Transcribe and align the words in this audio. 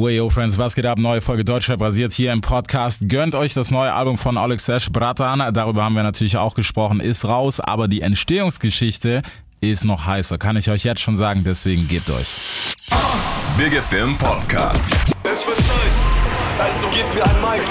Wayo 0.00 0.30
Friends, 0.30 0.56
was 0.58 0.76
geht 0.76 0.86
ab? 0.86 0.96
Neue 1.00 1.20
Folge 1.20 1.44
Deutschrap 1.44 1.80
basiert 1.80 2.12
hier 2.12 2.32
im 2.32 2.40
Podcast. 2.40 3.08
Gönnt 3.08 3.34
euch 3.34 3.52
das 3.52 3.72
neue 3.72 3.92
Album 3.92 4.16
von 4.16 4.38
Alex 4.38 4.66
Sash, 4.66 4.90
Bratan. 4.92 5.52
Darüber 5.52 5.82
haben 5.82 5.96
wir 5.96 6.04
natürlich 6.04 6.36
auch 6.36 6.54
gesprochen. 6.54 7.00
Ist 7.00 7.24
raus, 7.24 7.58
aber 7.58 7.88
die 7.88 8.02
Entstehungsgeschichte 8.02 9.22
ist 9.60 9.84
noch 9.84 10.06
heißer. 10.06 10.38
Kann 10.38 10.56
ich 10.56 10.70
euch 10.70 10.84
jetzt 10.84 11.00
schon 11.00 11.16
sagen, 11.16 11.42
deswegen 11.44 11.88
gebt 11.88 12.08
euch. 12.10 12.28
Big 13.56 13.72
FM 13.72 14.16
Podcast. 14.18 14.88
Es 15.24 15.44
wird 15.44 15.58
Zeit, 15.58 15.90
also 16.60 16.86
gebt 16.94 17.12
mir 17.12 17.24
ein 17.24 17.40
Mic. 17.40 17.66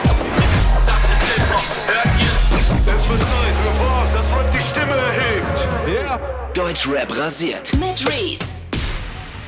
Das 0.86 0.98
ist 0.98 1.34
Hip-Hop, 1.34 1.64
hört 1.88 2.21
ihr? 2.21 2.94
Es 2.94 3.09
wird 3.09 3.21
Zeit 3.21 3.55
für 3.55 3.86
was, 3.86 4.14
das 4.14 4.38
Rap 4.38 4.52
die 4.52 4.59
Stimme 4.59 4.96
erhebt. 4.96 6.57
Deutschrap 6.57 7.18
rasiert. 7.18 7.71
Mit 7.75 8.05
Reese. 8.05 8.66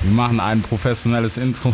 Wir 0.01 0.11
machen 0.11 0.39
ein 0.39 0.61
professionelles 0.61 1.37
Intro. 1.37 1.73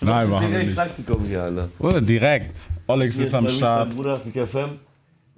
Nein, 0.00 0.30
machen 0.30 0.50
wir 0.50 0.64
nicht. 0.64 0.74
Praktikum 0.74 1.24
hier, 1.26 1.42
Alter. 1.42 1.68
Oder 1.78 2.00
direkt. 2.00 2.56
Alex 2.86 3.16
Hier 3.16 3.26
ist 3.26 3.34
am 3.34 3.48
Start. 3.48 3.88
Mein 3.88 3.96
Bruder, 3.96 4.20
Mika 4.24 4.46
FM, 4.46 4.78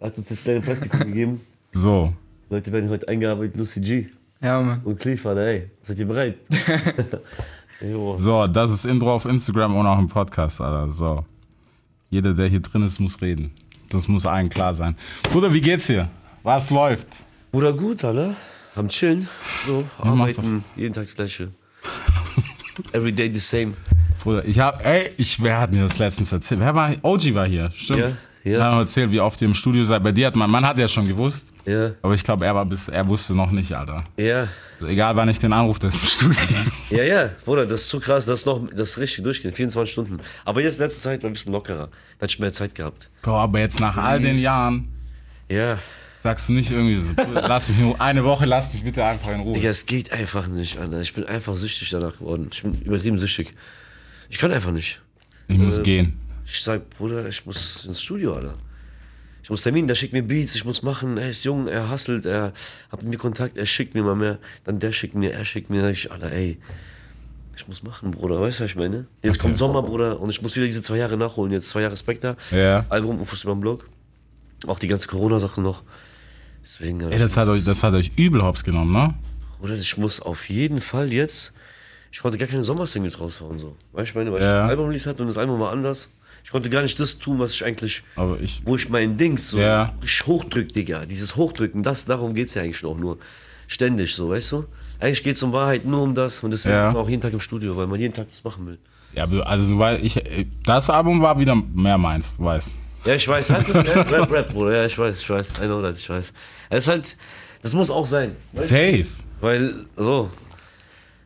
hat 0.01 0.16
uns 0.16 0.28
das 0.28 0.42
kleine 0.42 0.61
Praktikum 0.61 1.01
gegeben. 1.01 1.41
So. 1.73 2.12
Leute 2.51 2.73
werden 2.73 2.88
heute 2.88 3.09
eingearbeitet, 3.09 3.56
Lucy 3.56 3.80
G 3.80 4.06
Ja, 4.41 4.61
Mann. 4.61 4.80
und 4.84 4.98
Cliff, 5.01 5.27
Alter, 5.27 5.47
ey. 5.47 5.70
Seid 5.83 5.98
ihr 5.98 6.06
bereit? 6.06 6.37
So, 8.16 8.47
das 8.47 8.73
ist 8.73 8.86
Intro 8.86 9.12
auf 9.14 9.27
Instagram 9.27 9.77
und 9.77 9.86
auch 9.86 9.98
im 9.98 10.09
Podcast, 10.09 10.61
Alter. 10.61 10.91
So. 10.92 11.25
Jeder, 12.09 12.33
der 12.33 12.47
hier 12.47 12.61
drin 12.61 12.86
ist, 12.86 12.98
muss 13.00 13.20
reden. 13.20 13.50
Das 13.91 14.09
muss 14.09 14.25
allen 14.25 14.48
klar 14.48 14.73
sein. 14.73 14.97
Bruder, 15.25 15.52
wie 15.52 15.61
geht's 15.61 15.89
dir? 15.89 16.09
Was 16.45 16.70
läuft? 16.70 17.09
Bruder, 17.52 17.73
gut, 17.75 18.02
Alter. 18.05 18.36
Am 18.77 18.88
Chillen. 18.88 19.28
So, 19.66 19.84
Ja, 20.02 20.10
arbeiten. 20.10 20.64
Jeden 20.77 20.92
Tag 20.95 21.05
das 21.05 21.14
Gleiche. 21.14 21.48
Every 22.92 23.12
day 23.12 23.30
the 23.33 23.38
same. 23.38 23.74
Bruder, 24.23 24.45
ich 24.45 24.59
hab, 24.59 24.84
ey, 24.84 25.10
ich, 25.16 25.42
wer 25.42 25.60
hat 25.60 25.70
mir 25.73 25.83
das 25.83 25.98
letztens 25.98 26.33
erzählt? 26.33 26.60
Wer 26.60 26.74
war, 26.74 26.92
OG 27.02 27.34
war 27.34 27.47
hier, 27.47 27.70
stimmt. 27.75 27.98
Ja, 28.00 28.52
ja. 28.52 28.58
Er 28.58 28.72
hat 28.72 28.78
erzählt, 28.80 29.11
wie 29.12 29.20
oft 29.20 29.41
ihr 29.42 29.47
im 29.48 29.55
Studio 29.55 29.84
seid. 29.84 30.02
Bei 30.02 30.12
dir 30.12 30.27
hat 30.27 30.36
man, 30.36 30.50
man 30.50 30.67
hat 30.67 30.78
ja 30.78 30.89
schon 30.89 31.06
gewusst. 31.06 31.48
Ja, 31.67 31.92
Aber 32.02 32.12
ich 32.14 32.22
glaube, 32.22 32.45
er 32.45 32.55
war 32.55 32.67
bis, 32.67 32.89
er 32.89 33.06
wusste 33.08 33.34
noch 33.34 33.50
nicht, 33.50 33.72
Alter. 33.75 34.05
ja. 34.17 34.48
Also 34.75 34.89
egal, 34.89 35.14
wann 35.17 35.28
ich 35.28 35.39
den 35.39 35.52
Anruf, 35.52 35.78
der 35.78 35.89
ist 35.89 36.00
im 36.00 36.06
Studio. 36.06 36.41
Ja, 36.91 37.02
ja, 37.05 37.30
Bruder, 37.45 37.64
das 37.64 37.83
ist 37.83 37.89
so 37.89 38.00
krass, 38.00 38.27
das 38.27 38.41
ist 38.41 38.47
noch, 38.47 38.61
das 38.70 38.91
ist 38.91 38.98
richtig 38.98 39.25
durchgehend, 39.25 39.56
24 39.56 39.91
Stunden. 39.92 40.19
Aber 40.45 40.61
jetzt 40.61 40.78
letzte 40.78 41.00
Zeit 41.00 41.22
war 41.22 41.30
ein 41.30 41.33
bisschen 41.33 41.52
lockerer. 41.52 41.89
Da 42.19 42.22
hatte 42.25 42.33
ich 42.33 42.39
mehr 42.41 42.52
Zeit 42.52 42.75
gehabt. 42.75 43.08
Bro, 43.22 43.36
aber 43.39 43.61
jetzt 43.61 43.78
nach 43.80 43.97
all 43.97 44.20
den 44.20 44.39
Jahren 44.39 44.89
Ja, 45.48 45.78
sagst 46.25 46.48
du 46.48 46.55
nicht 46.55 46.70
irgendwie 46.70 46.94
so, 46.97 47.12
lass 47.34 47.69
mich 47.69 47.78
nur 47.78 48.00
eine 48.00 48.25
Woche, 48.25 48.47
lass 48.47 48.72
mich 48.72 48.83
bitte 48.83 49.05
einfach 49.05 49.30
in 49.30 49.41
Ruhe. 49.41 49.53
Digga, 49.55 49.69
es 49.69 49.84
geht 49.84 50.11
einfach 50.11 50.47
nicht, 50.47 50.78
Alter. 50.78 51.00
Ich 51.03 51.12
bin 51.12 51.25
einfach 51.25 51.55
süchtig 51.55 51.91
danach 51.91 52.17
geworden. 52.19 52.48
Ich 52.50 52.62
bin 52.62 52.72
übertrieben 52.80 53.19
süchtig. 53.19 53.53
Ich 54.30 54.39
kann 54.39 54.50
einfach 54.50 54.72
nicht. 54.72 55.02
Ich 55.48 55.58
muss 55.58 55.78
Äh, 55.78 55.83
gehen. 55.83 56.19
Ich 56.47 56.62
sag, 56.62 56.89
Bruder, 56.97 57.28
ich 57.28 57.45
muss 57.45 57.84
ins 57.84 58.02
Studio, 58.02 58.33
Alter. 58.33 58.55
Ich 59.42 59.50
muss 59.50 59.61
Termin, 59.62 59.86
der 59.86 59.95
schickt 59.97 60.14
mir 60.14 60.22
Beats, 60.22 60.55
ich 60.55 60.64
muss 60.64 60.83
machen, 60.83 61.19
er 61.19 61.28
ist 61.28 61.45
jung, 61.45 61.69
er 61.69 61.91
hustelt, 61.91 62.25
er 62.25 62.55
hat 62.91 63.02
mit 63.02 63.11
mir 63.11 63.19
Kontakt, 63.19 63.58
er 63.58 63.67
schickt 63.67 63.95
mir 63.95 64.02
mal 64.02 64.14
mehr, 64.17 64.39
dann 64.64 64.78
der 64.78 64.92
schickt 64.92 65.14
mir, 65.14 65.30
er 65.34 65.45
schickt 65.45 65.69
mir, 65.69 65.86
ich, 65.91 66.11
Alter, 66.11 66.33
ey, 66.33 66.56
ich 67.55 67.69
muss 67.69 67.83
machen, 67.83 68.11
Bruder, 68.12 68.41
weißt 68.41 68.61
du, 68.61 68.64
was 68.64 68.70
ich 68.70 68.77
meine? 68.77 69.05
Jetzt 69.22 69.39
kommt 69.39 69.58
Sommer, 69.58 69.83
Bruder, 69.83 70.19
und 70.19 70.30
ich 70.30 70.41
muss 70.41 70.56
wieder 70.56 70.64
diese 70.64 70.80
zwei 70.80 70.97
Jahre 70.97 71.19
nachholen, 71.19 71.52
jetzt 71.52 71.69
zwei 71.69 71.83
Jahre 71.83 71.98
Spectre, 71.98 72.39
Ja. 72.52 72.86
Album, 72.89 73.20
Ufos 73.20 73.45
über 73.45 73.52
den 73.55 73.61
Blog, 73.61 73.86
auch 74.67 74.78
die 74.78 74.89
ganze 74.89 75.08
Corona-Sache 75.08 75.61
noch. 75.61 75.83
Deswegen, 76.65 77.01
Ey, 77.12 77.19
das 77.19 77.37
hat 77.37 77.47
euch, 77.48 77.62
das 77.65 77.83
hat 77.84 77.93
euch 77.95 78.11
übel 78.17 78.43
hops 78.43 78.65
genommen, 78.65 78.93
ne? 78.93 79.15
Bruder, 79.61 79.75
ich 79.75 79.97
muss 79.98 80.20
auf 80.20 80.48
jeden 80.48 80.81
Fall 80.81 81.12
jetzt. 81.12 81.53
Ich 82.11 82.20
konnte 82.20 82.39
gar 82.39 82.48
keine 82.48 82.62
Sommersingles 82.65 83.20
raushauen, 83.20 83.59
so. 83.59 83.77
Weißt 83.93 84.09
du, 84.09 84.11
ich 84.11 84.15
meine, 84.15 84.33
weil 84.33 84.41
Ja. 84.43 84.59
ich 84.59 84.62
ein 84.65 84.70
Album 84.70 84.87
release 84.87 85.09
hatte 85.09 85.23
und 85.23 85.29
das 85.29 85.37
Album 85.37 85.59
war 85.61 85.73
anders. 85.73 86.09
Ich 86.42 86.51
konnte 86.51 86.70
gar 86.70 86.83
nicht 86.83 86.98
das 87.01 87.19
tun, 87.19 87.39
was 87.39 87.53
ich 87.55 87.65
eigentlich, 87.65 88.03
Aber 88.17 88.41
ich, 88.41 88.62
wo 88.65 88.77
ich 88.77 88.89
mein 88.89 89.17
Dings 89.17 89.51
so 89.51 89.59
Ja. 89.61 89.92
ich 90.03 90.27
hochdrück, 90.27 90.73
Digga. 90.73 91.01
Dieses 91.07 91.36
Hochdrücken, 91.36 91.83
das, 91.83 92.07
darum 92.07 92.35
geht's 92.35 92.55
ja 92.55 92.63
eigentlich 92.63 92.85
auch 92.85 92.97
nur. 92.97 93.19
Ständig 93.67 94.14
so, 94.14 94.29
weißt 94.30 94.53
du? 94.53 94.64
Eigentlich 95.01 95.23
geht's 95.23 95.42
um 95.42 95.53
Wahrheit 95.53 95.85
nur 95.85 96.03
um 96.03 96.14
das 96.14 96.42
und 96.42 96.51
deswegen 96.51 96.74
Ja. 96.74 96.95
auch 96.95 97.08
jeden 97.08 97.23
Tag 97.23 97.33
im 97.33 97.41
Studio, 97.41 97.77
weil 97.77 97.86
man 97.86 97.98
jeden 98.01 98.14
Tag 98.14 98.29
das 98.30 98.45
machen 98.45 98.67
will. 98.67 98.79
ja, 99.14 99.24
also 99.45 99.79
weißt, 99.79 100.05
ich, 100.05 100.23
das 100.64 100.91
Album 100.91 101.20
war 101.23 101.39
wieder 101.39 101.55
mehr 101.55 101.98
meins, 101.98 102.36
du 102.36 102.45
weißt. 102.45 102.77
Ja, 103.05 103.15
ich 103.15 103.29
weiß, 103.29 103.51
halt, 103.51 103.69
das, 103.69 103.87
ja, 103.87 104.03
Rap, 104.03 104.31
Rap, 104.33 104.53
Bruder, 104.53 104.77
ja, 104.77 104.85
ich 104.87 104.98
weiß, 104.98 105.20
ich 105.20 105.29
weiß, 105.29 105.48
I 105.63 105.67
know 105.67 105.83
that, 105.83 105.98
ich 105.98 106.09
weiß. 106.09 106.33
Es 106.70 106.85
ist 106.85 106.89
halt, 106.89 107.17
das 107.63 107.73
muss 107.75 107.91
auch 107.91 108.07
sein. 108.07 108.35
Weißt? 108.53 108.69
Safe. 108.70 109.07
Weil, 109.41 109.75
so. 109.97 110.31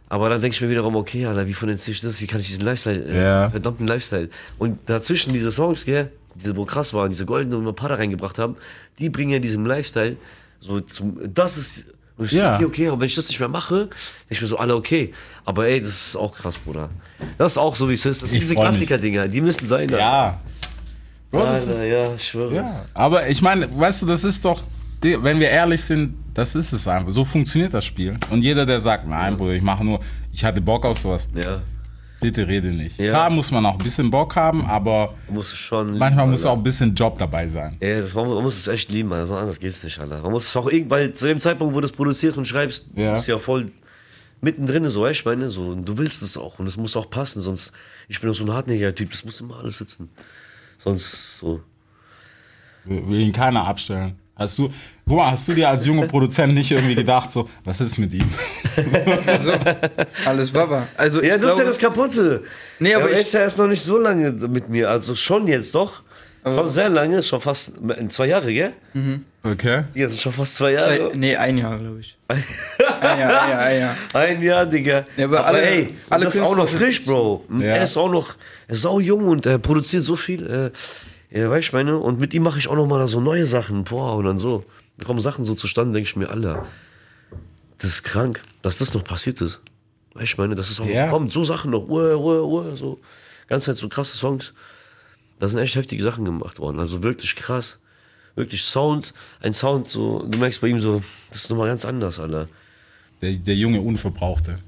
Aber 0.08 0.28
dann 0.28 0.40
denke 0.40 0.54
ich 0.54 0.60
mir 0.60 0.70
wiederum, 0.70 0.96
okay, 0.96 1.26
Alter, 1.26 1.46
wie 1.46 1.54
finanziere 1.54 1.94
ich 1.94 2.00
das? 2.00 2.20
Wie 2.20 2.26
kann 2.26 2.40
ich 2.40 2.46
diesen 2.48 2.64
Lifestyle, 2.64 3.04
äh, 3.04 3.22
Ja. 3.24 3.50
verdammten 3.50 3.86
Lifestyle? 3.86 4.28
Und 4.58 4.78
dazwischen 4.88 5.32
diese 5.32 5.52
Songs, 5.52 5.84
gell, 5.84 6.10
diese, 6.34 6.56
wo 6.56 6.64
krass 6.64 6.94
waren, 6.94 7.10
diese 7.10 7.26
goldenen, 7.26 7.60
wo 7.62 7.66
wir 7.66 7.72
Para 7.74 7.94
reingebracht 7.94 8.38
haben, 8.38 8.56
die 8.98 9.10
bringen 9.10 9.30
ja 9.32 9.38
diesem 9.38 9.64
Lifestyle 9.66 10.16
so 10.60 10.80
zum, 10.80 11.18
das 11.32 11.56
ist, 11.58 11.84
und 12.16 12.26
ich 12.26 12.32
Ja. 12.32 12.52
so, 12.52 12.56
okay, 12.56 12.64
okay, 12.64 12.88
aber 12.88 13.00
wenn 13.00 13.06
ich 13.06 13.14
das 13.14 13.28
nicht 13.28 13.38
mehr 13.38 13.48
mache, 13.48 13.74
denke 13.86 13.90
ich 14.30 14.40
mir 14.40 14.46
so, 14.48 14.58
alle 14.58 14.74
okay. 14.74 15.12
Aber 15.44 15.66
ey, 15.68 15.80
das 15.80 15.90
ist 15.90 16.16
auch 16.16 16.34
krass, 16.34 16.58
Bruder. 16.58 16.90
Das 17.36 17.52
ist 17.52 17.58
auch 17.58 17.76
so, 17.76 17.88
wie 17.88 17.94
es 17.94 18.04
ist. 18.06 18.22
Das 18.22 18.30
sind 18.30 18.38
Ich 18.38 18.48
diese. 18.48 18.54
Klassiker-Dinger, 18.56 19.28
die 19.28 19.40
müssen 19.40 19.68
sein. 19.68 19.82
Alter. 19.82 19.98
Ja. 19.98 20.40
Bro, 21.30 21.40
Alter, 21.40 21.54
ist, 21.54 21.80
ja, 21.84 22.14
ich 22.14 22.24
schwöre. 22.24 22.54
ja. 22.54 22.84
Aber 22.94 23.28
ich 23.28 23.42
meine, 23.42 23.68
weißt 23.78 24.02
du, 24.02 24.06
das 24.06 24.24
ist 24.24 24.44
doch, 24.44 24.62
wenn 25.02 25.38
wir 25.40 25.50
ehrlich 25.50 25.82
sind, 25.82 26.14
das 26.34 26.54
ist 26.54 26.72
es 26.72 26.88
einfach. 26.88 27.10
So 27.10 27.24
funktioniert 27.24 27.74
das 27.74 27.84
Spiel. 27.84 28.16
Und 28.30 28.42
jeder, 28.42 28.64
der 28.64 28.80
sagt, 28.80 29.06
nein, 29.06 29.36
Bruder, 29.36 29.52
ich 29.52 29.62
mache 29.62 29.84
nur, 29.84 30.00
ich 30.32 30.44
hatte 30.44 30.60
Bock 30.60 30.84
auf 30.86 30.98
sowas, 30.98 31.28
Ja, 31.34 31.60
bitte 32.20 32.46
rede 32.48 32.68
nicht. 32.68 32.98
Ja. 32.98 33.10
Klar 33.10 33.30
muss 33.30 33.50
man 33.50 33.64
auch 33.66 33.72
ein 33.74 33.84
bisschen 33.84 34.10
Bock 34.10 34.34
haben, 34.36 34.64
aber 34.66 35.14
muss 35.28 35.54
schon. 35.54 35.98
manchmal 35.98 36.24
lieben, 36.24 36.30
muss 36.30 36.40
Alter. 36.44 36.52
auch 36.52 36.56
ein 36.56 36.62
bisschen 36.62 36.94
Job 36.94 37.18
dabei 37.18 37.46
sein. 37.48 37.76
Ja, 37.80 37.98
das, 38.00 38.14
man, 38.14 38.24
muss- 38.26 38.34
man 38.34 38.44
muss 38.44 38.58
es 38.58 38.66
echt 38.68 38.90
lieben, 38.90 39.12
also 39.12 39.36
anders 39.36 39.60
geht's 39.60 39.82
nicht, 39.84 39.98
Alter. 39.98 40.22
Man 40.22 40.32
muss 40.32 40.46
es 40.48 40.56
auch 40.56 40.68
irgendwann, 40.70 41.14
zu 41.14 41.26
dem 41.26 41.38
Zeitpunkt, 41.38 41.74
wo 41.74 41.80
du 41.80 41.86
es 41.86 41.92
produzierst 41.92 42.38
und 42.38 42.46
schreibst, 42.46 42.86
Ja. 42.96 43.14
bist 43.14 43.28
du 43.28 43.32
ja 43.32 43.38
voll 43.38 43.70
mittendrin, 44.40 44.84
so, 44.88 45.06
ich 45.06 45.24
meine, 45.24 45.48
so, 45.48 45.68
und 45.68 45.84
du 45.84 45.98
willst 45.98 46.22
es 46.22 46.36
auch 46.36 46.58
und 46.58 46.68
es 46.68 46.76
muss 46.76 46.96
auch 46.96 47.10
passen, 47.10 47.40
sonst, 47.42 47.72
ich 48.08 48.20
bin 48.20 48.30
auch 48.30 48.34
so 48.34 48.44
ein 48.44 48.52
hartnäckiger 48.52 48.94
Typ, 48.94 49.10
das 49.10 49.24
muss 49.24 49.40
immer 49.40 49.58
alles 49.58 49.78
sitzen. 49.78 50.08
Sonst, 50.78 51.38
so. 51.38 51.60
Will 52.84 53.06
will 53.08 53.20
ihn 53.20 53.32
keiner 53.32 53.66
abstellen. 53.66 54.18
Hast 54.36 54.56
du, 54.58 54.72
guck 55.06 55.16
mal, 55.16 55.32
hast 55.32 55.48
du 55.48 55.52
dir 55.52 55.68
als 55.68 55.84
junger 55.84 56.06
Produzent 56.12 56.54
nicht 56.54 56.70
irgendwie 56.70 56.94
gedacht, 56.94 57.30
so, 57.30 57.48
was 57.64 57.80
ist 57.80 57.98
mit 57.98 58.12
ihm? 58.14 58.28
Also, 59.26 59.52
alles 60.24 60.52
Baba. 60.52 60.86
Also, 60.96 61.20
Ja, 61.20 61.36
das 61.36 61.52
ist 61.54 61.58
ja 61.58 61.64
glaube, 61.64 61.64
das 61.64 61.78
Kaputte. 61.78 62.44
Nee, 62.78 62.94
aber 62.94 63.06
er 63.10 63.14
ich- 63.14 63.22
ist 63.22 63.32
ja 63.34 63.40
erst 63.40 63.58
noch 63.58 63.66
nicht 63.66 63.82
so 63.82 63.98
lange 63.98 64.30
mit 64.30 64.68
mir, 64.68 64.88
also 64.88 65.14
schon 65.16 65.46
jetzt 65.48 65.74
doch. 65.74 66.02
Schon 66.44 66.68
sehr 66.68 66.88
lange, 66.88 67.22
schon 67.22 67.40
fast 67.40 67.74
zwei 68.10 68.28
Jahre, 68.28 68.52
gell? 68.54 68.72
Okay. 69.42 69.82
Ja, 69.94 70.04
das 70.06 70.14
ist 70.14 70.22
schon 70.22 70.32
fast 70.32 70.54
zwei 70.54 70.76
zwei, 70.76 70.98
Jahre. 70.98 71.12
nee, 71.16 71.36
ein 71.36 71.58
Jahr, 71.58 71.76
glaube 71.76 71.98
ich. 72.00 72.16
ein 73.00 73.18
Jahr, 73.18 73.42
ein 73.58 73.78
Jahr, 73.80 73.96
ein 74.14 74.42
Jahr. 74.42 74.66
Digga. 74.66 75.06
Ja, 75.16 75.24
aber 75.26 75.38
aber 75.40 75.46
alle- 75.48 75.62
ey, 75.62 75.94
alle 76.10 76.24
das 76.24 76.34
ist 76.34 76.42
auch 76.42 76.56
noch 76.56 76.68
frisch, 76.68 77.04
Bro. 77.04 77.44
Ja. 77.58 77.66
Er 77.66 77.82
ist 77.82 77.96
auch 77.96 78.10
noch 78.10 78.34
er 78.66 78.74
ist 78.74 78.82
sau 78.82 79.00
jung 79.00 79.24
und 79.28 79.46
er 79.46 79.58
produziert 79.58 80.02
so 80.02 80.16
viel. 80.16 80.46
Äh, 80.46 81.38
ja, 81.38 81.50
weißt 81.50 81.72
du, 81.72 81.76
meine, 81.76 81.98
und 81.98 82.18
mit 82.18 82.32
ihm 82.34 82.42
mache 82.42 82.58
ich 82.58 82.68
auch 82.68 82.74
noch 82.76 82.86
mal 82.86 83.06
so 83.06 83.20
neue 83.20 83.46
Sachen. 83.46 83.84
Boah, 83.84 84.16
und 84.16 84.24
dann 84.24 84.38
so. 84.38 84.64
Da 84.96 85.06
kommen 85.06 85.20
Sachen 85.20 85.44
so 85.44 85.54
zustande, 85.54 85.92
denke 85.92 86.08
ich 86.08 86.16
mir, 86.16 86.28
Alter, 86.28 86.66
das 87.78 87.90
ist 87.90 88.02
krank, 88.02 88.42
dass 88.62 88.76
das 88.78 88.94
noch 88.94 89.04
passiert 89.04 89.40
ist. 89.40 89.60
Weißt 90.14 90.36
du, 90.36 90.40
meine, 90.42 90.54
das 90.56 90.70
ist 90.70 90.80
auch 90.80 90.86
Ja. 90.86 91.06
kommt, 91.08 91.30
so 91.32 91.44
Sachen 91.44 91.70
noch, 91.70 91.88
uah, 91.88 92.16
uah, 92.16 92.42
uah, 92.42 92.76
so. 92.76 92.98
Ganz 93.46 93.64
Zeit 93.64 93.76
so 93.76 93.88
krasse 93.88 94.16
Songs. 94.16 94.52
Da 95.38 95.46
sind 95.46 95.60
echt 95.60 95.76
heftige 95.76 96.02
Sachen 96.02 96.24
gemacht 96.24 96.58
worden. 96.58 96.80
Also 96.80 97.02
wirklich 97.04 97.36
krass. 97.36 97.78
Wirklich 98.34 98.62
Sound, 98.62 99.14
ein 99.40 99.54
Sound, 99.54 99.86
so, 99.88 100.24
du 100.28 100.38
merkst 100.38 100.60
bei 100.60 100.66
ihm 100.68 100.80
so, 100.80 101.00
das 101.28 101.42
ist 101.44 101.50
nochmal 101.50 101.68
ganz 101.68 101.84
anders, 101.84 102.18
Alter. 102.18 102.48
Der, 103.22 103.32
der 103.32 103.54
junge 103.54 103.80
Unverbrauchte. 103.80 104.58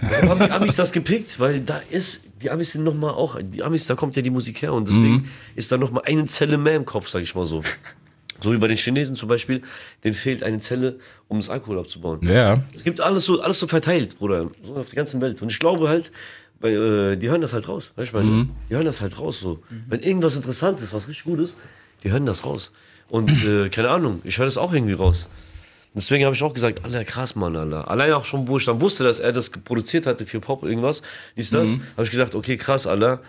Warum 0.00 0.28
haben 0.30 0.40
die 0.46 0.50
Amis 0.50 0.76
das 0.76 0.92
gepickt? 0.92 1.38
Weil 1.38 1.60
da 1.60 1.76
ist, 1.90 2.22
die 2.42 2.50
Amis 2.50 2.72
sind 2.72 2.84
nochmal 2.84 3.12
auch, 3.12 3.38
die 3.42 3.62
Amis, 3.62 3.86
da 3.86 3.94
kommt 3.94 4.16
ja 4.16 4.22
die 4.22 4.30
Musik 4.30 4.60
her 4.62 4.72
und 4.72 4.88
deswegen 4.88 5.12
Mhm. 5.14 5.24
ist 5.54 5.70
da 5.72 5.76
nochmal 5.78 6.02
eine 6.06 6.26
Zelle 6.26 6.58
mehr 6.58 6.74
im 6.76 6.84
Kopf, 6.84 7.08
sag 7.08 7.22
ich 7.22 7.34
mal 7.34 7.46
so. 7.46 7.62
So 8.40 8.52
wie 8.52 8.58
bei 8.58 8.66
den 8.68 8.76
Chinesen 8.76 9.14
zum 9.16 9.28
Beispiel, 9.28 9.62
denen 10.02 10.12
fehlt 10.14 10.42
eine 10.42 10.58
Zelle, 10.58 10.98
um 11.28 11.38
das 11.38 11.48
Alkohol 11.48 11.78
abzubauen. 11.78 12.18
Ja. 12.28 12.62
Es 12.74 12.82
gibt 12.84 13.00
alles 13.00 13.24
so, 13.24 13.40
alles 13.40 13.58
so 13.60 13.66
verteilt, 13.68 14.18
Bruder, 14.18 14.50
so 14.66 14.74
auf 14.76 14.88
der 14.88 14.96
ganzen 14.96 15.20
Welt. 15.22 15.40
Und 15.40 15.50
ich 15.52 15.58
glaube 15.60 15.88
halt, 15.88 16.10
weil, 16.60 17.12
äh, 17.12 17.16
die 17.16 17.28
hören 17.30 17.40
das 17.40 17.52
halt 17.52 17.68
raus, 17.68 17.92
weißt 17.96 18.12
du, 18.12 18.16
meine? 18.16 18.28
Mhm. 18.30 18.50
Die 18.68 18.74
hören 18.74 18.84
das 18.84 19.00
halt 19.00 19.18
raus, 19.18 19.38
so. 19.40 19.62
Wenn 19.88 20.00
irgendwas 20.00 20.34
interessant 20.36 20.80
ist, 20.80 20.92
was 20.92 21.06
richtig 21.08 21.24
gut 21.24 21.38
ist, 21.38 21.56
die 22.02 22.10
hören 22.10 22.26
das 22.26 22.44
raus. 22.44 22.72
Und, 23.08 23.30
äh, 23.44 23.68
keine 23.70 23.88
Ahnung, 23.90 24.20
ich 24.24 24.36
höre 24.38 24.46
das 24.46 24.58
auch 24.58 24.72
irgendwie 24.72 24.94
raus. 24.94 25.28
Deswegen 25.96 26.24
habe 26.24 26.34
ich 26.34 26.42
auch 26.42 26.52
gesagt, 26.52 26.84
Alter, 26.84 27.04
krass, 27.04 27.36
Mann, 27.36 27.54
Alter. 27.56 27.88
Allein 27.88 28.12
auch 28.12 28.24
schon, 28.24 28.48
wo 28.48 28.58
ich 28.58 28.64
dann 28.64 28.80
wusste, 28.80 29.04
dass 29.04 29.20
er 29.20 29.30
das 29.32 29.50
produziert 29.50 30.06
hatte 30.06 30.26
für 30.26 30.40
Pop, 30.40 30.64
irgendwas, 30.64 31.02
dies, 31.36 31.50
das, 31.50 31.68
Mhm. 31.70 31.82
habe 31.96 32.04
ich 32.04 32.10
gedacht, 32.10 32.34
okay, 32.34 32.56
krass, 32.56 32.86
Alter. 32.86 33.20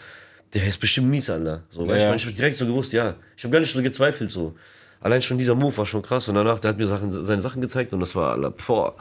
Der 0.53 0.65
ist 0.65 0.77
bestimmt 0.79 1.09
mies, 1.09 1.29
Alter. 1.29 1.63
So, 1.69 1.87
weißt 1.87 2.01
Ja. 2.03 2.09
du, 2.11 2.15
ich 2.15 2.25
habe 2.25 2.35
direkt 2.35 2.57
so 2.57 2.65
gewusst, 2.65 2.91
ja. 2.93 3.15
Ich 3.37 3.43
habe 3.43 3.51
gar 3.51 3.59
nicht 3.59 3.71
so 3.73 3.81
gezweifelt, 3.83 4.31
so. 4.31 4.55
Allein 5.01 5.21
schon 5.21 5.37
dieser 5.37 5.53
Move 5.53 5.77
war 5.77 5.85
schon 5.85 6.01
krass. 6.01 6.27
Und 6.27 6.35
danach, 6.35 6.59
der 6.59 6.69
hat 6.69 6.77
mir 6.77 6.87
Sachen, 6.87 7.11
seine 7.11 7.41
Sachen 7.41 7.61
gezeigt 7.61 7.93
und 7.93 7.99
das 7.99 8.15
war, 8.15 8.31
Alter, 8.31 8.51
boah. 8.51 8.95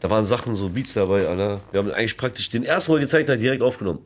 Da 0.00 0.10
waren 0.10 0.24
Sachen, 0.24 0.54
so 0.54 0.68
Beats 0.70 0.94
dabei, 0.94 1.26
Alter. 1.28 1.60
Wir 1.72 1.78
haben 1.82 1.90
eigentlich 1.92 2.16
praktisch 2.16 2.50
den 2.50 2.64
ersten, 2.64 2.92
er 2.92 2.98
gezeigt 2.98 3.28
hat, 3.28 3.40
direkt 3.40 3.62
aufgenommen. 3.62 4.00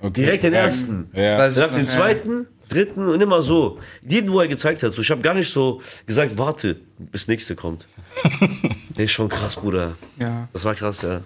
Okay. 0.00 0.22
Direkt 0.22 0.44
den 0.44 0.52
Ja. 0.54 0.60
ersten. 0.60 1.10
Ja. 1.12 1.38
Nach 1.38 1.56
noch, 1.56 1.74
den 1.76 1.86
zweiten, 1.86 2.46
dritten 2.68 3.08
und 3.08 3.20
immer 3.20 3.42
so. 3.42 3.78
Jeden, 4.06 4.32
wo 4.32 4.40
er 4.40 4.48
gezeigt 4.48 4.82
hat. 4.82 4.92
So, 4.92 5.02
ich 5.02 5.10
habe 5.10 5.20
gar 5.22 5.34
nicht 5.34 5.50
so 5.50 5.80
gesagt, 6.06 6.36
warte, 6.38 6.76
bis 6.98 7.26
nächste 7.28 7.56
kommt. 7.56 7.86
Der 8.96 9.04
ist 9.06 9.12
schon 9.12 9.28
krass, 9.28 9.56
Bruder. 9.56 9.94
Ja. 10.18 10.48
Das 10.52 10.64
war 10.64 10.74
krass, 10.74 11.02
ja. 11.02 11.20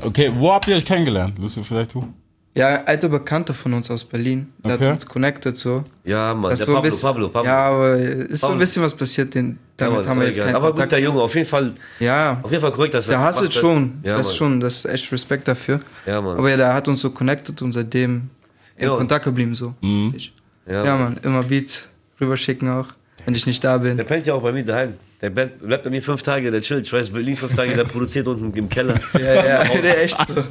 Okay, 0.00 0.30
wo 0.34 0.52
habt 0.52 0.68
ihr 0.68 0.76
euch 0.76 0.84
kennengelernt? 0.84 1.38
Lucy, 1.38 1.62
vielleicht 1.62 1.94
du? 1.94 2.06
Ja, 2.54 2.82
alter 2.86 3.08
Bekannter 3.08 3.54
von 3.54 3.72
uns 3.74 3.88
aus 3.90 4.04
Berlin. 4.04 4.52
Der 4.64 4.74
Okay. 4.74 4.86
hat 4.86 4.92
uns 4.94 5.06
connected 5.06 5.56
so. 5.56 5.84
Ja, 6.04 6.34
Mann. 6.34 6.50
Das 6.50 6.60
Der 6.60 6.64
ist 6.64 6.66
so 6.66 6.72
ein 6.72 6.74
Pablo, 6.76 6.82
bisschen, 6.90 7.02
Pablo, 7.08 7.28
Pablo. 7.28 7.48
Ja, 7.48 7.66
aber 7.68 7.94
ist 7.94 8.40
so 8.40 8.46
ein 8.46 8.50
Pablo. 8.50 8.58
bisschen 8.60 8.82
was 8.82 8.94
passiert, 8.94 9.34
den, 9.34 9.58
damit 9.76 9.92
Ja, 9.94 10.00
Mann, 10.00 10.08
haben 10.08 10.20
wir 10.20 10.26
jetzt 10.26 10.40
keinen 10.40 10.54
Aber 10.56 10.68
Kontakt. 10.68 10.90
guter 10.90 11.00
Junge, 11.02 11.20
auf 11.22 11.34
jeden 11.36 11.46
Fall, 11.46 11.72
Ja, 12.00 12.40
auf 12.42 12.50
jeden 12.50 12.60
Fall 12.60 12.72
korrekt, 12.72 12.94
dass 12.94 13.08
er 13.08 13.16
der 13.18 13.26
das 13.26 13.36
gemacht 13.36 13.54
hat. 13.54 13.60
schon. 13.60 13.92
Ja, 14.02 14.16
das 14.16 14.26
Mann. 14.26 14.30
ist 14.32 14.36
schon, 14.36 14.60
das 14.60 14.74
ist 14.76 14.84
echt 14.86 15.12
Respekt 15.12 15.46
dafür. 15.46 15.78
Ja, 16.04 16.20
Mann. 16.20 16.36
Aber 16.36 16.50
ja, 16.50 16.56
der 16.56 16.74
hat 16.74 16.88
uns 16.88 17.00
so 17.00 17.10
connected 17.10 17.60
und 17.62 17.72
seitdem 17.72 18.28
in 18.76 18.88
Ja. 18.88 18.96
Kontakt 18.96 19.24
geblieben 19.24 19.54
so. 19.54 19.74
Ich. 20.16 20.32
Ja, 20.66 20.84
Ja, 20.84 20.94
Mann. 20.96 21.00
Mann, 21.14 21.16
immer 21.22 21.42
Beats 21.44 21.88
rüberschicken 22.20 22.68
auch, 22.70 22.86
wenn 23.24 23.34
ich 23.36 23.46
nicht 23.46 23.62
da 23.62 23.78
bin. 23.78 23.96
Der 23.96 24.04
pennt 24.04 24.26
ja 24.26 24.34
auch 24.34 24.42
bei 24.42 24.50
mir 24.52 24.64
daheim. 24.64 24.94
Der 25.20 25.30
bleibt 25.30 25.60
bleibt 25.64 25.84
bei 25.84 25.90
mir 25.90 26.02
fünf 26.02 26.22
Tage, 26.22 26.50
der 26.50 26.60
chillt. 26.60 26.86
Ich 26.86 26.92
weiß, 26.92 27.10
Berlin 27.10 27.36
fünf 27.36 27.54
Tage, 27.54 27.74
der 27.76 27.84
produziert 27.84 28.26
unten 28.26 28.52
im 28.56 28.68
Keller. 28.68 28.98
Ja, 29.14 29.34
ja, 29.34 29.64
der 29.82 30.02
echt 30.02 30.18
so. 30.28 30.42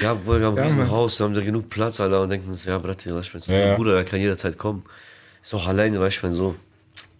Ja, 0.00 0.14
Bruder, 0.14 0.40
wir 0.40 0.46
haben 0.46 0.54
ein 0.54 0.58
Ja, 0.58 0.62
riesen 0.64 0.78
Mann. 0.80 0.90
Haus, 0.90 1.18
wir 1.18 1.24
haben 1.24 1.34
da 1.34 1.40
genug 1.40 1.68
Platz, 1.68 2.00
Alter, 2.00 2.20
und 2.22 2.28
denken 2.30 2.50
uns, 2.50 2.64
ja, 2.64 2.78
Bratte, 2.78 3.14
was 3.14 3.26
ich 3.28 3.34
mein, 3.34 3.42
so, 3.42 3.52
Ja, 3.52 3.58
ja. 3.58 3.76
Bruder, 3.76 3.94
der 3.94 4.04
kann 4.04 4.20
jederzeit 4.20 4.56
kommen. 4.58 4.84
Ist 5.42 5.54
auch 5.54 5.66
alleine, 5.66 5.98
weißt 6.00 6.18
du, 6.18 6.22
wenn 6.24 6.32
so. 6.34 6.54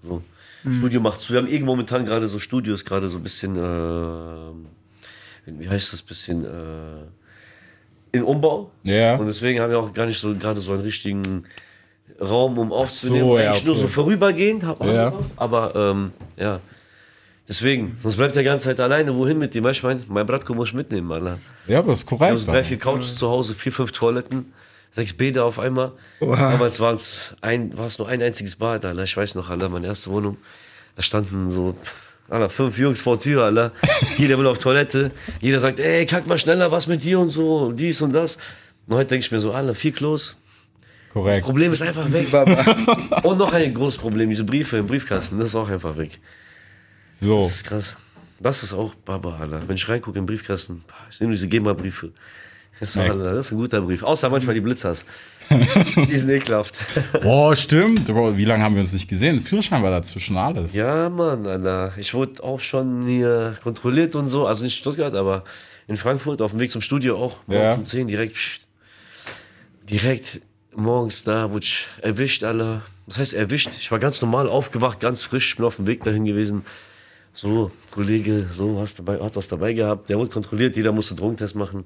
so. 0.03 0.23
Mhm. 0.65 0.79
Studio 0.79 1.01
macht 1.01 1.21
zu. 1.21 1.33
Wir 1.33 1.41
haben 1.41 1.49
irgendwo 1.49 1.73
momentan 1.73 2.05
gerade 2.05 2.29
so 2.29 2.39
Studios, 2.39 2.85
gerade 2.85 3.09
so 3.09 3.19
ein 3.19 3.23
bisschen, 3.25 3.57
äh, 3.57 5.51
wie 5.59 5.69
heißt 5.69 5.93
das, 5.93 6.03
bisschen, 6.03 6.45
äh, 6.45 8.17
in 8.17 8.23
Umbau. 8.23 8.71
Ja. 8.85 9.17
Und 9.17 9.27
deswegen 9.27 9.59
haben 9.61 9.71
wir 9.71 9.79
auch 9.81 9.93
gar 9.93 10.07
nicht 10.07 10.19
so 10.21 10.35
gerade 10.35 10.61
so 10.61 10.73
einen 10.73 10.83
richtigen 10.83 11.45
Raum, 12.21 12.59
um 12.59 12.71
aufzunehmen. 12.73 13.27
so, 13.27 13.39
ja, 13.39 13.51
Eigentlich 13.51 13.65
nur 13.65 13.75
okay. 13.75 13.83
so 13.83 13.89
vorübergehend, 13.89 14.63
wir 14.63 14.93
Ja. 14.93 15.19
was, 15.19 15.37
aber 15.39 15.75
ähm, 15.75 16.13
ja. 16.37 16.61
Deswegen, 17.53 17.99
sonst 18.03 18.17
bleibt 18.17 18.35
er 18.35 18.41
die 18.41 18.47
ganze 18.47 18.69
Zeit 18.69 18.81
alleine. 18.81 19.15
Wohin 19.15 19.37
mit 19.37 19.55
dem? 19.55 19.63
Weißt 19.63 19.83
du, 19.83 19.87
mein, 19.89 20.03
mein 20.09 20.25
Bratko 20.25 20.55
muss 20.55 20.69
ich 20.69 20.75
mitnehmen, 20.75 21.13
Alter. 21.13 21.39
Ja, 21.67 21.81
aber 21.81 21.89
das 21.91 21.99
ist 21.99 22.11
Wir 22.11 22.17
korrekt. 22.17 22.31
haben 22.31 22.39
so 22.39 22.47
drei, 22.51 22.65
vier 22.65 22.79
Couches 22.79 23.17
zu 23.17 23.29
Hause, 23.29 23.55
vier, 23.55 23.73
fünf 23.73 23.93
Toiletten, 23.93 24.55
sechs 24.91 25.13
Bäder 25.13 25.45
auf 25.45 25.59
einmal. 25.59 25.93
Damals 26.19 26.81
war 26.81 26.95
es 26.95 27.37
ein, 27.43 27.77
war's 27.77 27.99
nur 27.99 28.09
ein 28.09 28.23
einziges 28.23 28.57
Bad, 28.57 28.87
Alter. 28.87 29.03
Ich 29.03 29.15
weiß 29.15 29.35
noch, 29.35 29.51
Alter, 29.51 29.69
meine 29.69 29.87
erste 29.87 30.11
Wohnung. 30.11 30.39
Da 30.97 31.03
standen 31.03 31.51
so 31.51 31.77
Alter, 32.31 32.49
fünf 32.49 32.79
Jungs 32.79 33.03
vor 33.03 33.17
der 33.19 33.23
Tür, 33.25 33.45
Alter. 33.45 33.73
Jeder 34.17 34.39
will 34.39 34.47
auf 34.47 34.59
Toilette. 34.59 35.11
Jeder 35.43 35.61
sagt, 35.61 35.79
ey, 35.79 36.07
kack 36.07 36.27
mal 36.27 36.39
schneller, 36.39 36.71
was 36.73 36.87
mit 36.87 37.05
dir 37.05 37.21
und 37.21 37.29
so, 37.29 37.59
und 37.67 37.77
dies 37.77 38.01
und 38.01 38.15
das. 38.15 38.39
Und 38.87 38.97
heute 38.97 39.11
denke 39.11 39.27
ich 39.27 39.31
mir 39.31 39.41
so, 39.41 39.53
Alter, 39.53 39.75
vier 39.75 39.93
Klos. 39.93 40.37
korrekt. 41.13 41.45
Problem 41.45 41.71
ist 41.71 41.83
einfach 41.83 42.11
weg. 42.11 42.29
Und 43.25 43.37
noch 43.37 43.53
ein 43.53 43.75
großes 43.75 43.99
Problem, 44.01 44.31
diese 44.31 44.45
Briefe 44.45 44.79
im 44.79 44.87
Briefkasten, 44.87 45.39
das 45.39 45.49
ist 45.49 45.55
auch 45.55 45.69
einfach 45.69 45.99
weg. 45.99 46.19
So. 47.23 47.41
Das 47.41 47.51
ist 47.53 47.65
krass. 47.65 47.97
Das 48.41 48.63
ist 48.65 48.73
auch 48.75 48.95
Baba, 48.97 49.37
Alter. 49.39 49.63
Wenn 49.67 49.77
ich 49.77 49.89
reingucke 49.89 50.19
im 50.19 50.27
Briefkasten, 50.27 50.83
ich 51.11 51.21
nehme 51.21 51.33
diese 51.33 51.47
GEMA-Briefe. 51.47 52.11
Das, 52.81 52.95
das 52.95 53.07
ist 53.47 53.53
ein 53.53 53.59
guter 53.59 53.81
Brief. 53.81 54.03
Außer 54.03 54.29
manchmal 54.29 54.55
die 54.57 54.61
Blitzers. 54.61 55.05
die 55.51 56.19
sind 56.19 56.31
ekelhaft. 56.31 56.77
Boah, 57.23 57.55
stimmt. 57.55 58.07
Bro, 58.07 58.37
wie 58.37 58.45
lange 58.45 58.65
haben 58.65 58.75
wir 58.75 58.81
uns 58.83 58.93
nicht 58.93 59.07
gesehen? 59.07 59.41
Führerschein 59.41 59.83
war 59.85 59.93
dazwischen 59.93 60.37
alles. 60.37 60.75
ja, 60.75 61.09
Mann, 61.09 61.47
Alter. 61.47 61.93
Ich 61.97 62.13
wurde 62.15 62.43
auch 62.43 62.59
schon 62.59 63.07
hier 63.07 63.57
kontrolliert 63.63 64.17
und 64.17 64.27
so. 64.27 64.47
Also 64.49 64.65
nicht 64.65 64.75
in 64.75 64.79
Stuttgart, 64.81 65.15
aber 65.15 65.45
in 65.87 65.97
Frankfurt, 65.97 66.43
auf 66.43 66.51
dem 66.51 66.59
Weg 66.59 66.73
zum 66.73 66.81
Studio 66.81 67.17
auch. 67.23 67.37
Morgens 67.47 67.63
Ja. 67.65 67.75
um 67.75 67.87
10 67.87 68.09
direkt. 68.09 68.37
Direkt 69.89 70.41
morgens 70.75 71.23
da 71.23 71.51
wurde 71.51 71.65
ich 71.65 71.87
erwischt, 72.01 72.43
Alter. 72.43 72.83
Was 73.07 73.19
heißt 73.19 73.35
erwischt? 73.35 73.71
Ich 73.79 73.91
war 73.93 73.99
ganz 74.01 74.21
normal 74.23 74.49
aufgewacht, 74.49 74.99
ganz 75.01 75.23
frisch, 75.23 75.55
bin 75.57 75.67
auf 75.67 75.77
dem 75.77 75.87
Weg 75.87 76.03
dahin 76.03 76.25
gewesen. 76.25 76.65
So, 77.35 77.71
Kollege, 77.91 78.47
so, 78.53 78.79
hast 78.81 78.99
dabei, 78.99 79.19
hat 79.19 79.35
was 79.37 79.49
dabei 79.49 79.73
gehabt. 79.73 80.09
Der 80.09 80.19
wurde 80.19 80.31
kontrolliert, 80.31 80.77
jeder 80.77 80.93
musste 80.93 81.15
Drogentest 81.15 81.55
machen. 81.55 81.85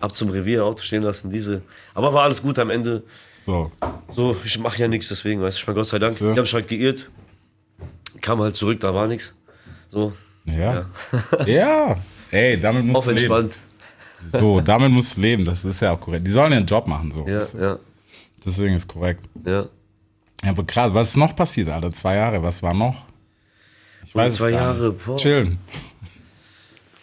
Ab 0.00 0.14
zum 0.14 0.28
Revier, 0.30 0.64
Auto 0.64 0.82
stehen 0.82 1.02
lassen, 1.02 1.30
diese. 1.30 1.62
Aber 1.94 2.12
war 2.12 2.24
alles 2.24 2.42
gut 2.42 2.58
am 2.58 2.70
Ende. 2.70 3.02
So. 3.34 3.70
So, 4.12 4.36
ich 4.44 4.58
mache 4.58 4.78
ja 4.78 4.88
nichts, 4.88 5.08
deswegen, 5.08 5.40
weißt 5.40 5.56
du, 5.56 5.60
ich 5.62 5.66
meine, 5.66 5.76
Gott 5.76 5.88
sei 5.88 5.98
Dank. 5.98 6.12
So. 6.16 6.32
Die 6.32 6.38
haben 6.38 6.44
sich 6.46 6.54
halt 6.54 6.68
geirrt. 6.68 7.10
Kam 8.20 8.40
halt 8.40 8.56
zurück, 8.56 8.80
da 8.80 8.94
war 8.94 9.06
nichts. 9.06 9.32
So, 9.90 10.12
Ja. 10.44 10.86
Ja. 11.46 11.96
Ey, 12.30 12.60
damit 12.60 12.84
musst 12.84 12.96
auf 12.96 13.04
du 13.04 13.10
leben. 13.12 13.32
entspannt. 13.32 13.58
So, 14.32 14.60
damit 14.60 14.90
musst 14.90 15.16
du 15.16 15.20
leben. 15.20 15.44
Das 15.44 15.64
ist 15.64 15.80
ja 15.80 15.92
auch 15.92 16.00
korrekt. 16.00 16.26
Die 16.26 16.30
sollen 16.30 16.52
ihren 16.52 16.66
Job 16.66 16.86
machen, 16.86 17.10
so. 17.12 17.26
Ja, 17.28 17.40
weißt 17.40 17.54
du? 17.54 17.58
ja, 17.58 17.78
Deswegen 18.44 18.74
ist 18.74 18.88
korrekt. 18.88 19.24
ja. 19.44 19.66
Ja, 20.42 20.50
aber 20.50 20.64
krass, 20.64 20.92
was 20.92 21.08
ist 21.10 21.16
noch 21.16 21.34
passiert, 21.34 21.70
Alter? 21.70 21.90
Zwei 21.90 22.16
Jahre, 22.16 22.42
was 22.42 22.62
war 22.62 22.74
noch? 22.74 23.06
Ich 24.04 24.14
weiß 24.14 24.34
zwei 24.34 24.50
Jahre, 24.50 24.92
boah. 24.92 25.16
Chillen. 25.16 25.58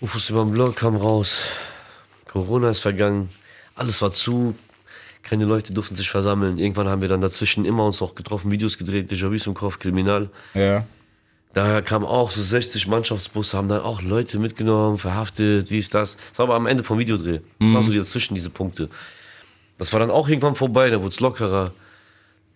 Ufos 0.01 0.29
über 0.29 0.43
den 0.43 0.51
Blog 0.51 0.75
kam 0.75 0.95
raus. 0.95 1.43
Corona 2.27 2.69
ist 2.69 2.79
vergangen. 2.79 3.29
Alles 3.75 4.01
war 4.01 4.13
zu. 4.13 4.55
Keine 5.21 5.45
Leute 5.45 5.73
durften 5.73 5.95
sich 5.95 6.09
versammeln. 6.09 6.57
Irgendwann 6.57 6.87
haben 6.87 7.01
wir 7.01 7.09
dann 7.09 7.21
dazwischen 7.21 7.65
immer 7.65 7.85
uns 7.85 8.01
auch 8.01 8.15
getroffen, 8.15 8.51
Videos 8.51 8.77
gedreht, 8.77 9.11
Déjà-vus 9.11 9.47
im 9.47 9.53
Kopf, 9.53 9.79
Kriminal. 9.79 10.29
Ja. 10.53 10.85
Daher 11.53 11.81
kamen 11.81 12.05
auch 12.05 12.31
so 12.31 12.41
60 12.41 12.87
Mannschaftsbusse, 12.87 13.57
haben 13.57 13.67
dann 13.67 13.81
auch 13.81 14.01
Leute 14.01 14.39
mitgenommen, 14.39 14.97
verhaftet, 14.97 15.69
dies, 15.69 15.89
das. 15.89 16.17
Das 16.29 16.39
war 16.39 16.45
aber 16.45 16.55
am 16.55 16.65
Ende 16.65 16.83
vom 16.83 16.97
Videodreh. 16.97 17.39
Das 17.59 17.73
war 17.73 17.81
so 17.81 17.91
dazwischen, 17.91 18.35
diese 18.35 18.49
Punkte. 18.49 18.89
Das 19.77 19.91
war 19.91 19.99
dann 19.99 20.11
auch 20.11 20.29
irgendwann 20.29 20.55
vorbei, 20.55 20.89
da 20.89 20.99
wurde 20.99 21.09
es 21.09 21.19
lockerer. 21.19 21.71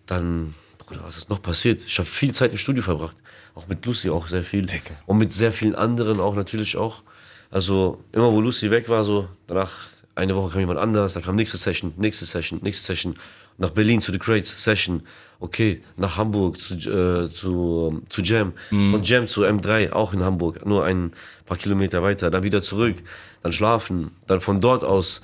Dann, 0.06 0.54
Bruder, 0.86 1.02
was 1.04 1.16
ist 1.16 1.30
noch 1.30 1.42
passiert? 1.42 1.80
Ich 1.84 1.98
habe 1.98 2.08
viel 2.08 2.32
Zeit 2.32 2.52
im 2.52 2.58
Studio 2.58 2.82
verbracht. 2.82 3.16
Auch 3.56 3.66
mit 3.66 3.84
Lucy 3.84 4.08
auch 4.08 4.28
sehr 4.28 4.44
viel. 4.44 4.62
Dicke. 4.62 4.94
Und 5.06 5.18
mit 5.18 5.32
sehr 5.32 5.52
vielen 5.52 5.74
anderen 5.74 6.20
auch 6.20 6.36
natürlich 6.36 6.76
auch. 6.76 7.02
Also 7.50 8.02
immer 8.12 8.32
wo 8.32 8.40
Lucy 8.40 8.70
weg 8.70 8.88
war, 8.88 9.02
so 9.02 9.28
danach 9.46 9.72
eine 10.14 10.34
Woche 10.34 10.52
kam 10.52 10.60
jemand 10.60 10.78
anders, 10.78 11.14
dann 11.14 11.22
kam 11.22 11.36
nächste 11.36 11.56
Session, 11.56 11.92
nächste 11.96 12.24
Session, 12.24 12.60
nächste 12.62 12.84
Session. 12.84 13.16
Nach 13.58 13.70
Berlin 13.70 14.00
zu 14.00 14.12
The 14.12 14.18
Crates, 14.18 14.62
Session. 14.62 15.02
Okay, 15.40 15.82
nach 15.96 16.16
Hamburg 16.16 16.58
zu, 16.58 16.74
äh, 16.74 17.32
zu, 17.32 18.02
zu 18.08 18.22
Jam. 18.22 18.52
Von 18.90 19.02
Jam 19.02 19.28
zu 19.28 19.44
M3, 19.44 19.92
auch 19.92 20.14
in 20.14 20.22
Hamburg, 20.22 20.64
nur 20.64 20.84
ein 20.84 21.12
paar 21.44 21.56
Kilometer 21.56 22.02
weiter. 22.02 22.30
Dann 22.30 22.42
wieder 22.42 22.62
zurück, 22.62 22.96
dann 23.42 23.52
schlafen. 23.52 24.12
Dann 24.26 24.40
von 24.40 24.60
dort 24.60 24.84
aus 24.84 25.20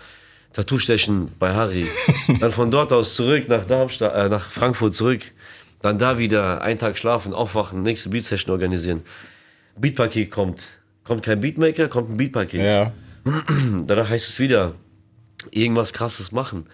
Tattoo 0.52 0.78
stechen 0.78 1.30
bei 1.38 1.54
Harry. 1.54 1.86
dann 2.40 2.52
von 2.52 2.70
dort 2.70 2.92
aus 2.92 3.14
zurück 3.14 3.48
nach 3.48 3.64
Darmstadt, 3.64 4.14
äh, 4.14 4.28
nach 4.28 4.50
Frankfurt 4.50 4.94
zurück. 4.94 5.32
Dann 5.82 5.98
da 5.98 6.18
wieder 6.18 6.62
einen 6.62 6.78
Tag 6.78 6.96
schlafen, 6.96 7.34
aufwachen, 7.34 7.82
nächste 7.82 8.08
Beat-Session 8.08 8.52
organisieren. 8.52 9.02
Beatpaket 9.76 10.30
kommt. 10.30 10.60
Kommt 11.04 11.22
kein 11.24 11.40
Beatmaker, 11.40 11.88
kommt 11.88 12.10
ein 12.10 12.16
Beatpaket. 12.16 12.60
Ja. 12.60 12.92
Danach 13.86 14.08
heißt 14.10 14.28
es 14.28 14.38
wieder, 14.38 14.74
irgendwas 15.50 15.92
krasses 15.92 16.30
machen. 16.32 16.66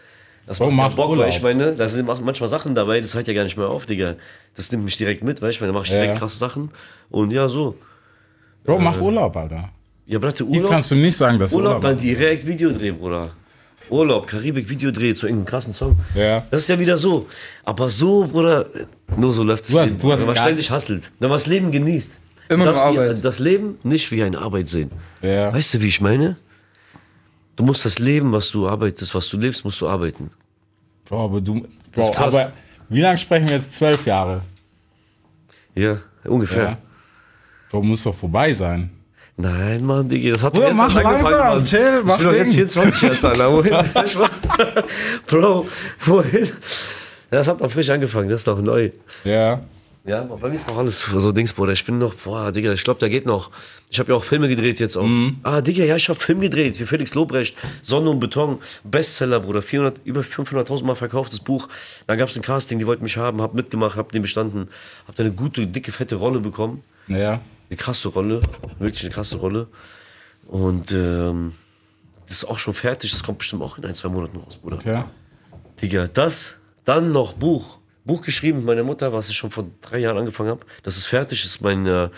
Das 0.46 0.60
Oh, 0.60 0.66
macht 0.66 0.76
mach 0.76 0.90
ja 0.90 0.96
Bock, 0.96 1.08
Urlaub. 1.10 1.24
weil 1.24 1.30
ich 1.30 1.42
meine, 1.42 1.74
da 1.74 1.88
sind 1.88 2.06
manchmal 2.06 2.48
Sachen 2.48 2.74
dabei, 2.74 3.00
das 3.00 3.14
hört 3.14 3.26
ja 3.28 3.34
gar 3.34 3.44
nicht 3.44 3.56
mehr 3.56 3.68
auf, 3.68 3.84
Digga. 3.86 4.14
Das 4.56 4.70
nimmt 4.72 4.84
mich 4.84 4.96
direkt 4.96 5.22
mit, 5.24 5.40
weißt 5.42 5.60
du, 5.60 5.66
da 5.66 5.72
mach 5.72 5.84
ich 5.84 5.90
direkt 5.90 6.14
Ja. 6.14 6.18
krasse 6.18 6.38
Sachen. 6.38 6.70
Und 7.10 7.30
ja, 7.32 7.48
so. 7.48 7.76
Bro, 8.64 8.78
mach 8.78 8.98
Urlaub, 9.00 9.36
Alter. 9.36 9.70
Ja, 10.06 10.18
Bratte, 10.18 10.44
Urlaub, 10.44 10.70
kannst 10.70 10.90
du 10.90 10.94
nicht 10.96 11.16
sagen, 11.16 11.38
dass 11.38 11.52
Urlaub, 11.52 11.68
Urlaub, 11.76 11.82
dann 11.82 11.98
direkt 11.98 12.46
Videodreh, 12.46 12.92
Bruder. 12.92 13.30
Urlaub, 13.90 14.26
Karibik, 14.26 14.68
Videodreh 14.68 15.14
zu 15.14 15.26
irgendeinem 15.26 15.46
krassen 15.46 15.72
Song. 15.74 15.98
Ja. 16.14 16.46
Das 16.50 16.62
ist 16.62 16.68
ja 16.68 16.78
wieder 16.78 16.96
so. 16.96 17.26
Aber 17.64 17.88
so, 17.90 18.26
Bruder, 18.26 18.66
nur 19.16 19.32
so 19.32 19.42
läuft 19.42 19.64
es. 19.64 19.70
Du 19.70 19.80
hast- 19.80 20.02
du 20.02 20.12
hast 20.12 20.20
Wenn 20.20 20.26
man 20.28 20.36
ständig 20.36 20.70
hustelt. 20.70 21.10
Wenn 21.18 21.28
man 21.28 21.36
das 21.36 21.46
Leben 21.46 21.70
genießt. 21.72 22.12
Immer 22.50 22.64
nur 22.66 22.76
Arbeit. 22.80 23.24
Das 23.24 23.38
Leben 23.38 23.78
nicht 23.82 24.10
wie 24.10 24.22
eine 24.22 24.38
Arbeit 24.38 24.68
sehen. 24.68 24.90
Ja. 25.22 25.52
Weißt 25.52 25.74
du, 25.74 25.82
wie 25.82 25.88
ich 25.88 26.00
meine? 26.00 26.36
Du 27.56 27.64
musst 27.64 27.84
das 27.84 27.98
Leben, 27.98 28.32
was 28.32 28.50
du 28.50 28.68
arbeitest, 28.68 29.14
was 29.14 29.28
du 29.28 29.36
lebst, 29.36 29.64
musst 29.64 29.80
du 29.80 29.88
arbeiten. 29.88 30.30
Bro, 31.06 31.24
aber 31.24 31.40
du. 31.40 31.66
Bro, 31.92 32.14
aber 32.16 32.52
wie 32.88 33.00
lange 33.00 33.18
sprechen 33.18 33.48
wir 33.48 33.56
jetzt? 33.56 33.74
Zwölf 33.74 34.06
Jahre. 34.06 34.42
Ja, 35.74 35.98
ungefähr. 36.24 36.62
Ja. 36.64 36.78
Bro, 37.70 37.82
muss 37.82 38.02
doch 38.04 38.14
vorbei 38.14 38.52
sein. 38.52 38.90
Nein, 39.36 39.84
Mann, 39.84 40.08
Digga, 40.08 40.32
das 40.32 40.42
hat 40.42 40.52
Bruder, 40.54 40.74
mach 40.74 40.92
langsam, 40.94 41.30
Mann. 41.30 41.64
chill, 41.64 42.02
mach 42.04 42.14
ich 42.14 42.18
bin 42.18 42.26
doch 42.28 42.34
jetzt 42.34 42.46
Ding. 42.48 42.54
24 42.54 43.02
erst, 43.08 43.24
Alter. 43.24 43.52
Wohin? 43.52 43.72
Bro, 45.26 45.66
wohin? 46.06 46.48
Das 47.30 47.47
hat 47.49 47.61
noch 47.61 47.70
frisch 47.70 47.90
angefangen, 47.90 48.28
das 48.28 48.42
ist 48.42 48.47
noch 48.47 48.61
neu. 48.61 48.90
Ja. 49.25 49.62
Ja, 50.08 50.23
aber 50.23 50.38
bei 50.38 50.49
mir 50.49 50.54
ist 50.54 50.66
noch 50.66 50.78
alles 50.78 51.00
so 51.00 51.32
Dings, 51.32 51.52
Bruder. 51.52 51.73
Ich 51.73 51.85
bin 51.85 51.99
noch, 51.99 52.14
boah, 52.14 52.50
Digga, 52.50 52.73
ich 52.73 52.82
glaube, 52.82 52.99
da 52.99 53.08
geht 53.08 53.26
noch. 53.26 53.50
Ich 53.90 53.99
habe 53.99 54.11
ja 54.12 54.16
auch 54.16 54.25
Filme 54.25 54.49
gedreht 54.49 54.80
jetzt 54.80 54.97
auch. 54.97 55.02
Mhm. 55.02 55.38
Ah, 55.42 55.61
Digga, 55.61 55.85
ja, 55.85 55.97
ich 55.97 56.08
habe 56.08 56.18
Film 56.18 56.40
gedreht 56.40 56.78
für 56.78 56.87
Felix 56.87 57.14
Lobrecht. 57.14 57.54
Sonne 57.82 58.08
und 58.08 58.18
Beton, 58.18 58.58
Bestseller, 58.85 59.40
Bruder. 59.40 59.61
400, 59.61 60.00
über 60.04 60.23
500.000 60.23 60.85
Mal 60.85 60.94
verkauftes 60.94 61.40
Buch. 61.40 61.68
Dann 62.06 62.16
gab 62.16 62.30
es 62.30 62.37
ein 62.37 62.42
Casting, 62.42 62.78
die 62.78 62.87
wollten 62.87 63.02
mich 63.02 63.18
haben, 63.18 63.42
hab 63.42 63.52
mitgemacht, 63.52 63.99
hab 63.99 64.11
den 64.11 64.23
bestanden. 64.23 64.68
Hab 65.06 65.14
da 65.16 65.25
eine 65.25 65.32
gute, 65.32 65.66
dicke, 65.66 65.92
fette 65.92 66.14
Rolle 66.14 66.40
bekommen. 66.40 66.82
Ja. 67.08 67.40
Eine 67.68 67.76
krasse 67.76 68.08
Rolle, 68.08 68.40
wirklich 68.78 69.04
eine 69.04 69.12
krasse 69.12 69.37
Rolle. 69.37 69.66
Und 70.47 70.90
ähm, 70.92 71.52
das 72.26 72.38
ist 72.38 72.44
auch 72.47 72.58
schon 72.58 72.73
fertig, 72.73 73.11
das 73.11 73.23
kommt 73.23 73.38
bestimmt 73.38 73.62
auch 73.62 73.76
in 73.76 73.85
ein, 73.85 73.94
zwei 73.94 74.08
Monaten 74.08 74.38
raus, 74.38 74.56
Bruder. 74.56 74.76
Okay. 74.76 75.02
Digga, 75.82 76.06
das, 76.06 76.57
dann 76.88 77.12
noch 77.12 77.35
Buch. 77.35 77.78
Buch 78.04 78.23
geschrieben 78.23 78.59
mit 78.59 78.66
meiner 78.66 78.85
Mutter, 78.85 79.12
was 79.12 79.28
ich 79.28 79.37
schon 79.37 79.50
vor 79.50 79.64
drei 79.83 79.99
Jahren 79.99 80.16
angefangen 80.18 80.49
habe. 80.50 80.61
Das 80.83 80.97
ist 80.97 81.07
fertig, 81.07 81.45
ist 81.45 81.61
mein 81.61 81.87
äh, 81.87 82.09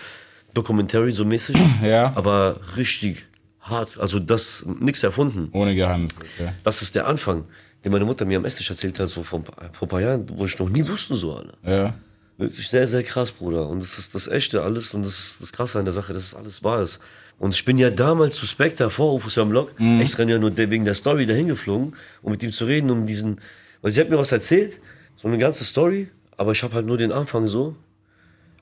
Documentary 0.55 1.11
so 1.12 1.25
mäßig. 1.25 1.57
Ja. 1.83 2.12
Aber 2.15 2.61
richtig 2.77 3.27
hart. 3.61 3.99
Also 3.99 4.19
das, 4.19 4.65
nichts 4.81 5.03
erfunden. 5.03 5.49
Ohne 5.53 5.75
Geheimnis. 5.75 6.12
Okay. 6.17 6.53
Das 6.65 6.83
ist 6.83 6.95
der 6.95 7.07
Anfang, 7.07 7.45
den 7.85 7.93
meine 7.93 8.05
Mutter 8.05 8.25
mir 8.25 8.37
am 8.39 8.45
Esstisch 8.45 8.71
erzählt 8.71 8.99
hat, 9.00 9.09
so 9.09 9.23
vor, 9.23 9.41
ein 9.41 9.45
paar- 9.45 9.71
vor 9.73 9.87
ein 9.87 9.91
paar 9.91 10.00
Jahren, 10.00 10.27
wo 10.37 10.45
ich 10.45 10.59
noch 10.59 10.69
nie 10.69 10.87
wusste, 10.87 11.15
so, 11.17 11.35
Alter. 11.35 11.55
Ja. 11.65 11.95
Wirklich 12.39 12.69
sehr, 12.69 12.87
sehr 12.87 13.03
krass, 13.03 13.31
Bruder. 13.33 13.69
Und 13.69 13.83
das 13.83 13.99
ist 13.99 14.15
das 14.15 14.29
Echte 14.29 14.62
alles 14.62 14.95
und 14.95 15.03
das 15.03 15.19
ist 15.19 15.43
das 15.43 15.53
Krasse 15.53 15.79
an 15.79 15.85
der 15.85 15.93
Sache, 15.93 16.12
dass 16.12 16.23
es 16.25 16.35
alles 16.35 16.62
wahr 16.65 16.83
ist. 16.83 17.00
Und 17.39 17.55
ich 17.55 17.65
bin 17.65 17.77
ja 17.79 17.91
damals 17.91 18.37
zu 18.37 18.47
Spectre 18.47 18.91
vor 18.91 19.15
Ufus 19.15 19.37
am 19.39 19.49
Blog, 19.50 19.75
extra 20.00 20.23
ja 20.25 20.39
nur 20.39 20.57
wegen 20.57 20.85
der 20.85 20.95
Story 20.95 21.27
dahin 21.27 21.49
geflogen, 21.49 21.95
um 22.23 22.31
mit 22.33 22.43
ihm 22.43 22.53
zu 22.53 22.65
reden, 22.67 22.91
um 22.91 23.07
diesen. 23.07 23.41
Weil 23.82 23.90
sie 23.92 24.00
hat 24.00 24.10
mir 24.10 24.18
was 24.18 24.32
erzählt, 24.32 24.80
so 25.16 25.28
eine 25.28 25.38
ganze 25.38 25.64
Story, 25.64 26.08
aber 26.37 26.52
ich 26.52 26.62
habe 26.62 26.75
halt 26.75 26.87
nur 26.87 26.99
den 26.99 27.12
Anfang 27.12 27.49
so, 27.49 27.76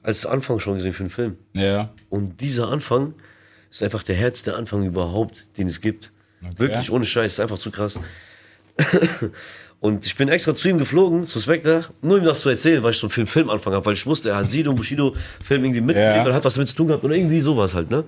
als 0.03 0.27
Anfang 0.27 0.59
schon 0.61 0.75
gesehen 0.75 0.93
für 0.93 1.05
den 1.05 1.11
Film. 1.11 1.37
Ja. 1.53 1.91
Und 2.09 2.41
dieser 2.41 2.69
Anfang 2.69 3.15
ist 3.71 3.83
einfach 3.83 4.03
der 4.03 4.17
Herz 4.17 4.43
der 4.43 4.57
Anfang 4.57 4.85
überhaupt, 4.85 5.47
den 5.59 5.67
es 5.67 5.81
gibt. 5.81 6.13
Wirklich 6.57 6.91
ohne 6.93 7.05
Scheiß, 7.05 7.33
ist 7.33 7.41
einfach 7.41 7.59
zu 7.59 7.71
krass. 7.71 7.99
und 9.81 10.07
ich 10.07 10.17
bin 10.17 10.29
extra 10.29 10.55
zu 10.55 10.69
ihm 10.69 10.79
geflogen, 10.79 11.25
zu 11.25 11.41
Spectre, 11.41 11.85
nur 12.01 12.19
ihm 12.19 12.25
das 12.25 12.41
zu 12.41 12.49
erzählen, 12.49 12.83
weil 12.83 12.93
ich 12.93 12.99
so 12.99 13.07
einen 13.07 13.13
Film, 13.13 13.27
Film 13.27 13.51
anfangen 13.51 13.77
habe, 13.77 13.87
weil 13.87 13.95
ich 13.95 14.07
wusste, 14.07 14.31
er 14.31 14.37
hat 14.37 14.49
Sido 14.49 14.71
und 14.71 14.77
Bushido 14.77 15.15
Film 15.43 15.65
irgendwie 15.65 15.81
mitgegeben 15.81 16.17
Ja. 16.17 16.27
und 16.27 16.33
hat 16.33 16.45
was 16.45 16.55
damit 16.55 16.69
zu 16.69 16.77
tun 16.77 16.87
gehabt 16.89 17.05
und 17.05 17.11
irgendwie 17.13 17.41
sowas 17.41 17.75
halt, 17.75 17.91
ne? 17.91 18.05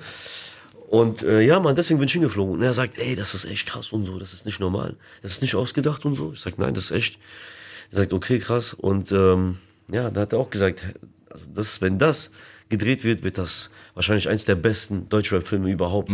Und 0.91 1.23
äh, 1.23 1.41
ja, 1.43 1.61
man, 1.61 1.77
deswegen 1.77 2.01
bin 2.01 2.07
ich 2.09 2.13
hingeflogen. 2.15 2.55
Und 2.55 2.63
er 2.63 2.73
sagt, 2.73 2.99
ey, 2.99 3.15
das 3.15 3.33
ist 3.35 3.45
echt 3.45 3.69
krass 3.69 3.93
und 3.93 4.07
so, 4.07 4.19
das 4.19 4.33
ist 4.33 4.45
nicht 4.45 4.59
normal. 4.59 4.97
Das 5.23 5.33
ist 5.35 5.43
nicht 5.43 5.55
ausgedacht 5.55 6.05
und 6.05 6.17
so. 6.17 6.33
Ich 6.33 6.41
sag, 6.41 6.59
nein, 6.59 6.75
das 6.75 6.85
ist 6.87 6.91
echt. 6.91 7.19
Er 7.93 7.99
sagt, 7.99 8.13
okay, 8.13 8.41
krass. 8.41 8.73
Und 8.75 9.13
ähm, 9.13 9.59
ja, 9.93 10.11
da 10.11 10.23
hat 10.23 10.33
er 10.33 10.41
auch 10.41 10.51
gesagt, 10.51 10.83
also 11.31 11.45
das, 11.55 11.81
wenn 11.81 12.01
das 12.01 12.33
gedreht 12.69 13.05
wird, 13.05 13.23
wird 13.23 13.39
das 13.39 13.71
wahrscheinlich 13.95 14.29
eins 14.29 14.45
der 14.47 14.57
besten 14.57 15.09
Deutschrap-Filme 15.09 15.71
überhaupt. 15.71 16.11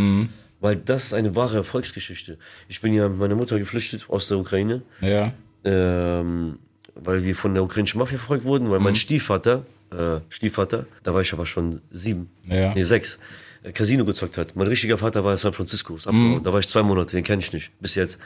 Weil 0.61 0.76
das 0.76 1.04
ist 1.06 1.12
eine 1.14 1.35
wahre 1.37 1.56
Erfolgsgeschichte. 1.56 2.37
Ich 2.68 2.83
bin 2.83 2.92
ja 2.92 3.09
mit 3.09 3.18
meiner 3.18 3.35
Mutter 3.35 3.59
geflüchtet 3.59 4.04
aus 4.11 4.28
der 4.28 4.37
Ukraine, 4.38 4.83
Ja. 5.00 5.33
ähm, 5.64 6.59
weil 6.95 7.25
wir 7.25 7.35
von 7.35 7.54
der 7.54 7.62
ukrainischen 7.62 7.99
Mafia 7.99 8.18
verfolgt 8.18 8.45
wurden, 8.45 8.71
weil 8.71 8.80
mein 8.80 8.95
Stiefvater, 8.95 9.64
äh, 9.90 10.21
Stiefvater, 10.30 10.87
da 11.02 11.12
war 11.14 11.21
ich 11.23 11.33
aber 11.33 11.45
schon 11.47 11.80
sieben, 11.90 12.30
Ja. 12.45 12.73
nee, 12.75 12.85
sechs, 12.85 13.18
Casino 13.73 14.04
gezockt 14.04 14.38
hat. 14.38 14.54
Mein 14.56 14.66
richtiger 14.66 14.99
Vater 14.99 15.25
war 15.25 15.32
in 15.32 15.38
San 15.38 15.52
Francisco, 15.52 15.94
abgehauen. 15.94 16.42
da 16.42 16.52
war 16.52 16.61
ich 16.61 16.68
zwei 16.68 16.82
Monate, 16.82 17.16
den 17.16 17.25
kenne 17.25 17.42
ich 17.42 17.52
nicht, 17.52 17.70
bis 17.80 17.94
jetzt. 17.94 18.18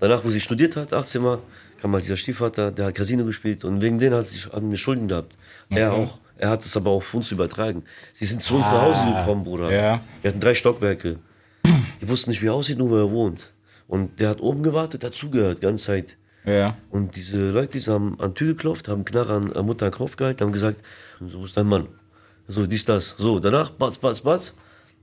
Danach, 0.00 0.24
wo 0.24 0.30
sie 0.30 0.40
studiert 0.40 0.76
hat, 0.76 0.92
18 0.92 1.20
Mal, 1.22 1.38
kam 1.80 1.92
halt 1.92 2.04
dieser 2.04 2.16
Stiefvater, 2.16 2.70
der 2.70 2.86
hat 2.86 2.94
Casino 2.94 3.24
gespielt 3.24 3.64
und 3.64 3.80
wegen 3.80 3.98
denen 3.98 4.14
hat 4.14 4.26
sie 4.26 4.48
hat 4.48 4.62
mir 4.62 4.76
Schulden 4.76 5.08
gehabt. 5.08 5.36
Er 5.70 5.92
auch. 5.92 6.18
Er 6.36 6.50
hat 6.50 6.64
es 6.64 6.76
aber 6.76 6.90
auch 6.90 6.96
auf 6.98 7.14
uns 7.14 7.32
übertragen. 7.32 7.82
Sie 8.12 8.24
sind 8.24 8.42
zu 8.42 8.54
uns 8.54 8.70
nach 8.70 8.82
Hause 8.82 9.04
gekommen, 9.06 9.42
Bruder. 9.42 9.72
ja. 9.72 10.00
Wir 10.22 10.30
hatten 10.30 10.40
drei 10.40 10.54
Stockwerke. 10.54 11.18
Die 12.00 12.08
wussten 12.08 12.30
nicht, 12.30 12.40
wie 12.42 12.46
er 12.46 12.54
aussieht, 12.54 12.78
nur 12.78 12.90
wo 12.90 12.96
er 12.96 13.10
wohnt. 13.10 13.52
Und 13.88 14.20
der 14.20 14.28
hat 14.30 14.40
oben 14.40 14.62
gewartet, 14.62 15.02
dazugehört, 15.02 15.60
ganze 15.60 15.86
Zeit. 15.86 16.16
Ja. 16.44 16.76
Und 16.90 17.16
diese 17.16 17.50
Leute, 17.50 17.78
die 17.78 17.84
haben 17.90 18.18
an 18.20 18.30
die 18.30 18.34
Tür 18.34 18.54
geklopft, 18.54 18.86
haben 18.88 19.04
Knarre 19.04 19.34
an 19.34 19.52
an 19.52 19.66
Mutter 19.66 19.86
an 19.86 19.90
den 19.92 19.98
Kopf 19.98 20.14
gehalten, 20.16 20.44
haben 20.44 20.52
gesagt, 20.52 20.80
so, 21.20 21.44
ist 21.44 21.56
dein 21.56 21.66
Mann? 21.66 21.88
So, 22.46 22.66
dies, 22.66 22.84
das. 22.84 23.16
So, 23.18 23.40
danach, 23.40 23.70
batz, 23.70 23.98
batz, 23.98 24.20
batz. 24.20 24.54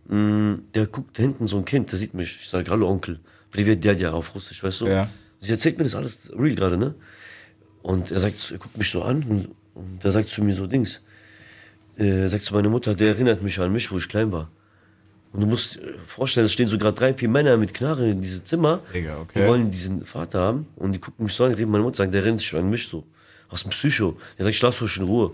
Mm, 0.08 0.54
Der 0.74 0.86
guckt 0.86 1.16
hinten 1.16 1.46
so 1.46 1.58
ein 1.58 1.64
Kind, 1.64 1.90
der 1.92 1.98
sieht 1.98 2.14
mich. 2.14 2.38
Ich 2.40 2.48
sage, 2.48 2.70
hallo 2.70 2.88
Onkel. 2.88 3.20
Privet 3.50 3.82
Dядя 3.84 4.12
auf 4.12 4.34
Russisch, 4.34 4.62
weißt 4.62 4.82
du? 4.82 4.86
Ja. 4.86 5.08
Sie 5.40 5.52
erzählt 5.52 5.78
mir 5.78 5.84
das 5.84 5.94
alles 5.94 6.30
real 6.36 6.54
gerade, 6.54 6.76
ne? 6.76 6.94
Und 7.82 8.10
er 8.10 8.20
sagt, 8.20 8.50
er 8.52 8.58
guckt 8.58 8.76
mich 8.76 8.90
so 8.90 9.02
an 9.02 9.22
und, 9.28 9.48
und 9.74 10.04
er 10.04 10.12
sagt 10.12 10.28
zu 10.28 10.42
mir 10.42 10.54
so 10.54 10.66
Dings. 10.66 11.00
Äh, 11.98 12.22
Er 12.24 12.28
sagt 12.28 12.44
zu 12.44 12.54
meiner 12.54 12.68
Mutter, 12.68 12.94
der 12.94 13.08
erinnert 13.08 13.42
mich 13.42 13.58
an 13.58 13.72
mich, 13.72 13.90
wo 13.90 13.98
ich 13.98 14.08
klein 14.08 14.30
war. 14.32 14.50
Und 15.32 15.40
du 15.42 15.46
musst 15.46 15.76
dir 15.76 15.94
vorstellen, 16.04 16.44
es 16.46 16.52
stehen 16.52 16.68
so 16.68 16.76
gerade 16.76 16.96
drei, 16.98 17.14
vier 17.14 17.28
Männer 17.28 17.56
mit 17.56 17.72
Knarre 17.72 18.10
in 18.10 18.20
diesem 18.20 18.44
Zimmer. 18.44 18.80
Digga, 18.92 19.18
okay. 19.20 19.42
Die 19.42 19.48
wollen 19.48 19.70
diesen 19.70 20.04
Vater 20.04 20.40
haben 20.40 20.66
und 20.76 20.92
die 20.92 20.98
gucken 20.98 21.24
mich 21.24 21.34
so 21.34 21.44
an, 21.44 21.54
reden 21.54 21.70
meine 21.70 21.84
Mutter, 21.84 21.98
sagen, 21.98 22.10
der 22.12 22.22
erinnert 22.22 22.40
sich 22.40 22.54
an 22.54 22.68
mich 22.68 22.86
so. 22.88 23.04
Aus 23.48 23.62
dem 23.62 23.70
Psycho. 23.70 24.18
Er 24.36 24.44
sagt, 24.44 24.54
ich 24.56 24.62
lass 24.62 24.82
euch 24.82 24.96
in 24.98 25.04
Ruhe. 25.04 25.32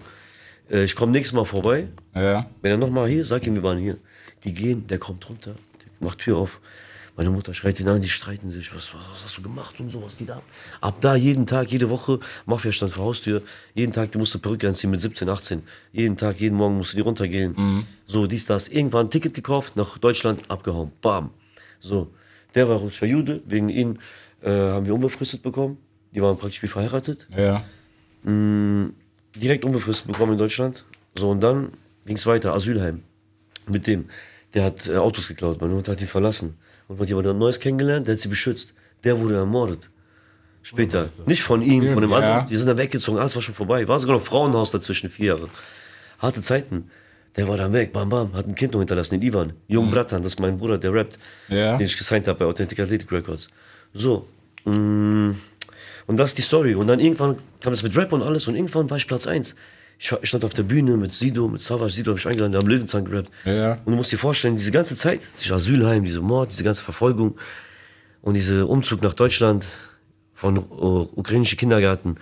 Äh, 0.70 0.84
ich 0.84 0.94
komme 0.94 1.12
nächstes 1.12 1.32
Mal 1.34 1.44
vorbei. 1.46 1.88
Ja. 2.14 2.46
Wenn 2.62 2.70
er 2.72 2.76
nochmal 2.76 3.08
hier 3.08 3.22
ist, 3.22 3.28
sag 3.28 3.46
ihm, 3.46 3.54
wir 3.54 3.62
waren 3.62 3.78
hier. 3.78 3.96
Die 4.43 4.53
gehen, 4.53 4.87
der 4.87 4.97
kommt 4.97 5.27
runter, 5.29 5.51
der 5.53 6.07
macht 6.07 6.19
Tür 6.19 6.37
auf. 6.37 6.59
Meine 7.17 7.29
Mutter 7.29 7.53
schreit 7.53 7.79
ihn 7.79 7.87
an, 7.89 8.01
die 8.01 8.07
streiten 8.07 8.49
sich. 8.49 8.73
Was, 8.73 8.93
was 8.93 9.23
hast 9.23 9.37
du 9.37 9.41
gemacht 9.41 9.79
und 9.79 9.91
so, 9.91 10.01
was 10.01 10.17
geht 10.17 10.31
ab? 10.31 10.43
Ab 10.79 10.95
da 11.01 11.15
jeden 11.15 11.45
Tag, 11.45 11.69
jede 11.69 11.89
Woche, 11.89 12.19
Mafia 12.45 12.71
stand 12.71 12.93
vor 12.93 13.03
Haustür. 13.05 13.41
Jeden 13.75 13.91
Tag, 13.91 14.11
die 14.13 14.17
musste 14.17 14.39
Perücke 14.39 14.67
anziehen 14.69 14.89
mit 14.91 15.01
17, 15.01 15.27
18. 15.27 15.61
Jeden 15.91 16.15
Tag, 16.15 16.39
jeden 16.39 16.55
Morgen 16.55 16.77
musste 16.77 16.95
die 16.95 17.01
runtergehen. 17.01 17.85
So, 18.07 18.27
dies, 18.27 18.45
das. 18.45 18.69
Irgendwann 18.69 19.07
ein 19.07 19.09
Ticket 19.09 19.33
gekauft, 19.33 19.75
nach 19.75 19.97
Deutschland, 19.97 20.49
abgehauen. 20.49 20.91
Bam. 21.01 21.31
So. 21.81 22.11
Der 22.55 22.67
war 22.69 22.77
russischer 22.77 23.05
Jude, 23.07 23.41
wegen 23.45 23.69
ihm 23.69 23.99
äh, 24.41 24.49
haben 24.49 24.85
wir 24.85 24.93
unbefristet 24.95 25.41
bekommen. 25.43 25.77
Die 26.15 26.21
waren 26.21 26.37
praktisch 26.37 26.63
wie 26.63 26.67
verheiratet 26.67 27.27
Ja. 27.35 27.63
direkt 28.25 29.65
unbefristet 29.65 30.07
bekommen 30.07 30.33
in 30.33 30.37
Deutschland. 30.37 30.85
So, 31.15 31.29
und 31.29 31.41
dann 31.41 31.73
ging 32.05 32.15
es 32.15 32.25
weiter, 32.25 32.53
Asylheim. 32.53 33.03
Mit 33.67 33.85
dem. 33.87 34.09
Der 34.53 34.63
hat 34.65 34.87
äh, 34.87 34.97
Autos 34.97 35.27
geklaut, 35.27 35.61
meine 35.61 35.73
Mutter 35.73 35.91
hat 35.93 36.01
ihn 36.01 36.07
verlassen. 36.07 36.57
Und 36.87 36.99
hat 36.99 37.07
jemand 37.07 37.37
Neues 37.39 37.59
kennengelernt, 37.59 38.07
der 38.07 38.15
hat 38.15 38.19
sie 38.21 38.27
beschützt. 38.27 38.73
Der 39.03 39.17
wurde 39.19 39.35
ermordet. 39.35 39.89
Später. 40.63 41.07
Nicht 41.25 41.41
von 41.41 41.61
ihm, 41.61 41.91
von 41.93 42.01
dem 42.01 42.11
Ja. 42.11 42.17
anderen. 42.17 42.47
Die 42.49 42.57
sind 42.57 42.67
dann 42.67 42.77
weggezogen, 42.77 43.17
alles 43.19 43.33
war 43.35 43.41
schon 43.41 43.55
vorbei. 43.55 43.87
War 43.87 43.97
sogar 43.97 44.17
noch 44.17 44.23
Frauenhaus 44.23 44.69
dazwischen, 44.71 45.09
vier 45.09 45.27
Jahre. 45.27 45.49
Harte 46.19 46.41
Zeiten. 46.43 46.89
Der 47.37 47.47
war 47.47 47.55
dann 47.57 47.71
weg, 47.71 47.93
bam, 47.93 48.09
bam, 48.09 48.33
hat 48.33 48.45
ein 48.45 48.55
Kind 48.55 48.73
noch 48.73 48.79
hinterlassen, 48.81 49.19
den 49.19 49.27
Ivan. 49.27 49.53
Jung 49.69 49.89
Bratan, 49.89 50.21
das 50.21 50.33
ist 50.33 50.39
mein 50.41 50.57
Bruder, 50.57 50.77
der 50.77 50.93
rappt, 50.93 51.17
Ja. 51.47 51.77
den 51.77 51.85
ich 51.85 51.97
gesigned 51.97 52.27
habe 52.27 52.39
bei 52.39 52.45
Authentic 52.45 52.77
Athletic 52.79 53.09
Records. 53.11 53.47
So. 53.93 54.27
mm, 54.65 55.31
Und 56.07 56.17
das 56.17 56.31
ist 56.31 56.37
die 56.39 56.41
Story. 56.41 56.75
Und 56.75 56.87
dann 56.87 56.99
irgendwann 56.99 57.37
kam 57.61 57.71
es 57.73 57.83
mit 57.83 57.95
Rap 57.95 58.11
und 58.11 58.21
alles 58.21 58.47
und 58.47 58.55
irgendwann 58.55 58.89
war 58.89 58.97
ich 58.97 59.07
Platz 59.07 59.27
1. 59.27 59.55
Ich 60.03 60.11
ich 60.19 60.29
stand 60.29 60.43
auf 60.43 60.55
der 60.55 60.63
Bühne 60.63 60.97
mit 60.97 61.13
Sido, 61.13 61.47
mit 61.47 61.61
Savage, 61.61 61.93
Sido 61.93 62.09
habe 62.09 62.19
ich 62.19 62.27
eingeladen, 62.27 62.53
der 62.53 62.61
am 62.61 62.67
Löwenzahn 62.67 63.05
gerappt. 63.05 63.29
Ja. 63.45 63.73
Und 63.85 63.85
du 63.85 63.91
musst 63.91 64.11
dir 64.11 64.17
vorstellen, 64.17 64.55
diese 64.55 64.71
ganze 64.71 64.95
Zeit, 64.95 65.21
dieses 65.37 65.51
Asylheim, 65.51 66.03
diese 66.03 66.21
Mord, 66.21 66.51
diese 66.51 66.63
ganze 66.63 66.81
Verfolgung 66.81 67.37
und 68.23 68.33
dieser 68.33 68.67
Umzug 68.67 69.03
nach 69.03 69.13
Deutschland 69.13 69.63
von 70.33 70.57
uh, 70.57 71.07
ukrainischen 71.13 71.55
Kindergarten 71.59 72.15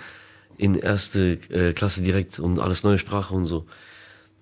in 0.57 0.75
erste 0.75 1.39
äh, 1.49 1.71
Klasse 1.71 2.01
direkt 2.01 2.37
und 2.37 2.59
alles 2.59 2.83
neue 2.83 2.97
Sprache 2.97 3.33
und 3.33 3.45
so. 3.45 3.65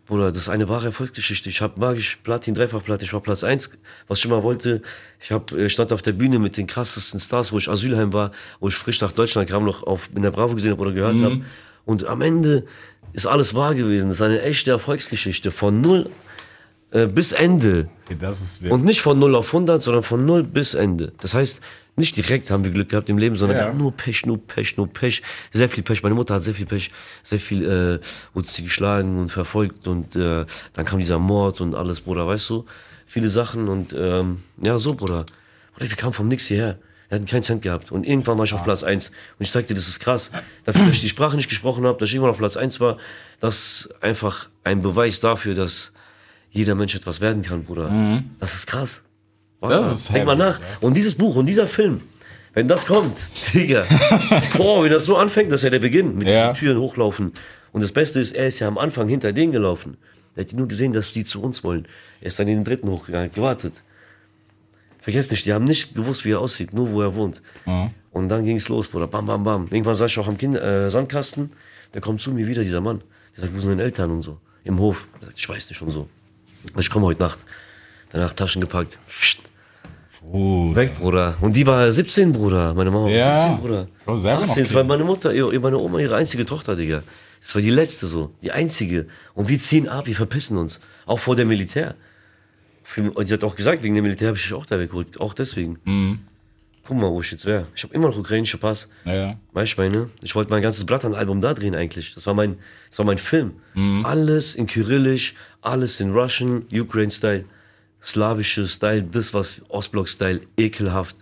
Bruder, 0.08 0.32
das 0.32 0.44
ist 0.44 0.50
eine 0.50 0.67
wahre 0.67 0.88
Erfolgsgeschichte. 0.88 1.50
Ich 1.50 1.62
habe 1.62 1.79
magisch 1.79 2.15
Platin, 2.24 2.56
Dreifachplatin, 2.56 3.06
ich 3.06 3.13
war 3.13 3.22
Platz 3.22 3.44
1, 3.44 3.70
was 4.08 4.17
ich 4.17 4.25
immer 4.25 4.41
wollte. 4.41 4.82
Ich 5.20 5.32
hab, 5.32 5.51
äh, 5.51 5.70
stand 5.70 5.94
auf 5.94 6.01
der 6.01 6.13
Bühne 6.13 6.39
mit 6.39 6.58
den 6.58 6.65
krassesten 6.65 7.20
Stars, 7.20 7.51
wo 7.51 7.60
ich 7.60 7.70
Asylheim 7.70 8.13
war, 8.13 8.32
wo 8.60 8.67
ich 8.67 8.75
frisch 8.75 9.00
nach 9.00 9.12
Deutschland 9.12 9.48
kam, 9.48 9.63
noch 9.63 9.84
auf, 9.84 10.10
in 10.15 10.24
der 10.24 10.32
Bravo 10.32 10.56
gesehen 10.56 10.72
habe 10.72 10.82
oder 10.82 10.94
gehört 10.94 11.22
habe. 11.22 11.41
Und 11.88 12.06
am 12.06 12.22
Ende 12.22 12.65
ist 13.13 13.25
alles 13.25 13.56
wahr 13.56 13.74
gewesen. 13.74 14.10
Das 14.10 14.17
ist 14.17 14.22
eine 14.22 14.41
echte 14.44 14.70
Erfolgsgeschichte. 14.72 15.50
Von 15.51 15.82
null 15.82 16.10
äh, 16.91 17.08
bis 17.08 17.32
Ende. 17.32 17.89
Okay, 18.06 18.17
das 18.20 18.41
ist 18.41 18.62
wirklich. 18.62 18.72
Und 18.74 18.86
nicht 18.86 19.01
von 19.01 19.17
0 19.17 19.36
auf 19.36 19.48
100, 19.48 19.82
sondern 19.82 20.03
von 20.03 20.25
0 20.25 20.44
bis 20.44 20.74
Ende. 20.74 21.12
Das 21.22 21.34
heißt, 21.34 21.62
nicht 21.96 22.15
direkt 22.15 22.51
haben 22.51 22.63
wir 22.63 22.72
Glück 22.72 22.89
gehabt 22.89 23.10
im 23.10 23.17
Leben, 23.17 23.36
sondern 23.36 23.58
Ja. 23.58 23.74
nur 23.74 23.91
Pech, 23.91 24.25
nur 24.25 24.38
Pech, 24.38 24.77
nur 24.77 24.88
Pech. 24.88 25.24
Sehr 25.51 25.67
viel 25.67 25.84
Pech. 25.84 26.03
Meine 26.03 26.13
Mutter 26.15 26.36
hat 26.36 26.44
sehr 26.44 26.53
viel 26.53 26.65
Pech. 26.65 26.91
Sehr 27.24 27.39
viel 27.39 27.63
äh, 27.65 28.00
wurde 28.36 28.48
sie 28.48 28.63
geschlagen 28.63 29.17
und 29.20 29.29
verfolgt. 29.32 29.88
Und 29.88 30.15
äh, 30.15 30.46
dann 30.74 30.86
kam 30.86 31.00
dieser 31.00 31.20
Mord 31.20 31.60
und 31.62 31.74
alles, 31.74 32.01
Bruder, 32.01 32.27
weißt 32.27 32.50
du? 32.51 32.65
Viele 33.08 33.29
Sachen 33.29 33.67
und 33.70 33.96
ähm, 33.98 34.44
ja, 34.62 34.77
so, 34.77 34.94
Bruder. 34.94 35.25
Bruder, 35.74 35.89
wir 35.89 35.98
kamen 35.98 36.13
vom 36.13 36.27
Nix 36.27 36.46
hierher. 36.48 36.77
Wir 37.10 37.16
hatten 37.16 37.26
keinen 37.26 37.44
Cent 37.44 37.62
gehabt. 37.62 37.92
Und 37.92 38.06
irgendwann 38.06 38.38
war 38.38 38.44
ich 38.46 38.54
auf 38.54 38.64
Platz 38.64 38.84
1. 38.84 39.08
Und 39.08 39.14
ich 39.40 39.52
dir, 39.52 39.76
das 39.76 39.88
ist 39.88 40.00
krass. 40.00 40.32
Dafür, 40.66 40.86
dass 40.86 40.96
ich 40.96 41.02
die 41.02 41.10
Sprache 41.10 41.36
nicht 41.38 41.48
gesprochen 41.50 41.86
habe, 41.86 41.98
dass 42.00 42.10
ich 42.10 42.16
irgendwann 42.16 42.32
auf 42.32 42.38
Platz 42.38 42.58
1 42.58 42.80
war, 42.80 42.98
das 43.40 43.58
ist 43.88 44.04
einfach 44.04 44.50
ein 44.64 44.82
Beweis 44.82 45.20
dafür, 45.22 45.54
dass 45.54 45.94
jeder 46.52 46.76
Mensch 46.76 46.96
etwas 46.96 47.22
werden 47.22 47.44
kann, 47.44 47.64
Bruder. 47.64 48.22
Das 48.40 48.56
ist 48.56 48.68
krass. 48.68 49.04
Wahnsinn. 49.60 49.82
Das 49.84 49.92
ist 50.00 50.14
Denk 50.14 50.26
mal 50.26 50.36
nach. 50.36 50.60
Und 50.82 50.96
dieses 50.98 51.16
Buch 51.16 51.36
und 51.38 51.46
dieser 51.46 51.68
Film, 51.68 52.02
wenn 52.54 52.68
das 52.68 52.86
kommt, 52.86 53.18
Digga, 53.54 53.86
boah, 54.58 54.84
wenn 54.84 54.92
das 54.92 55.06
so 55.06 55.18
anfängt, 55.18 55.52
das 55.52 55.62
ist 55.62 55.64
ja 55.66 55.70
der 55.70 55.80
Beginn, 55.80 56.18
mit 56.18 56.28
Ja. 56.28 56.50
diesen 56.52 56.60
Türen 56.60 56.80
hochlaufen. 56.80 57.32
Und 57.72 57.82
das 57.82 57.92
Beste 57.92 58.20
ist, 58.20 58.36
er 58.36 58.48
ist 58.48 58.60
ja 58.60 58.68
am 58.68 58.78
Anfang 58.78 59.08
hinter 59.08 59.32
denen 59.34 59.52
gelaufen. 59.52 59.98
Er 60.36 60.44
hat 60.44 60.54
nur 60.54 60.68
gesehen, 60.68 60.94
dass 60.94 61.14
die 61.14 61.24
zu 61.26 61.42
uns 61.42 61.64
wollen. 61.64 61.88
Er 62.22 62.28
ist 62.28 62.38
dann 62.40 62.48
in 62.48 62.56
den 62.56 62.64
dritten 62.64 62.90
hochgegangen, 62.90 63.30
hat 63.30 63.36
gewartet. 63.36 63.74
Vergesst 65.08 65.32
nicht, 65.32 65.46
die 65.46 65.54
haben 65.54 65.64
nicht 65.64 65.96
gewusst, 65.96 66.26
wie 66.26 66.32
er 66.32 66.42
aussieht, 66.42 66.74
nur 66.74 66.92
wo 66.92 67.02
er 67.02 67.16
wohnt. 67.16 67.42
Und 68.12 68.28
dann 68.28 68.44
ging 68.44 68.58
es 68.58 68.68
los, 68.68 68.90
Bruder. 68.90 69.08
Bam, 69.08 69.26
bam, 69.26 69.42
bam. 69.42 69.66
Irgendwann 69.72 69.96
saß 69.96 70.12
ich 70.12 70.20
auch 70.20 70.28
am 70.28 70.38
kind 70.38 70.58
äh, 70.58 70.90
Sandkasten. 70.90 71.50
Der 71.94 72.02
kommt 72.02 72.20
zu 72.22 72.32
mir 72.32 72.46
wieder, 72.46 72.62
dieser 72.62 72.82
Mann. 72.82 73.00
Der 73.38 73.44
sagt, 73.46 73.56
wo 73.56 73.62
sind 73.62 73.70
deine 73.70 73.84
Eltern 73.84 74.12
und 74.12 74.22
so. 74.22 74.38
Im 74.66 74.78
Hof. 74.80 75.08
Er 75.22 75.28
sagt, 75.28 75.40
ich 75.40 75.48
weiß 75.48 75.70
nicht 75.70 75.82
und 75.82 75.92
so. 75.92 76.10
Ich 76.78 76.90
komme 76.90 77.06
heute 77.06 77.22
Nacht. 77.24 77.40
Danach 78.10 78.34
Taschen 78.34 78.60
gepackt. 78.60 79.00
Oh, 80.30 80.76
Weg, 80.76 80.98
Bruder. 81.00 81.36
Und 81.40 81.56
die 81.56 81.66
war 81.66 81.90
17, 81.90 82.34
Bruder. 82.34 82.74
Meine 82.74 82.92
Mama 82.92 83.06
war 83.06 83.12
Ja. 83.12 83.40
17, 83.48 83.58
Bruder. 83.66 83.88
Bro, 84.04 84.18
selber 84.18 84.42
noch 84.42 84.50
18, 84.50 84.64
das 84.66 84.74
war 84.74 84.84
meine 84.84 85.04
Mutter, 85.06 85.34
ihr- 85.34 85.60
meine 85.62 85.78
Oma, 85.78 86.00
ihre 86.00 86.16
einzige 86.18 86.46
Tochter, 86.46 86.76
Digga. 86.76 87.04
Das 87.40 87.56
war 87.56 87.62
die 87.62 87.70
letzte 87.70 88.08
so, 88.08 88.32
die 88.42 88.52
einzige. 88.52 89.08
Und 89.36 89.48
wir 89.48 89.58
ziehen 89.58 89.88
ab, 89.88 90.08
wir 90.08 90.16
verpissen 90.16 90.58
uns. 90.58 90.82
Auch 91.06 91.20
vor 91.20 91.38
dem 91.38 91.48
Militär. 91.48 91.96
Für- 92.89 93.12
Und 93.12 93.27
sie 93.27 93.34
hat 93.34 93.44
auch 93.44 93.56
gesagt, 93.58 93.84
wegen 93.84 93.96
dem 93.96 94.03
Militär 94.03 94.29
habe 94.29 94.38
ich 94.38 94.44
dich 94.44 94.53
auch 94.53 94.65
da 94.65 94.79
weggeholt. 94.79 95.20
Auch 95.20 95.34
deswegen. 95.34 95.77
Mhm. 95.84 96.20
Guck 96.86 96.96
mal, 96.98 97.12
wo 97.12 97.20
ich 97.20 97.32
jetzt 97.32 97.46
wäre. 97.46 97.67
Ich 97.75 97.84
habe 97.84 97.94
immer 97.94 98.08
noch 98.08 98.17
ukrainische 98.17 98.58
Pass. 98.58 98.88
Ja. 99.03 99.36
Weißt 99.51 99.77
du, 99.77 99.82
meine? 99.82 100.10
Ich 100.24 100.34
wollte 100.36 100.51
mein 100.51 100.62
ganzes 100.62 100.86
Blattern-Album 100.86 101.41
da 101.41 101.53
drehen 101.53 101.75
eigentlich. 101.75 102.13
Das 102.15 102.25
war 102.27 102.34
mein, 102.34 102.58
das 102.89 102.98
war 103.00 103.06
mein 103.06 103.17
Film. 103.17 103.51
Alles 104.06 104.56
in 104.56 104.67
Kyrillisch, 104.67 105.34
alles 105.62 106.00
in 106.00 106.13
Russian, 106.13 106.63
Ukraine-Style, 106.72 107.44
slawische 108.01 108.65
Style, 108.70 109.03
das 109.03 109.34
was 109.34 109.62
Ostblock-Style, 109.67 110.41
ekelhaft. 110.56 111.17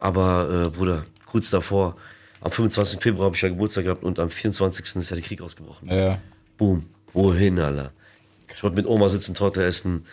Aber, 0.00 0.64
äh, 0.66 0.68
Bruder, 0.76 1.04
kurz 1.24 1.50
davor, 1.50 1.96
am 2.40 2.50
25. 2.50 3.00
Februar 3.00 3.26
habe 3.26 3.36
ich 3.36 3.42
ja 3.42 3.48
Geburtstag 3.48 3.84
gehabt 3.84 4.02
und 4.02 4.18
am 4.18 4.28
24. 4.28 4.96
ist 4.96 5.10
ja 5.10 5.14
der 5.16 5.24
Krieg 5.24 5.40
ausgebrochen. 5.40 5.88
Ja. 5.88 6.18
Boom. 6.58 6.84
Wohin, 7.12 7.60
Alter? 7.60 7.92
Ich 8.54 8.60
wollte 8.62 8.74
mit 8.76 8.86
Oma 8.86 9.08
sitzen, 9.08 9.34
Torte 9.36 9.62
essen, 9.64 10.04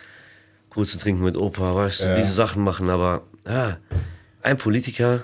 kurze 0.74 0.98
trinken 0.98 1.22
mit 1.24 1.36
Opa, 1.36 1.74
weißt 1.74 2.02
du, 2.02 2.06
Ja. 2.08 2.16
diese 2.16 2.32
Sachen 2.32 2.62
machen, 2.64 2.90
aber 2.90 3.22
ja, 3.46 3.78
ein 4.42 4.56
Politiker, 4.56 5.22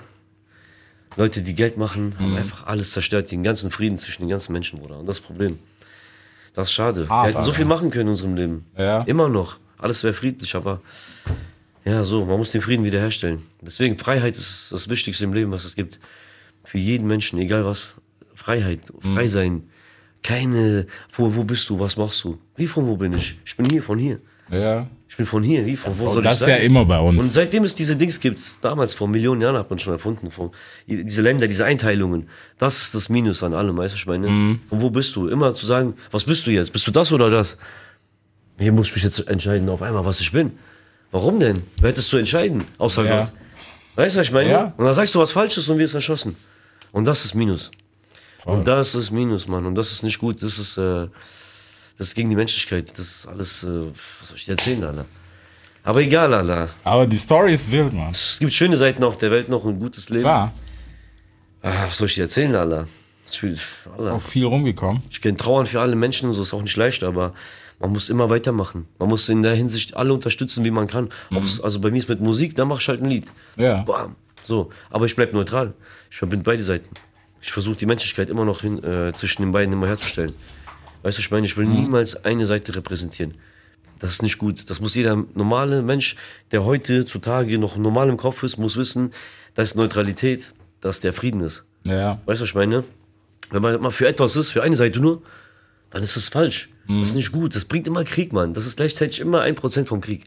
Leute, 1.17 1.41
die 1.41 1.55
Geld 1.55 1.77
machen, 1.77 2.09
Mhm. 2.09 2.19
haben 2.19 2.35
einfach 2.37 2.67
alles 2.67 2.91
zerstört, 2.91 3.29
den 3.31 3.43
ganzen 3.43 3.69
Frieden 3.69 3.97
zwischen 3.97 4.23
den 4.23 4.29
ganzen 4.29 4.53
Menschen, 4.53 4.79
Bruder. 4.79 4.99
Und 4.99 5.05
das 5.07 5.19
Problem. 5.19 5.59
Das 6.53 6.67
ist 6.67 6.73
schade. 6.73 7.07
Hart, 7.09 7.27
Wir 7.27 7.33
hätten 7.33 7.43
so 7.43 7.51
viel 7.53 7.65
machen 7.65 7.91
können 7.91 8.07
in 8.07 8.11
unserem 8.11 8.35
Leben. 8.35 8.65
Ja. 8.77 9.01
Immer 9.03 9.29
noch. 9.29 9.57
Alles 9.77 10.03
wäre 10.03 10.13
friedlich, 10.13 10.55
aber 10.55 10.81
ja, 11.85 12.03
so, 12.03 12.25
man 12.25 12.37
muss 12.37 12.51
den 12.51 12.61
Frieden 12.61 12.85
wiederherstellen. 12.85 13.41
Deswegen, 13.61 13.97
Freiheit 13.97 14.35
ist 14.35 14.71
das 14.71 14.87
Wichtigste 14.89 15.23
im 15.25 15.33
Leben, 15.33 15.51
was 15.51 15.65
es 15.65 15.75
gibt. 15.75 15.99
Für 16.63 16.77
jeden 16.77 17.07
Menschen, 17.07 17.39
egal 17.39 17.65
was. 17.65 17.95
Freiheit, 18.35 18.81
Mhm. 19.03 19.13
frei 19.15 19.27
sein. 19.27 19.69
Keine, 20.23 20.85
wo, 21.13 21.35
wo 21.35 21.43
bist 21.43 21.67
du, 21.69 21.79
was 21.79 21.97
machst 21.97 22.23
du? 22.23 22.37
Wie 22.55 22.67
von 22.67 22.85
wo 22.85 22.95
bin 22.95 23.13
ich? 23.13 23.39
Ich 23.43 23.55
bin 23.57 23.65
hier, 23.69 23.81
von 23.81 23.97
hier. 23.97 24.19
Ja. 24.51 24.87
Ich 25.09 25.17
bin 25.17 25.25
von 25.25 25.43
hier, 25.43 25.65
wie 25.65 25.75
von 25.75 25.97
wo 25.99 26.13
soll 26.13 26.23
das 26.23 26.35
ich 26.35 26.39
ist 26.41 26.45
sein? 26.45 26.49
ja 26.59 26.65
immer 26.65 26.85
bei 26.85 26.97
uns. 26.99 27.21
Und 27.21 27.29
seitdem 27.29 27.63
es 27.65 27.75
diese 27.75 27.97
Dings 27.97 28.19
gibt, 28.19 28.39
damals 28.61 28.93
vor 28.93 29.07
Millionen 29.09 29.41
Jahren 29.41 29.57
hat 29.57 29.69
man 29.69 29.77
schon 29.77 29.93
erfunden, 29.93 30.31
von, 30.31 30.51
diese 30.87 31.21
Länder, 31.21 31.47
diese 31.47 31.65
Einteilungen, 31.65 32.29
das 32.57 32.81
ist 32.81 32.95
das 32.95 33.09
Minus 33.09 33.43
an 33.43 33.53
allem, 33.53 33.77
weißt 33.77 33.93
du, 33.93 33.97
ich 33.97 34.07
meine? 34.07 34.29
Mhm. 34.29 34.59
Von 34.69 34.81
wo 34.81 34.89
bist 34.89 35.15
du? 35.17 35.27
Immer 35.27 35.53
zu 35.53 35.65
sagen, 35.65 35.95
was 36.11 36.23
bist 36.23 36.47
du 36.47 36.51
jetzt? 36.51 36.71
Bist 36.71 36.87
du 36.87 36.91
das 36.91 37.11
oder 37.11 37.29
das? 37.29 37.57
Hier 38.57 38.71
muss 38.71 38.87
ich 38.87 38.95
mich 38.95 39.03
jetzt 39.03 39.27
entscheiden 39.27 39.67
auf 39.67 39.81
einmal, 39.81 40.05
was 40.05 40.21
ich 40.21 40.31
bin. 40.31 40.53
Warum 41.11 41.39
denn? 41.41 41.63
Wer 41.81 41.89
hättest 41.89 42.11
du 42.13 42.17
entscheiden, 42.17 42.63
außer 42.77 43.03
Ja. 43.03 43.17
Gott? 43.19 43.31
Weißt 43.95 44.15
du, 44.15 44.19
was 44.21 44.27
ich 44.27 44.33
meine? 44.33 44.49
Ja. 44.49 44.73
Und 44.77 44.85
dann 44.85 44.93
sagst 44.93 45.13
du 45.13 45.19
was 45.19 45.31
Falsches 45.31 45.67
und 45.67 45.77
wirst 45.77 45.93
erschossen. 45.93 46.37
Und 46.93 47.03
das 47.03 47.25
ist 47.25 47.35
Minus. 47.35 47.69
Voll. 48.37 48.59
Und 48.59 48.67
das 48.67 48.95
ist 48.95 49.11
Minus, 49.11 49.47
Mann. 49.47 49.65
Und 49.65 49.75
das 49.75 49.91
ist 49.91 50.03
nicht 50.03 50.19
gut. 50.19 50.41
Das 50.41 50.57
ist, 50.57 50.77
äh, 50.77 51.07
das 52.01 52.07
ist 52.07 52.15
gegen 52.15 52.31
die 52.31 52.35
Menschlichkeit. 52.35 52.89
Das 52.97 52.99
ist 53.07 53.27
alles, 53.27 53.63
äh, 53.63 53.67
was 53.67 54.29
soll 54.29 54.37
ich 54.37 54.45
dir 54.45 54.53
erzählen, 54.53 54.83
Alter? 54.85 55.05
Aber 55.83 56.01
egal, 56.01 56.33
Alter. 56.33 56.67
Aber 56.83 57.05
die 57.05 57.17
Story 57.17 57.53
ist 57.53 57.71
wild, 57.71 57.93
Mann. 57.93 58.09
Es 58.09 58.39
gibt 58.39 58.55
schöne 58.55 58.75
Seiten 58.75 59.03
auf 59.03 59.19
der 59.19 59.29
Welt 59.29 59.49
noch, 59.49 59.63
ein 59.65 59.77
gutes 59.77 60.09
Leben. 60.09 60.23
Klar. 60.23 60.51
Ah, 61.61 61.85
was 61.85 61.97
soll 61.97 62.07
ich 62.07 62.15
dir 62.15 62.23
erzählen, 62.23 62.55
Alter? 62.55 62.87
Ich, 63.29 63.43
will, 63.43 63.55
Alter. 63.95 64.15
Auch 64.15 64.21
viel 64.23 64.45
rumgekommen. 64.45 65.03
ich 65.11 65.21
kenne 65.21 65.37
Trauern 65.37 65.67
für 65.67 65.79
alle 65.79 65.95
Menschen 65.95 66.27
und 66.27 66.33
so, 66.33 66.41
ist 66.41 66.55
auch 66.55 66.63
nicht 66.63 66.75
leicht, 66.75 67.03
aber 67.03 67.35
man 67.79 67.91
muss 67.91 68.09
immer 68.09 68.31
weitermachen. 68.31 68.87
Man 68.97 69.07
muss 69.07 69.29
in 69.29 69.43
der 69.43 69.53
Hinsicht 69.53 69.95
alle 69.95 70.11
unterstützen, 70.11 70.65
wie 70.65 70.71
man 70.71 70.87
kann. 70.87 71.09
Ob's, 71.29 71.61
also 71.61 71.79
bei 71.79 71.91
mir 71.91 71.99
ist 71.99 72.09
mit 72.09 72.19
Musik, 72.19 72.55
da 72.55 72.65
mache 72.65 72.81
ich 72.81 72.87
halt 72.87 73.03
ein 73.03 73.09
Lied. 73.11 73.27
Ja. 73.57 73.83
Bam. 73.83 74.15
So. 74.43 74.71
Aber 74.89 75.05
ich 75.05 75.15
bleib 75.15 75.33
neutral. 75.33 75.75
Ich 76.09 76.17
verbinde 76.17 76.45
beide 76.45 76.63
Seiten. 76.63 76.89
Ich 77.43 77.51
versuche 77.51 77.75
die 77.75 77.85
Menschlichkeit 77.85 78.31
immer 78.31 78.45
noch 78.45 78.61
hin, 78.61 78.83
äh, 78.83 79.13
zwischen 79.13 79.43
den 79.43 79.51
beiden 79.51 79.71
immer 79.71 79.85
herzustellen. 79.85 80.33
Weißt 81.03 81.17
du, 81.17 81.21
ich 81.21 81.31
meine, 81.31 81.45
ich 81.45 81.57
will 81.57 81.65
niemals 81.65 82.25
eine 82.25 82.45
Seite 82.45 82.75
repräsentieren. 82.75 83.33
Das 83.99 84.11
ist 84.11 84.23
nicht 84.23 84.37
gut. 84.37 84.69
Das 84.69 84.79
muss 84.79 84.95
jeder 84.95 85.15
normale 85.35 85.81
Mensch, 85.81 86.15
der 86.51 86.65
heute 86.65 87.05
zutage 87.05 87.57
noch 87.59 87.77
normal 87.77 88.09
im 88.09 88.17
Kopf 88.17 88.41
ist, 88.43 88.57
muss 88.57 88.77
wissen, 88.77 89.11
dass 89.53 89.75
Neutralität, 89.75 90.53
dass 90.81 90.99
der 90.99 91.13
Frieden 91.13 91.41
ist. 91.41 91.63
Ja. 91.83 92.19
Weißt 92.25 92.39
du, 92.41 92.43
was 92.43 92.49
ich 92.49 92.55
meine? 92.55 92.83
Wenn 93.51 93.61
man 93.61 93.81
mal 93.81 93.91
für 93.91 94.07
etwas 94.07 94.35
ist, 94.35 94.49
für 94.49 94.63
eine 94.63 94.75
Seite 94.75 94.99
nur, 94.99 95.21
dann 95.91 96.01
ist 96.03 96.15
das 96.15 96.29
falsch. 96.29 96.69
Das 96.87 97.09
ist 97.09 97.15
nicht 97.15 97.31
gut. 97.31 97.55
Das 97.55 97.65
bringt 97.65 97.87
immer 97.87 98.03
Krieg, 98.03 98.33
Mann. 98.33 98.53
Das 98.53 98.65
ist 98.65 98.77
gleichzeitig 98.77 99.19
immer 99.19 99.41
ein 99.41 99.55
Prozent 99.55 99.87
vom 99.87 100.01
Krieg. 100.01 100.23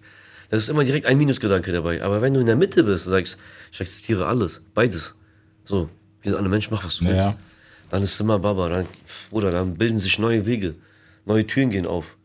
Das 0.51 0.63
ist 0.63 0.69
immer 0.69 0.85
direkt 0.85 1.07
ein 1.07 1.19
Minusgedanke 1.19 1.73
dabei. 1.73 2.03
Aber 2.03 2.23
wenn 2.23 2.33
du 2.35 2.41
in 2.41 2.47
der 2.47 2.57
Mitte 2.57 2.85
bist 2.85 3.07
und 3.07 3.11
sagst, 3.13 3.39
ich 3.73 3.81
akzeptiere 3.81 4.27
alles, 4.27 4.61
beides, 4.75 5.15
so, 5.65 5.89
wir 6.23 6.31
sind 6.31 6.39
alle 6.39 6.49
Menschen, 6.49 6.73
mach 6.73 6.85
was 6.85 6.99
du 6.99 7.05
willst, 7.07 7.17
Ja. 7.17 7.37
Dann 7.91 8.03
ist 8.03 8.15
es 8.15 8.21
immer 8.21 8.39
Baba. 8.39 8.69
Dann, 8.69 8.87
oder 9.31 9.51
dann 9.51 9.75
bilden 9.75 9.99
sich 9.99 10.19
neue 10.19 10.47
Wege, 10.47 10.75
neue 11.27 11.47
Türen 11.47 11.71
gehen 11.71 11.87
auf. 11.87 12.17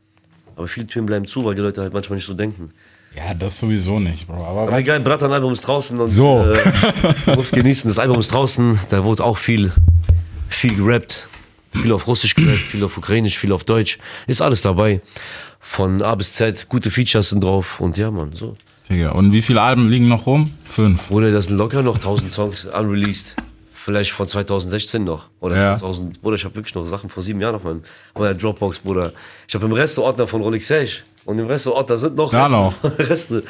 Aber 0.55 0.67
viele 0.67 0.87
Türen 0.87 1.05
bleiben 1.05 1.25
zu, 1.27 1.45
weil 1.45 1.55
die 1.55 1.61
Leute 1.61 1.81
halt 1.81 1.93
manchmal 1.93 2.17
nicht 2.17 2.25
so 2.25 2.33
denken. 2.33 2.71
Ja, 3.15 3.33
das 3.33 3.59
sowieso 3.59 3.99
nicht, 3.99 4.27
Bro. 4.27 4.45
Aber 4.45 4.61
Aber 4.63 4.77
egal, 4.77 4.99
Bratan-Album 4.99 5.53
ist 5.53 5.61
draußen. 5.61 5.99
Und, 5.99 6.07
So. 6.09 6.45
Äh, 6.45 6.57
du 7.25 7.35
musst 7.35 7.51
genießen. 7.53 7.89
Das 7.89 7.97
Album 7.97 8.19
ist 8.19 8.31
draußen. 8.31 8.79
Da 8.89 9.03
wurde 9.03 9.23
auch 9.23 9.37
viel, 9.37 9.71
viel 10.47 10.75
gerappt. 10.75 11.27
Viel 11.71 11.91
auf 11.91 12.07
Russisch 12.07 12.33
gerappt, 12.33 12.61
viel 12.71 12.83
auf 12.83 12.97
Ukrainisch, 12.97 13.37
viel 13.37 13.51
auf 13.51 13.63
Deutsch. 13.63 13.99
Ist 14.25 14.41
alles 14.41 14.63
dabei. 14.63 15.01
Von 15.59 16.01
A 16.01 16.15
bis 16.15 16.33
Z. 16.33 16.67
Gute 16.67 16.89
Features 16.89 17.29
sind 17.29 17.43
drauf. 17.43 17.79
Und 17.79 17.97
ja, 17.97 18.09
Mann, 18.09 18.31
so. 18.33 18.55
Digga, 18.89 19.11
und 19.11 19.31
wie 19.33 19.41
viele 19.43 19.61
Alben 19.61 19.87
liegen 19.87 20.07
noch 20.07 20.25
rum? 20.25 20.51
Fünf. 20.65 21.09
Bruder, 21.09 21.31
das 21.31 21.45
sind 21.45 21.57
locker 21.57 21.83
noch 21.83 21.95
1000 21.95 22.31
Songs 22.31 22.65
unreleased. 22.65 23.35
Vielleicht 23.83 24.11
von 24.11 24.27
2016 24.27 25.03
noch. 25.03 25.25
Oder 25.39 25.55
Ja. 25.55 25.75
2000. 25.77 26.21
Bruder, 26.21 26.35
ich 26.35 26.45
habe 26.45 26.55
wirklich 26.55 26.75
noch 26.75 26.85
Sachen 26.85 27.09
vor 27.09 27.23
sieben 27.23 27.39
Jahren 27.41 27.55
auf 27.55 27.63
meinem, 27.63 27.81
meiner 28.17 28.33
Dropbox, 28.33 28.79
Bruder. 28.79 29.13
Ich 29.47 29.55
habe 29.55 29.65
im 29.65 29.71
Resteordner 29.71 30.27
von 30.27 30.41
Rolex 30.41 30.67
Sage. 30.67 30.97
Und 31.25 31.39
im 31.39 31.47
Resteordner 31.47 31.97
sind 31.97 32.15
noch 32.15 32.33
Ja, 32.33 32.45
Reste. 32.47 32.55
noch. 32.57 32.73
Reste. 33.09 33.43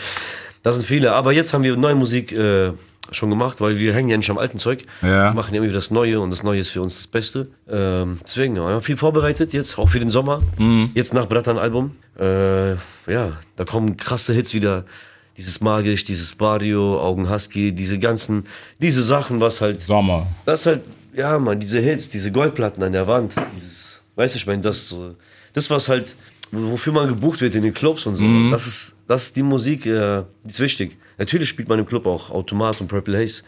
Das 0.64 0.76
sind 0.76 0.86
viele. 0.86 1.14
Aber 1.14 1.32
jetzt 1.32 1.54
haben 1.54 1.64
wir 1.64 1.76
neue 1.78 1.96
Musik 1.96 2.32
äh, 2.34 2.72
schon 3.12 3.30
gemacht, 3.30 3.60
weil 3.62 3.78
wir 3.80 3.94
hängen 3.94 4.10
ja 4.10 4.18
nicht 4.18 4.30
am 4.30 4.38
alten 4.38 4.60
Zeug. 4.60 4.84
Ja. 5.02 5.30
Wir 5.30 5.34
machen 5.34 5.54
ja 5.54 5.58
immer 5.58 5.66
wieder 5.68 5.78
das 5.80 5.90
Neue 5.90 6.20
und 6.20 6.30
das 6.30 6.44
Neue 6.44 6.60
ist 6.60 6.70
für 6.70 6.82
uns 6.82 6.96
das 6.98 7.08
Beste. 7.08 7.48
Ähm, 7.68 8.20
deswegen, 8.24 8.56
wir 8.56 8.64
haben 8.64 8.82
viel 8.82 8.98
vorbereitet 8.98 9.54
jetzt, 9.54 9.80
auch 9.80 9.90
für 9.90 10.00
den 10.00 10.12
Sommer. 10.12 10.42
Mhm. 10.58 10.92
Jetzt 10.94 11.14
nach 11.14 11.28
Bratan-Album. 11.28 11.96
Äh, 12.20 12.72
ja, 12.74 13.38
da 13.56 13.66
kommen 13.66 13.98
krasse 13.98 14.34
Hits 14.34 14.54
wieder. 14.54 14.84
Dieses 15.40 15.62
Magisch, 15.62 16.04
dieses 16.04 16.36
Barrio, 16.36 17.00
Augen 17.02 17.30
Husky, 17.30 17.72
diese 17.72 17.98
ganzen, 17.98 18.44
diese 18.78 19.02
Sachen, 19.02 19.40
was 19.40 19.62
halt 19.62 19.80
Sommer. 19.80 20.28
das 20.46 20.66
halt, 20.66 20.82
ja, 21.16 21.40
man, 21.40 21.58
diese 21.58 21.80
Hits, 21.80 22.10
diese 22.10 22.30
Goldplatten 22.30 22.84
an 22.84 22.92
der 22.92 23.08
Wand, 23.08 23.34
dieses, 23.56 24.04
weißt 24.18 24.36
du, 24.36 24.38
ich 24.38 24.46
meine, 24.48 24.62
das, 24.62 24.90
so- 24.90 25.16
das, 25.54 25.70
was 25.70 25.88
halt, 25.88 26.14
wo- 26.52 26.72
wofür 26.72 26.92
man 26.92 27.08
gebucht 27.08 27.40
wird 27.40 27.56
in 27.56 27.64
den 27.64 27.74
Clubs 27.74 28.06
und 28.06 28.16
so, 28.18 28.26
das 28.52 28.68
ist, 28.68 28.98
das 29.08 29.24
ist 29.24 29.38
die 29.38 29.44
Musik, 29.44 29.86
äh, 29.86 30.24
die 30.44 30.50
ist 30.50 30.60
wichtig. 30.60 30.98
Natürlich 31.18 31.48
spielt 31.48 31.70
man 31.70 31.80
im 31.80 31.86
Club 31.86 32.06
auch 32.06 32.32
Automat 32.32 32.82
und 32.82 32.90
Purple 32.90 33.18
Haze, 33.18 33.44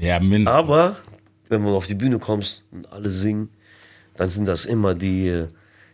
Ja, 0.00 0.18
mindestens. 0.18 0.48
aber 0.58 0.96
wenn 1.48 1.62
man 1.62 1.72
auf 1.74 1.86
die 1.86 1.94
Bühne 1.94 2.18
kommt 2.18 2.64
und 2.72 2.90
alle 2.92 3.10
singen, 3.10 3.48
dann 4.16 4.28
sind 4.28 4.48
das 4.48 4.66
immer 4.66 4.92
die, 4.96 5.44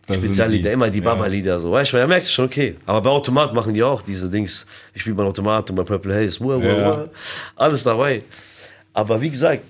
Speziallieder, 0.09 0.71
immer 0.71 0.89
die. 0.89 1.01
Baba-Lieder, 1.01 1.59
so, 1.59 1.71
weißt 1.71 1.93
du, 1.93 1.97
da 1.97 2.05
merkst 2.07 2.29
du 2.29 2.33
schon, 2.33 2.45
okay. 2.45 2.75
Aber 2.85 3.01
bei 3.01 3.09
Automat 3.09 3.53
machen 3.53 3.73
die 3.73 3.81
auch 3.83 4.01
diese 4.01 4.29
Dings, 4.29 4.65
ich 4.93 5.01
spiele 5.01 5.15
beim 5.15 5.27
Automat 5.27 5.69
und 5.69 5.75
bei 5.75 5.83
Purple 5.83 6.13
Haze, 6.15 6.39
wow, 6.41 6.61
Ja. 6.61 6.97
wow, 6.97 7.09
alles 7.55 7.83
dabei. 7.83 8.21
Aber 8.93 9.19
wie 9.21 9.29
gesagt, 9.29 9.63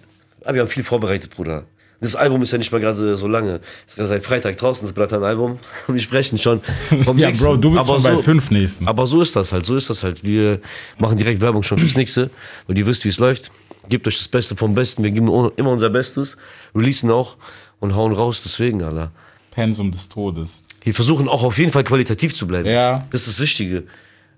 ah, 0.43 0.53
wir 0.53 0.61
haben 0.61 0.67
viel 0.69 0.83
vorbereitet, 0.83 1.31
Bruder. 1.33 1.63
Das 2.01 2.15
Album 2.17 2.41
ist 2.41 2.51
ja 2.51 2.57
nicht 2.57 2.71
mal 2.71 2.81
gerade 2.81 3.15
so 3.15 3.27
lange. 3.27 3.61
Es 3.87 3.93
ist 3.93 3.95
gerade 3.95 4.09
seit 4.09 4.25
Freitag 4.25 4.57
draußen, 4.57 4.85
das 4.85 4.93
Bratan-Album. 4.93 5.57
Und 5.87 5.93
wir 5.93 6.01
sprechen 6.01 6.37
schon 6.37 6.61
vom 7.03 7.17
Ja, 7.17 7.27
nächsten. 7.27 7.45
Bro, 7.45 7.55
du 7.55 7.71
bist 7.71 7.79
Aber 7.89 7.93
schon 7.99 8.03
bei 8.03 8.15
so- 8.15 8.21
fünf 8.21 8.51
nächsten. 8.51 8.87
Aber 8.87 9.07
so 9.07 9.21
ist 9.21 9.35
das 9.35 9.53
halt, 9.53 9.65
so 9.65 9.75
ist 9.77 9.89
das 9.89 10.03
halt. 10.03 10.23
Wir 10.23 10.59
machen 10.99 11.17
direkt 11.17 11.39
Werbung 11.39 11.63
schon 11.63 11.77
fürs 11.79 11.95
nächste, 11.95 12.29
weil 12.67 12.77
ihr 12.77 12.85
wisst, 12.85 13.05
wie 13.05 13.09
es 13.09 13.17
läuft. 13.17 13.49
Gebt 13.87 14.05
euch 14.07 14.17
das 14.17 14.27
Beste 14.27 14.55
vom 14.57 14.75
Besten. 14.75 15.03
Wir 15.03 15.11
geben 15.11 15.27
immer 15.55 15.69
unser 15.71 15.89
Bestes, 15.89 16.35
releasen 16.75 17.09
auch 17.09 17.37
und 17.79 17.95
hauen 17.95 18.11
raus. 18.13 18.41
Deswegen, 18.43 18.83
Alter. 18.83 19.11
Pensum 19.55 19.89
des 19.91 20.09
Todes. 20.09 20.61
Wir 20.83 20.93
versuchen 20.93 21.27
auch 21.27 21.43
auf 21.43 21.57
jeden 21.57 21.71
Fall 21.71 21.83
qualitativ 21.83 22.35
zu 22.35 22.45
bleiben. 22.45 22.69
Ja. 22.69 23.07
Das 23.11 23.21
ist 23.21 23.29
das 23.37 23.39
Wichtige. 23.39 23.83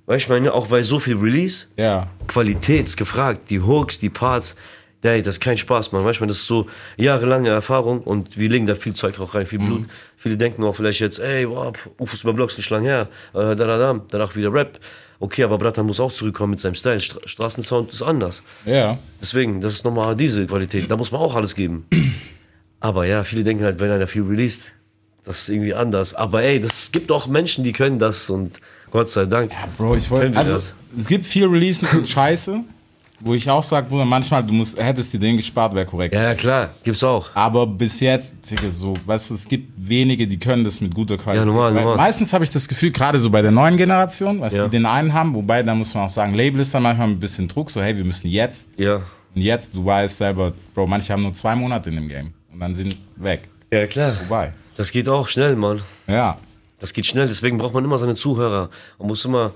Weißt 0.05 0.29
du, 0.29 0.33
ich 0.33 0.39
meine, 0.39 0.53
auch 0.53 0.67
bei 0.67 0.83
so 0.83 0.99
viel 0.99 1.17
Release, 1.17 1.65
Ja. 1.75 2.07
Qualität 2.27 2.85
ist 2.85 2.95
gefragt. 2.97 3.49
Die 3.49 3.59
Hooks, 3.59 3.99
die 3.99 4.09
Parts, 4.09 4.55
ey, 5.01 5.21
das 5.21 5.35
ist 5.35 5.39
kein 5.41 5.57
Spaß, 5.57 5.91
man. 5.91 6.05
Weißt 6.05 6.21
du, 6.21 6.25
das 6.27 6.37
ist 6.37 6.47
so 6.47 6.67
jahrelange 6.97 7.49
Erfahrung 7.49 8.01
und 8.01 8.37
wir 8.37 8.47
legen 8.49 8.67
da 8.67 8.75
viel 8.75 8.93
Zeug 8.93 9.19
auch 9.19 9.33
rein, 9.33 9.45
viel 9.45 9.59
Blut. 9.59 9.85
Viele 10.17 10.37
denken 10.37 10.63
auch 10.63 10.75
vielleicht 10.75 10.99
jetzt, 10.99 11.19
ey, 11.19 11.49
wow, 11.49 11.73
Ufos 11.99 12.23
über 12.23 12.33
Blocks 12.33 12.57
nicht 12.57 12.69
lang 12.69 12.83
her, 12.83 13.07
äh, 13.33 13.55
da, 13.55 13.55
da, 13.55 13.77
da, 13.77 14.01
danach 14.09 14.35
wieder 14.35 14.53
Rap. 14.53 14.79
Okay, 15.19 15.43
aber 15.43 15.57
Bratan 15.57 15.85
muss 15.87 15.99
auch 15.99 16.11
zurückkommen 16.11 16.51
mit 16.51 16.59
seinem 16.59 16.75
Style. 16.75 16.99
Stra 17.01 17.19
Straßensound 17.25 17.91
ist 17.91 18.01
anders. 18.03 18.43
Ja. 18.65 18.97
Deswegen, 19.19 19.61
das 19.61 19.73
ist 19.73 19.83
nochmal 19.85 20.15
diese 20.15 20.45
Qualität. 20.45 20.91
Da 20.91 20.95
muss 20.95 21.11
man 21.11 21.21
auch 21.21 21.35
alles 21.35 21.55
geben. 21.55 21.85
Aber 22.79 23.05
ja, 23.07 23.23
viele 23.23 23.43
denken 23.43 23.63
halt, 23.63 23.79
wenn 23.79 23.89
einer 23.89 24.05
viel 24.05 24.21
released, 24.21 24.71
das 25.27 25.41
ist 25.41 25.49
irgendwie 25.49 25.73
anders. 25.73 26.13
Aber 26.15 26.41
ey, 26.43 26.59
das 26.59 26.91
gibt 26.91 27.11
auch 27.11 27.27
Menschen, 27.27 27.63
die 27.63 27.73
können 27.73 27.99
das 27.99 28.29
und 28.29 28.59
Gott 28.89 29.09
sei 29.09 29.25
Dank. 29.25 29.51
Ja, 29.51 29.67
Bro, 29.77 29.95
ich 29.97 30.09
wollte. 30.09 30.37
Also, 30.37 30.53
das? 30.53 30.75
es 30.97 31.07
gibt 31.07 31.25
viel 31.25 31.45
Releasen 31.47 31.87
und 31.89 32.07
Scheiße. 32.07 32.61
wo 33.19 33.33
ich 33.33 33.49
auch 33.49 33.63
sage, 33.63 33.87
Bruder, 33.89 34.05
manchmal, 34.05 34.43
du 34.43 34.53
musst, 34.53 34.77
hättest 34.77 35.11
dir 35.11 35.19
den 35.19 35.37
gespart, 35.37 35.73
wäre 35.73 35.87
korrekt. 35.87 36.13
Ja, 36.13 36.21
ja, 36.21 36.35
klar, 36.35 36.69
gibt's 36.83 37.03
auch. 37.03 37.29
Aber 37.35 37.65
bis 37.65 37.99
jetzt, 37.99 38.37
Digga, 38.49 38.69
so, 38.69 38.93
weißt 39.07 39.31
du, 39.31 39.33
es 39.33 39.47
gibt 39.47 39.71
wenige, 39.75 40.27
die 40.27 40.37
können 40.37 40.63
das 40.63 40.79
mit 40.81 40.93
guter 40.93 41.17
Qualität. 41.17 41.47
Ja, 41.47 41.51
normal, 41.51 41.73
Weil 41.73 41.81
normal. 41.81 41.97
Meistens 41.97 42.31
habe 42.31 42.43
ich 42.43 42.51
das 42.51 42.67
Gefühl, 42.67 42.91
gerade 42.91 43.19
so 43.19 43.31
bei 43.31 43.41
der 43.41 43.49
neuen 43.49 43.75
Generation, 43.75 44.39
weißt 44.39 44.53
du, 44.53 44.59
Ja. 44.59 44.65
die 44.65 44.69
den 44.77 44.85
einen 44.85 45.11
haben, 45.13 45.33
wobei, 45.33 45.63
da 45.63 45.73
muss 45.73 45.95
man 45.95 46.05
auch 46.05 46.09
sagen, 46.09 46.35
Label 46.35 46.61
ist 46.61 46.71
dann 46.75 46.83
manchmal 46.83 47.07
ein 47.07 47.19
bisschen 47.19 47.47
Druck, 47.47 47.71
so, 47.71 47.81
hey, 47.81 47.97
wir 47.97 48.05
müssen 48.05 48.27
jetzt, 48.29 48.67
Ja. 48.77 48.97
und 49.33 49.41
jetzt, 49.41 49.73
du 49.73 49.83
weißt 49.83 50.15
selber, 50.15 50.53
Bro, 50.75 50.85
manche 50.85 51.11
haben 51.11 51.23
nur 51.23 51.33
zwei 51.33 51.55
Monate 51.55 51.89
in 51.89 51.95
dem 51.95 52.07
Game 52.07 52.33
und 52.53 52.59
dann 52.59 52.75
sind 52.75 52.95
weg. 53.15 53.49
Ja, 53.73 53.87
klar. 53.87 54.13
Vorbei. 54.13 54.53
Das 54.77 54.91
geht 54.91 55.09
auch 55.09 55.27
schnell, 55.27 55.55
Mann. 55.55 55.81
Ja. 56.07 56.37
Das 56.79 56.93
geht 56.93 57.07
schnell, 57.07 57.27
deswegen 57.27 57.57
braucht 57.57 57.73
man 57.73 57.83
immer 57.83 57.97
seine 57.97 58.15
Zuhörer. 58.15 58.69
Man 58.99 59.07
muss 59.07 59.25
immer, 59.25 59.53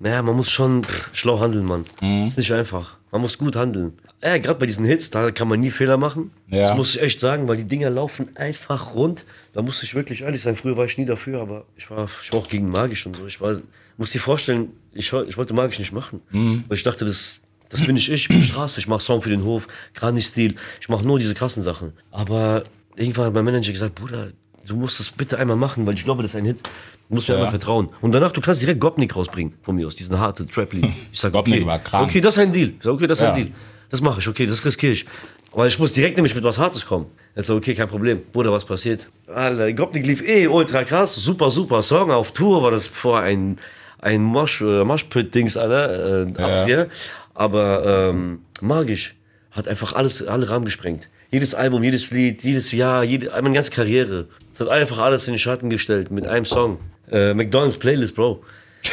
naja, 0.00 0.22
man 0.22 0.34
muss 0.36 0.50
schon 0.50 0.82
pff, 0.82 1.10
schlau 1.12 1.38
handeln, 1.40 1.64
Mann. 1.64 1.84
Mhm. 2.02 2.26
Ist 2.26 2.36
nicht 2.36 2.52
einfach. 2.52 2.96
Man 3.12 3.20
muss 3.20 3.38
gut 3.38 3.54
handeln. 3.54 3.92
Ja, 4.22 4.38
gerade 4.38 4.58
bei 4.58 4.66
diesen 4.66 4.84
Hits, 4.84 5.10
da 5.10 5.30
kann 5.30 5.46
man 5.46 5.60
nie 5.60 5.70
Fehler 5.70 5.96
machen. 5.96 6.32
Ja. 6.48 6.68
Das 6.68 6.76
muss 6.76 6.96
ich 6.96 7.02
echt 7.02 7.20
sagen, 7.20 7.46
weil 7.46 7.56
die 7.58 7.64
Dinger 7.64 7.90
laufen 7.90 8.36
einfach 8.36 8.94
rund. 8.94 9.24
Da 9.52 9.62
muss 9.62 9.82
ich 9.84 9.94
wirklich 9.94 10.22
ehrlich 10.22 10.42
sein. 10.42 10.56
Früher 10.56 10.76
war 10.76 10.84
ich 10.84 10.98
nie 10.98 11.04
dafür, 11.04 11.40
aber 11.40 11.64
ich 11.76 11.88
war, 11.90 12.08
ich 12.22 12.32
war 12.32 12.40
auch 12.40 12.48
gegen 12.48 12.68
Magisch 12.68 13.06
und 13.06 13.16
so. 13.16 13.26
Ich 13.26 13.40
war, 13.40 13.58
muss 13.96 14.10
dir 14.10 14.20
vorstellen, 14.20 14.72
ich, 14.92 15.12
ich 15.12 15.36
wollte 15.36 15.54
Magisch 15.54 15.78
nicht 15.78 15.92
machen. 15.92 16.20
Mhm. 16.30 16.64
Weil 16.66 16.76
ich 16.76 16.82
dachte, 16.82 17.04
das, 17.04 17.40
das 17.68 17.82
bin 17.82 17.96
ich, 17.96 18.10
ich 18.10 18.26
bin 18.28 18.42
Straße. 18.42 18.80
Ich 18.80 18.88
mache 18.88 19.00
Song 19.00 19.22
für 19.22 19.30
den 19.30 19.44
Hof, 19.44 19.68
Grani-Stil. 19.94 20.56
Ich 20.80 20.88
mache 20.88 21.06
nur 21.06 21.20
diese 21.20 21.34
krassen 21.34 21.62
Sachen. 21.62 21.92
Aber 22.10 22.64
irgendwann 22.96 23.26
hat 23.26 23.34
mein 23.34 23.44
Manager 23.44 23.72
gesagt, 23.72 23.94
Bruder, 23.94 24.28
du 24.66 24.76
musst 24.76 25.00
das 25.00 25.10
bitte 25.10 25.38
einmal 25.38 25.56
machen, 25.56 25.86
weil 25.86 25.94
ich 25.94 26.04
glaube, 26.04 26.22
das 26.22 26.32
ist 26.32 26.36
ein 26.36 26.44
Hit. 26.44 26.60
Du 27.08 27.14
musst 27.14 27.28
mir 27.28 27.34
Ja. 27.34 27.38
einmal 27.40 27.50
vertrauen. 27.50 27.88
Und 28.00 28.12
danach, 28.12 28.32
du 28.32 28.40
kannst 28.40 28.62
direkt 28.62 28.80
Gopnik 28.80 29.14
rausbringen 29.16 29.54
von 29.62 29.76
mir 29.76 29.86
aus, 29.86 29.94
diesen 29.96 30.18
harten 30.18 30.48
Trap-Lied. 30.50 30.84
Ich 31.12 31.20
sag, 31.20 31.32
Gopnik 31.32 31.56
okay, 31.60 31.66
war 31.66 31.78
krank. 31.78 32.04
okay, 32.08 32.20
das 32.20 32.34
ist 32.36 32.42
ein 32.42 32.52
Deal. 32.52 32.68
Ich 32.76 32.82
sag, 32.82 32.92
okay, 32.92 33.06
das 33.06 33.18
ist 33.18 33.22
Ja. 33.24 33.32
ein 33.32 33.36
Deal. 33.36 33.52
Das 33.90 34.00
mache 34.00 34.18
ich, 34.20 34.26
okay, 34.28 34.46
das 34.46 34.64
riskiere 34.64 34.92
ich. 34.92 35.06
Aber 35.52 35.66
ich 35.66 35.78
muss 35.78 35.92
direkt 35.92 36.16
nämlich 36.16 36.34
mit 36.34 36.42
was 36.44 36.58
Hartes 36.58 36.84
kommen. 36.84 37.06
Also, 37.36 37.54
okay, 37.56 37.74
kein 37.74 37.88
Problem. 37.88 38.20
Bruder, 38.32 38.50
was 38.52 38.64
passiert? 38.64 39.06
Alter, 39.32 39.72
Gopnik 39.72 40.04
lief 40.06 40.20
eh 40.28 40.48
ultra 40.48 40.82
krass. 40.84 41.14
Super, 41.14 41.50
super 41.50 41.82
Song. 41.82 42.10
Auf 42.10 42.32
Tour 42.32 42.62
war 42.62 42.72
das 42.72 42.86
vor 42.88 43.20
ein, 43.20 43.56
ein 44.00 44.22
Mosh, 44.22 44.60
äh, 44.60 44.84
Moshpit-Dings, 44.84 45.56
Alter. 45.56 46.26
Äh, 46.26 46.42
Abdreh. 46.42 46.86
Aber 47.34 48.08
ähm, 48.10 48.40
magisch. 48.60 49.14
Hat 49.52 49.68
einfach 49.68 49.92
alles, 49.94 50.26
alle 50.26 50.50
Rahmen 50.50 50.64
gesprengt. 50.66 51.08
Jedes 51.30 51.54
Album, 51.54 51.82
jedes 51.82 52.10
Lied, 52.10 52.42
jedes 52.42 52.72
Jahr, 52.72 53.04
jede, 53.04 53.30
meine 53.30 53.52
ganze 53.52 53.70
Karriere. 53.70 54.28
Es 54.54 54.60
hat 54.60 54.68
einfach 54.68 54.98
alles 54.98 55.26
in 55.26 55.34
den 55.34 55.38
Schatten 55.38 55.70
gestellt 55.70 56.10
mit 56.10 56.26
einem 56.26 56.44
Song. 56.44 56.78
Äh, 57.10 57.34
McDonalds 57.34 57.76
Playlist, 57.78 58.14
Bro. 58.14 58.42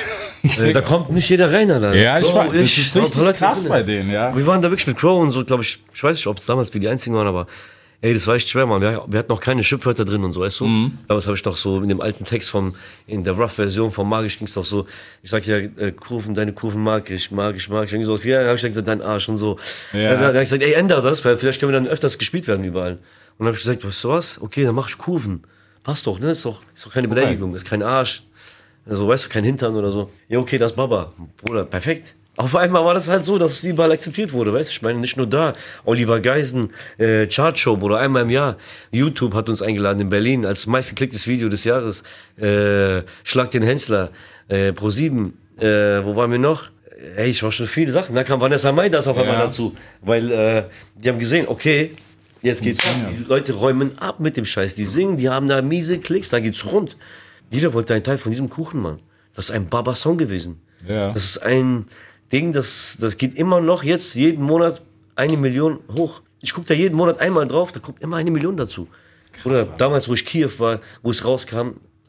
Äh, 0.60 0.74
da 0.74 0.82
kommt 0.82 1.10
nicht 1.10 1.30
jeder 1.30 1.54
rein, 1.54 1.72
Alter. 1.72 1.96
Ja, 1.96 2.20
ich 2.20 2.28
Bro, 2.28 2.40
weiß, 2.40 2.52
das 2.52 2.78
ist 2.78 2.96
richtig 2.98 3.38
krass 3.38 3.62
drin. 3.62 3.70
bei 3.70 3.82
denen, 3.82 4.12
ja. 4.12 4.36
Wir 4.36 4.46
waren 4.46 4.62
da 4.62 4.70
wirklich 4.70 4.88
mit 4.88 4.98
Crow 4.98 5.22
und 5.22 5.32
so, 5.32 5.46
glaube 5.46 5.64
ich. 5.64 5.80
Ich 5.94 6.04
weiß 6.04 6.18
nicht, 6.18 6.28
ob 6.28 6.38
es 6.38 6.46
damals 6.46 6.74
wie 6.74 6.82
die 6.82 6.90
einzigen 6.90 7.16
waren, 7.16 7.28
aber 7.28 7.48
ey, 8.04 8.14
das 8.14 8.28
war 8.28 8.36
echt 8.36 8.50
schwer, 8.50 8.66
Mann. 8.66 8.82
Wir, 8.82 9.04
wir 9.08 9.20
hatten 9.20 9.32
noch 9.32 9.40
keine 9.40 9.64
Schimpfwörter 9.64 10.04
drin 10.04 10.24
und 10.26 10.34
so, 10.34 10.42
weißt 10.42 10.60
du? 10.60 10.66
Mhm. 10.66 10.98
Damals 11.08 11.26
habe 11.26 11.38
ich 11.38 11.46
noch 11.46 11.56
so 11.56 11.82
in 11.82 11.88
dem 11.88 12.02
alten 12.02 12.26
Text 12.26 12.50
vom, 12.50 12.76
in 13.08 13.24
der 13.24 13.34
Rough-Version 13.34 13.92
von 13.92 14.08
Magisch 14.08 14.38
ging 14.38 14.46
es 14.46 14.54
doch 14.54 14.66
so, 14.66 14.86
ich 15.24 15.30
sag 15.30 15.48
ja, 15.48 15.58
äh, 15.58 15.94
Kurven, 15.94 16.34
deine 16.34 16.52
Kurven 16.52 16.84
mag 16.84 17.10
ich, 17.10 17.32
mag 17.32 17.56
ich, 17.56 17.70
mag 17.70 17.86
ich. 17.86 17.94
Irgendwie 17.94 18.18
so, 18.18 18.30
ja, 18.30 18.40
dann 18.40 18.48
habe 18.48 18.58
ich 18.58 18.62
gesagt, 18.62 18.88
dein 18.88 19.02
Arsch 19.02 19.30
und 19.30 19.38
so. 19.38 19.58
Ja. 19.94 20.10
Dann, 20.10 20.20
dann 20.20 20.28
habe 20.28 20.38
ich 20.38 20.50
gesagt, 20.50 20.64
ey, 20.64 20.74
änder 20.74 21.02
das, 21.02 21.24
weil 21.24 21.38
vielleicht 21.38 21.62
können 21.62 21.72
wir 21.72 21.80
dann 21.80 21.88
öfters 21.88 22.18
gespielt 22.18 22.46
werden 22.48 22.66
überall. 22.66 22.94
Und 22.94 23.00
dann 23.40 23.48
habe 23.48 23.58
ich 23.58 23.64
gesagt, 23.64 23.86
weißt 23.86 24.04
du 24.04 24.10
was? 24.10 24.42
Okay, 24.42 24.66
dann 24.66 24.76
mach 24.76 24.90
ich 24.90 24.98
Kurven. 24.98 25.44
Passt 25.84 26.06
doch, 26.06 26.20
ne? 26.20 26.32
Ist 26.32 26.44
doch, 26.44 26.62
ist 26.76 26.86
doch 26.86 26.94
keine 26.94 27.08
Beleidigung, 27.08 27.56
ist 27.56 27.66
kein 27.66 27.84
Arsch. 27.84 28.24
Also, 28.86 29.08
weißt 29.08 29.26
du, 29.26 29.30
kein 29.30 29.46
Hintern 29.46 29.76
oder 29.76 29.94
so. 29.94 30.10
Ja, 30.28 30.40
okay, 30.40 30.58
das 30.58 30.72
ist 30.72 30.76
Baba. 30.76 31.14
Bruder, 31.42 31.64
perfekt. 31.64 32.16
Auf 32.36 32.56
einmal 32.56 32.84
war 32.84 32.96
das 32.96 33.10
halt 33.10 33.24
so, 33.26 33.38
dass 33.38 33.54
es 33.54 33.64
überall 33.64 33.92
akzeptiert 33.92 34.34
wurde, 34.34 34.52
weißt 34.54 34.70
du? 34.70 34.72
Ich 34.72 34.82
meine, 34.82 35.00
nicht 35.00 35.18
nur 35.18 35.28
da. 35.28 35.54
Oliver 35.86 36.20
Geisen, 36.20 36.72
äh, 36.98 37.28
Chartshow, 37.28 37.78
Bruder, 37.78 38.00
einmal 38.00 38.24
im 38.24 38.32
Jahr. 38.32 38.58
YouTube 38.92 39.36
hat 39.36 39.50
uns 39.50 39.62
eingeladen 39.62 40.00
in 40.00 40.10
Berlin 40.10 40.44
als 40.46 40.66
meistgeklicktes 40.66 41.28
Video 41.28 41.48
des 41.48 41.64
Jahres. 41.64 42.04
Äh, 42.38 43.04
Schlag 43.24 43.52
den 43.52 43.62
Hensler, 43.62 44.10
äh, 44.48 44.70
Pro7. 44.72 45.32
Äh, 45.60 46.04
wo 46.06 46.16
waren 46.16 46.32
wir 46.32 46.40
noch? 46.40 46.70
Ey, 47.18 47.30
ich 47.30 47.44
war 47.44 47.52
schon 47.52 47.68
viele 47.68 47.92
Sachen. 47.92 48.16
Da 48.16 48.24
kam 48.24 48.42
Vanessa 48.42 48.72
Meidas 48.72 49.06
auf 49.08 49.18
einmal 49.18 49.36
Ja. 49.36 49.44
dazu. 49.46 49.76
Weil 50.02 50.32
äh, 50.32 50.64
die 50.96 51.10
haben 51.10 51.20
gesehen, 51.20 51.46
okay, 51.48 51.92
jetzt 52.42 52.64
geht's. 52.64 52.80
Die 52.82 53.26
Leute 53.26 53.54
räumen 53.54 53.96
ab 54.00 54.20
mit 54.20 54.38
dem 54.38 54.46
Scheiß. 54.46 54.74
Die 54.74 54.86
singen, 54.86 55.18
die 55.18 55.30
haben 55.30 55.48
da 55.48 55.62
miese 55.62 56.00
Klicks, 56.00 56.30
da 56.30 56.40
geht's 56.40 56.66
rund. 56.72 56.98
Jeder 57.52 57.74
wollte 57.76 57.94
einen 57.94 58.04
Teil 58.04 58.18
von 58.18 58.32
diesem 58.32 58.50
Kuchen, 58.50 58.82
Mann. 58.82 59.00
Das 59.36 59.46
ist 59.50 59.52
ein 59.52 59.68
Baba-Song 59.68 60.18
gewesen. 60.18 60.62
Ja. 60.88 61.12
Das 61.12 61.24
ist 61.26 61.38
ein 61.44 61.86
Ding, 62.34 62.52
das, 62.52 62.98
das 63.00 63.18
geht 63.18 63.38
immer 63.38 63.62
noch 63.62 63.84
jetzt 63.84 64.16
jeden 64.16 64.44
Monat 64.44 64.82
eine 65.16 65.38
Million 65.38 65.80
hoch. 65.96 66.22
Ich 66.42 66.54
gucke 66.54 66.68
da 66.68 66.74
jeden 66.74 66.96
Monat 66.96 67.20
einmal 67.20 67.48
drauf, 67.48 67.72
da 67.72 67.80
kommt 67.80 68.02
immer 68.02 68.18
eine 68.18 68.32
Million 68.32 68.58
dazu. 68.58 68.88
Oder 69.46 69.66
damals, 69.66 70.10
wo 70.10 70.14
ich 70.14 70.26
Kiew 70.26 70.50
war, 70.58 70.82
wo 71.04 71.12
es 71.12 71.24
rauskam, 71.24 71.58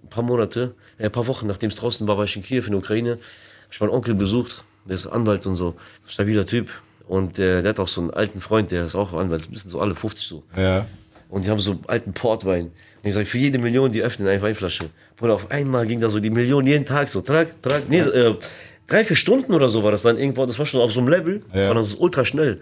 ein 0.03 0.09
paar 0.09 0.25
Monate, 0.25 0.75
äh, 0.99 1.05
ein 1.05 1.13
paar 1.13 1.27
Wochen 1.27 1.47
nachdem 1.47 1.69
es 1.69 1.77
draußen 1.77 2.09
war, 2.09 2.17
war 2.17 2.25
ich 2.25 2.37
in 2.37 2.43
Kiew 2.43 2.63
in 2.65 2.71
der 2.71 2.79
Ukraine. 2.79 3.13
Hab 3.13 3.73
ich 3.73 3.81
meinen 3.81 3.91
Onkel 3.91 4.15
besucht, 4.15 4.65
der 4.87 4.95
ist 4.95 5.07
Anwalt 5.07 5.47
und 5.47 5.57
so, 5.57 5.75
stabiler 6.07 6.47
Typ. 6.47 6.71
Und 7.07 7.39
äh, 7.39 7.61
der 7.61 7.71
hat 7.71 7.81
auch 7.81 7.89
so 7.89 8.01
einen 8.01 8.11
alten 8.11 8.41
Freund, 8.41 8.71
der 8.71 8.87
ist 8.87 8.95
auch 8.95 9.13
Anwalt, 9.13 9.47
ein 9.47 9.51
bisschen 9.51 9.71
so 9.71 9.81
alle 9.81 9.95
50 9.95 10.27
so. 10.27 10.43
Ja. 10.57 10.87
Und 11.29 11.45
die 11.45 11.51
haben 11.51 11.61
so 11.61 11.79
alten 11.87 12.15
Portwein. 12.15 12.67
Und 12.67 12.73
ich 13.09 13.13
sage, 13.13 13.27
für 13.27 13.39
jede 13.39 13.59
Million, 13.59 13.93
die 13.93 14.03
öffnen 14.03 14.29
eine 14.29 14.41
Weinflasche. 14.41 14.87
Bruder, 15.17 15.35
auf 15.35 15.51
einmal 15.51 15.87
ging 15.87 16.01
da 16.01 16.09
so 16.09 16.19
die 16.21 16.31
Million 16.31 16.67
jeden 16.67 16.87
Tag 16.87 17.09
so, 17.09 17.21
trag, 17.21 17.61
trag, 17.61 17.89
nee, 17.89 18.01
äh, 18.01 18.37
drei, 18.87 19.05
vier 19.05 19.17
Stunden 19.17 19.53
oder 19.55 19.69
so 19.69 19.83
war 19.85 19.91
das 19.91 20.03
dann 20.03 20.19
irgendwo, 20.19 20.45
das 20.47 20.59
war 20.59 20.67
schon 20.67 20.81
auf 20.81 20.93
so 20.93 21.01
einem 21.01 21.09
Level, 21.09 21.43
das 21.53 21.63
Ja. 21.63 21.69
war 21.69 21.75
dann 21.75 21.85
so 21.85 21.99
ultra 21.99 22.25
schnell. 22.25 22.61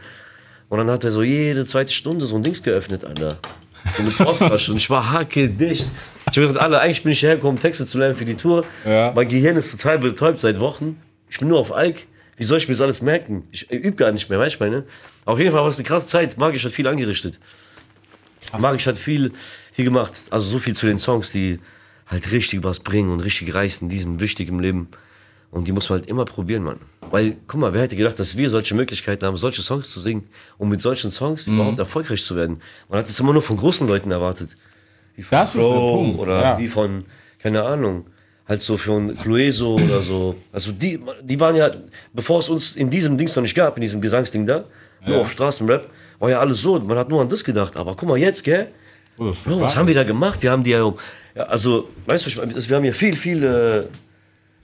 Und 0.69 0.79
dann 0.79 0.91
hat 0.91 1.05
er 1.05 1.11
so 1.11 1.23
jede 1.23 1.67
zweite 1.67 1.93
Stunde 1.93 2.27
so 2.27 2.37
ein 2.37 2.43
Dings 2.43 2.63
geöffnet, 2.63 3.05
Alter. 3.05 3.37
So 3.97 4.03
eine 4.03 4.11
Portflasche. 4.13 4.71
und 4.71 4.79
ich 4.79 4.89
war 4.91 5.11
hakeldicht. 5.13 5.87
Ich 6.31 6.37
habe 6.39 6.47
gesagt, 6.47 6.59
Alter, 6.59 6.81
eigentlich 6.81 7.03
bin 7.03 7.13
ich 7.13 7.23
hergekommen, 7.23 7.61
Texte 7.61 7.85
zu 7.85 7.99
lernen 7.99 8.15
für 8.15 8.25
die 8.25 8.37
Tour. 8.37 8.65
Ja. 8.87 9.13
Mein 9.15 9.29
Gehirn 9.29 9.57
ist 9.57 9.71
total 9.71 9.99
betäubt 9.99 10.41
seit 10.41 10.61
Wochen. 10.61 11.01
Ich 11.29 11.39
bin 11.39 11.49
nur 11.49 11.59
auf 11.59 11.73
Alk. 11.73 11.97
Wie 12.37 12.45
soll 12.45 12.59
ich 12.59 12.69
mir 12.69 12.73
das 12.75 12.81
alles 12.81 13.03
merken? 13.03 13.47
Ich 13.51 13.71
äh, 13.71 13.77
übe 13.77 13.97
gar 13.97 14.13
nicht 14.13 14.31
mehr, 14.31 14.39
weißt 14.39 14.59
du, 14.61 14.65
meine? 14.65 14.85
Auf 15.27 15.39
jeden 15.39 15.51
Fall 15.53 15.61
war 15.61 15.69
es 15.69 15.79
eine 15.79 15.87
krasse 15.87 16.07
Zeit. 16.07 16.39
Magisch 16.39 16.65
hat 16.65 16.73
viel 16.73 16.87
angerichtet. 16.87 17.39
Magisch 18.59 18.87
hat 18.87 18.99
viel, 18.99 19.33
viel 19.73 19.85
gemacht. 19.85 20.13
Also 20.31 20.49
so 20.49 20.59
viel 20.59 20.75
zu 20.75 20.87
den 20.87 20.99
Songs, 20.99 21.31
die 21.31 21.59
halt 22.07 22.31
richtig 22.33 22.63
was 22.65 22.81
bringen 22.81 23.11
und 23.11 23.21
richtig 23.21 23.55
reißen, 23.55 23.89
diesen 23.89 24.21
wichtig 24.21 24.49
im 24.49 24.61
Leben. 24.61 24.89
Und 25.53 25.69
die 25.69 25.73
muss 25.73 25.89
man 25.91 26.01
halt 26.01 26.09
immer 26.09 26.25
probieren, 26.25 26.65
Mann. 26.65 26.81
Weil, 27.11 27.37
guck 27.47 27.61
mal, 27.61 27.73
wer 27.75 27.83
hätte 27.83 27.95
gedacht, 27.95 28.19
dass 28.19 28.37
wir 28.39 28.49
solche 28.49 28.75
Möglichkeiten 28.75 29.25
haben, 29.27 29.37
solche 29.37 29.61
Songs 29.63 29.91
zu 29.91 30.01
singen 30.01 30.25
und 30.59 30.69
mit 30.71 30.81
solchen 30.81 31.11
Songs 31.11 31.47
Mhm. 31.47 31.55
überhaupt 31.57 31.79
erfolgreich 31.79 32.25
zu 32.25 32.35
werden. 32.37 32.61
Man 32.89 32.99
hat 32.99 33.07
es 33.09 33.21
immer 33.21 33.33
nur 33.35 33.43
von 33.43 33.57
großen 33.59 33.87
Leuten 33.87 34.11
erwartet. 34.11 34.57
Wie 35.15 35.23
von 35.23 35.39
Das 35.39 35.55
ist 35.55 35.63
der 35.63 35.69
Punkt, 35.71 36.19
Oder 36.21 36.41
ja. 36.43 36.59
wie 36.59 36.69
von, 36.69 37.05
keine 37.39 37.63
Ahnung, 37.65 38.07
halt 38.49 38.63
so 38.63 38.79
von 38.79 39.15
Clueso 39.19 39.75
oder 39.77 40.01
so. 40.01 40.37
Also 40.53 40.73
die, 40.73 40.99
die 41.23 41.39
waren 41.39 41.55
ja, 41.55 41.71
bevor 42.15 42.39
es 42.39 42.49
uns 42.49 42.75
in 42.77 42.89
diesem 42.89 43.19
Dings 43.19 43.37
noch 43.37 43.43
nicht 43.43 43.55
gab, 43.55 43.77
in 43.77 43.83
diesem 43.83 44.01
Gesangsding 44.01 44.47
da, 44.47 44.65
nur 45.07 45.19
auf 45.21 45.31
Straßenrap, 45.31 45.87
war 46.19 46.31
ja 46.31 46.41
alles 46.41 46.63
so, 46.63 46.79
man 46.81 46.97
hat 46.97 47.11
nur 47.11 47.21
an 47.21 47.29
das 47.29 47.45
gedacht. 47.45 47.77
Aber 47.77 47.95
guck 47.95 48.09
mal 48.09 48.17
jetzt, 48.17 48.43
gell? 48.43 48.69
Bro, 49.19 49.35
was 49.61 49.77
haben 49.77 49.87
wir 49.87 49.95
da 49.95 50.05
gemacht? 50.05 50.43
Wir 50.43 50.51
haben 50.51 50.63
die 50.65 50.71
ja, 50.71 50.93
ja 51.35 51.43
also, 51.43 51.91
weißt 52.07 52.27
du, 52.39 52.47
das- 52.47 52.69
wir 52.71 52.77
haben 52.77 52.85
ja 52.85 52.93
viel, 52.95 53.15
viel, 53.17 53.45
äh, 53.45 53.85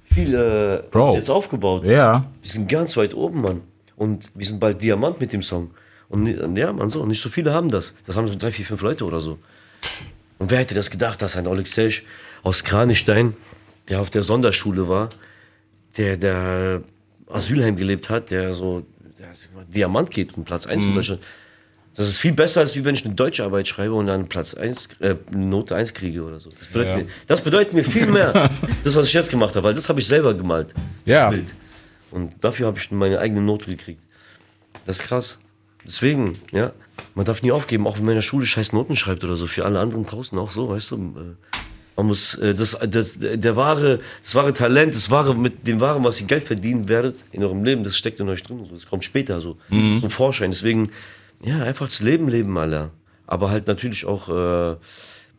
viel 0.08 0.34
äh, 0.34 0.82
Bro. 0.90 1.14
jetzt 1.14 1.30
aufgebaut. 1.30 1.84
Ja. 1.84 2.26
Wir 2.42 2.50
sind 2.50 2.68
ganz 2.68 2.96
weit 2.96 3.14
oben, 3.14 3.42
Mann. 3.42 3.60
Und 3.96 4.30
wir 4.34 4.46
sind 4.46 4.60
bald 4.60 4.80
Diamant 4.82 5.20
mit 5.20 5.32
dem 5.32 5.42
Song. 5.42 5.70
Und 6.08 6.56
ja, 6.56 6.72
man, 6.72 6.88
so, 6.88 7.04
nicht 7.04 7.20
so 7.20 7.28
viele 7.28 7.52
haben 7.52 7.68
das. 7.68 7.94
Das 8.06 8.16
haben 8.16 8.26
so 8.28 8.34
drei, 8.34 8.50
vier, 8.50 8.64
fünf 8.64 8.80
Leute 8.82 9.04
oder 9.04 9.20
so. 9.20 9.38
Und 10.38 10.50
wer 10.50 10.58
hätte 10.58 10.74
das 10.74 10.90
gedacht, 10.90 11.20
dass 11.20 11.36
ein 11.36 11.46
Oleg 11.46 11.66
Selch 11.66 12.04
aus 12.42 12.64
Kranichstein, 12.64 13.34
der 13.88 14.00
auf 14.00 14.10
der 14.10 14.22
Sonderschule 14.22 14.88
war, 14.88 15.10
der, 15.96 16.16
der 16.16 16.82
Asylheim 17.28 17.76
gelebt 17.76 18.08
hat, 18.08 18.30
der 18.30 18.54
so 18.54 18.86
der 19.18 19.28
Diamant 19.66 20.10
geht 20.10 20.36
und 20.36 20.44
Platz 20.44 20.66
1 20.66 20.86
in 20.86 20.94
Deutschland. 20.94 21.20
Das 21.98 22.08
ist 22.08 22.18
viel 22.18 22.32
besser, 22.32 22.60
als 22.60 22.76
wie 22.76 22.84
wenn 22.84 22.94
ich 22.94 23.04
eine 23.04 23.14
deutsche 23.14 23.44
Arbeit 23.44 23.66
schreibe 23.68 23.92
und 23.94 24.06
dann 24.06 24.28
Platz 24.28 24.54
1, 24.54 24.88
äh, 25.00 25.16
Note 25.32 25.74
1 25.74 25.92
kriege 25.94 26.22
oder 26.22 26.38
so. 26.38 26.48
Das 26.50 26.68
bedeutet, 26.68 26.90
Ja. 26.92 26.96
mir, 26.98 27.06
das 27.26 27.40
bedeutet 27.42 27.74
mir 27.74 27.84
viel 27.84 28.06
mehr, 28.06 28.32
das, 28.84 28.94
was 28.94 29.06
ich 29.06 29.12
jetzt 29.12 29.30
gemacht 29.30 29.54
habe, 29.56 29.64
weil 29.64 29.74
das 29.74 29.88
habe 29.88 29.98
ich 30.00 30.06
selber 30.06 30.32
gemalt. 30.34 30.72
Ja. 31.04 31.30
Bild. 31.30 31.48
Und 32.12 32.32
dafür 32.40 32.68
habe 32.68 32.78
ich 32.78 32.90
meine 32.90 33.18
eigene 33.18 33.40
Note 33.40 33.66
gekriegt. 33.66 34.00
Das 34.86 35.00
ist 35.00 35.02
krass. 35.08 35.38
Deswegen, 35.84 36.34
ja, 36.52 36.72
man 37.14 37.26
darf 37.26 37.42
nie 37.42 37.50
aufgeben, 37.52 37.86
auch 37.86 37.96
wenn 37.96 38.04
man 38.04 38.12
in 38.12 38.18
der 38.18 38.22
Schule 38.22 38.46
scheiß 38.46 38.72
Noten 38.72 38.94
schreibt 38.96 39.24
oder 39.24 39.36
so. 39.36 39.46
Für 39.46 39.64
alle 39.64 39.80
anderen 39.80 40.06
draußen 40.06 40.38
auch 40.38 40.52
so, 40.52 40.68
weißt 40.68 40.92
du. 40.92 40.94
äh, 40.96 41.58
Man 41.96 42.06
muss, 42.06 42.36
äh, 42.36 42.54
das, 42.54 42.78
das, 42.88 43.16
der 43.18 43.56
wahre, 43.56 43.98
das 44.22 44.34
wahre 44.36 44.52
Talent, 44.52 44.94
das 44.94 45.10
wahre, 45.10 45.34
mit 45.34 45.66
dem 45.66 45.80
wahren, 45.80 46.04
was 46.04 46.20
ihr 46.20 46.28
Geld 46.28 46.44
verdienen 46.44 46.88
werdet 46.88 47.24
in 47.32 47.42
eurem 47.42 47.64
Leben, 47.64 47.82
das 47.82 47.96
steckt 47.98 48.20
in 48.20 48.28
euch 48.28 48.42
drin. 48.44 48.60
und 48.60 48.66
so. 48.68 48.74
Das 48.74 48.86
kommt 48.86 49.02
später 49.04 49.40
so, 49.40 49.56
zum 49.68 50.10
Vorschein. 50.10 50.52
Deswegen, 50.52 50.90
ja, 51.42 51.62
einfach 51.62 51.86
das 51.86 52.00
Leben 52.00 52.28
leben, 52.28 52.56
Alter. 52.58 52.90
Aber 53.26 53.50
halt 53.50 53.66
natürlich 53.66 54.04
auch 54.06 54.28
äh, 54.28 54.76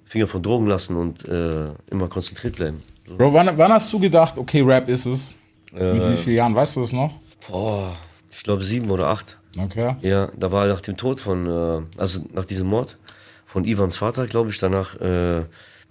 Finger 0.05 0.27
von 0.27 0.43
Drogen 0.43 0.67
lassen 0.67 0.95
und 0.95 1.27
äh, 1.27 1.71
immer 1.89 2.07
konzentriert 2.07 2.55
bleiben. 2.55 2.83
Bro, 3.17 3.33
wann, 3.33 3.57
wann 3.57 3.71
hast 3.73 3.91
du 3.91 3.99
gedacht, 3.99 4.37
okay, 4.37 4.61
Rap 4.61 4.87
ist 4.87 5.05
es? 5.05 5.33
Mit 5.71 5.81
wie 6.11 6.15
vielen 6.17 6.35
Jahren, 6.35 6.55
weißt 6.55 6.75
du 6.77 6.81
das 6.81 6.91
noch? 6.93 7.13
Boah, 7.47 7.95
ich 8.31 8.43
glaube 8.43 8.63
sieben 8.63 8.89
oder 8.89 9.07
acht. 9.07 9.37
Okay. 9.57 9.95
Ja, 10.01 10.29
da 10.37 10.51
war 10.51 10.67
nach 10.67 10.81
dem 10.81 10.97
Tod 10.97 11.19
von, 11.19 11.45
äh, 11.47 11.81
also 11.99 12.21
nach 12.33 12.45
diesem 12.45 12.67
Mord 12.67 12.97
von 13.45 13.65
Ivans 13.65 13.97
Vater, 13.97 14.27
glaube 14.27 14.49
ich, 14.51 14.59
danach, 14.59 14.95
äh, 15.01 15.43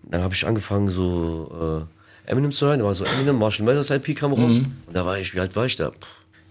dann 0.04 0.22
habe 0.22 0.34
ich 0.34 0.46
angefangen 0.46 0.88
so 0.88 1.86
äh, 2.26 2.30
Eminem 2.30 2.52
zu 2.52 2.66
hören. 2.66 2.78
Da 2.80 2.84
war 2.84 2.94
so 2.94 3.04
Eminem, 3.04 3.36
Marshall 3.38 3.66
Mathers 3.66 3.90
LP 3.90 4.14
kam 4.16 4.32
raus. 4.32 4.56
Und 4.58 4.72
da 4.92 5.04
war 5.04 5.18
ich, 5.18 5.34
wie 5.34 5.40
alt 5.40 5.54
war 5.56 5.64
ich 5.66 5.74
da? 5.76 5.90
Puh, 5.90 5.96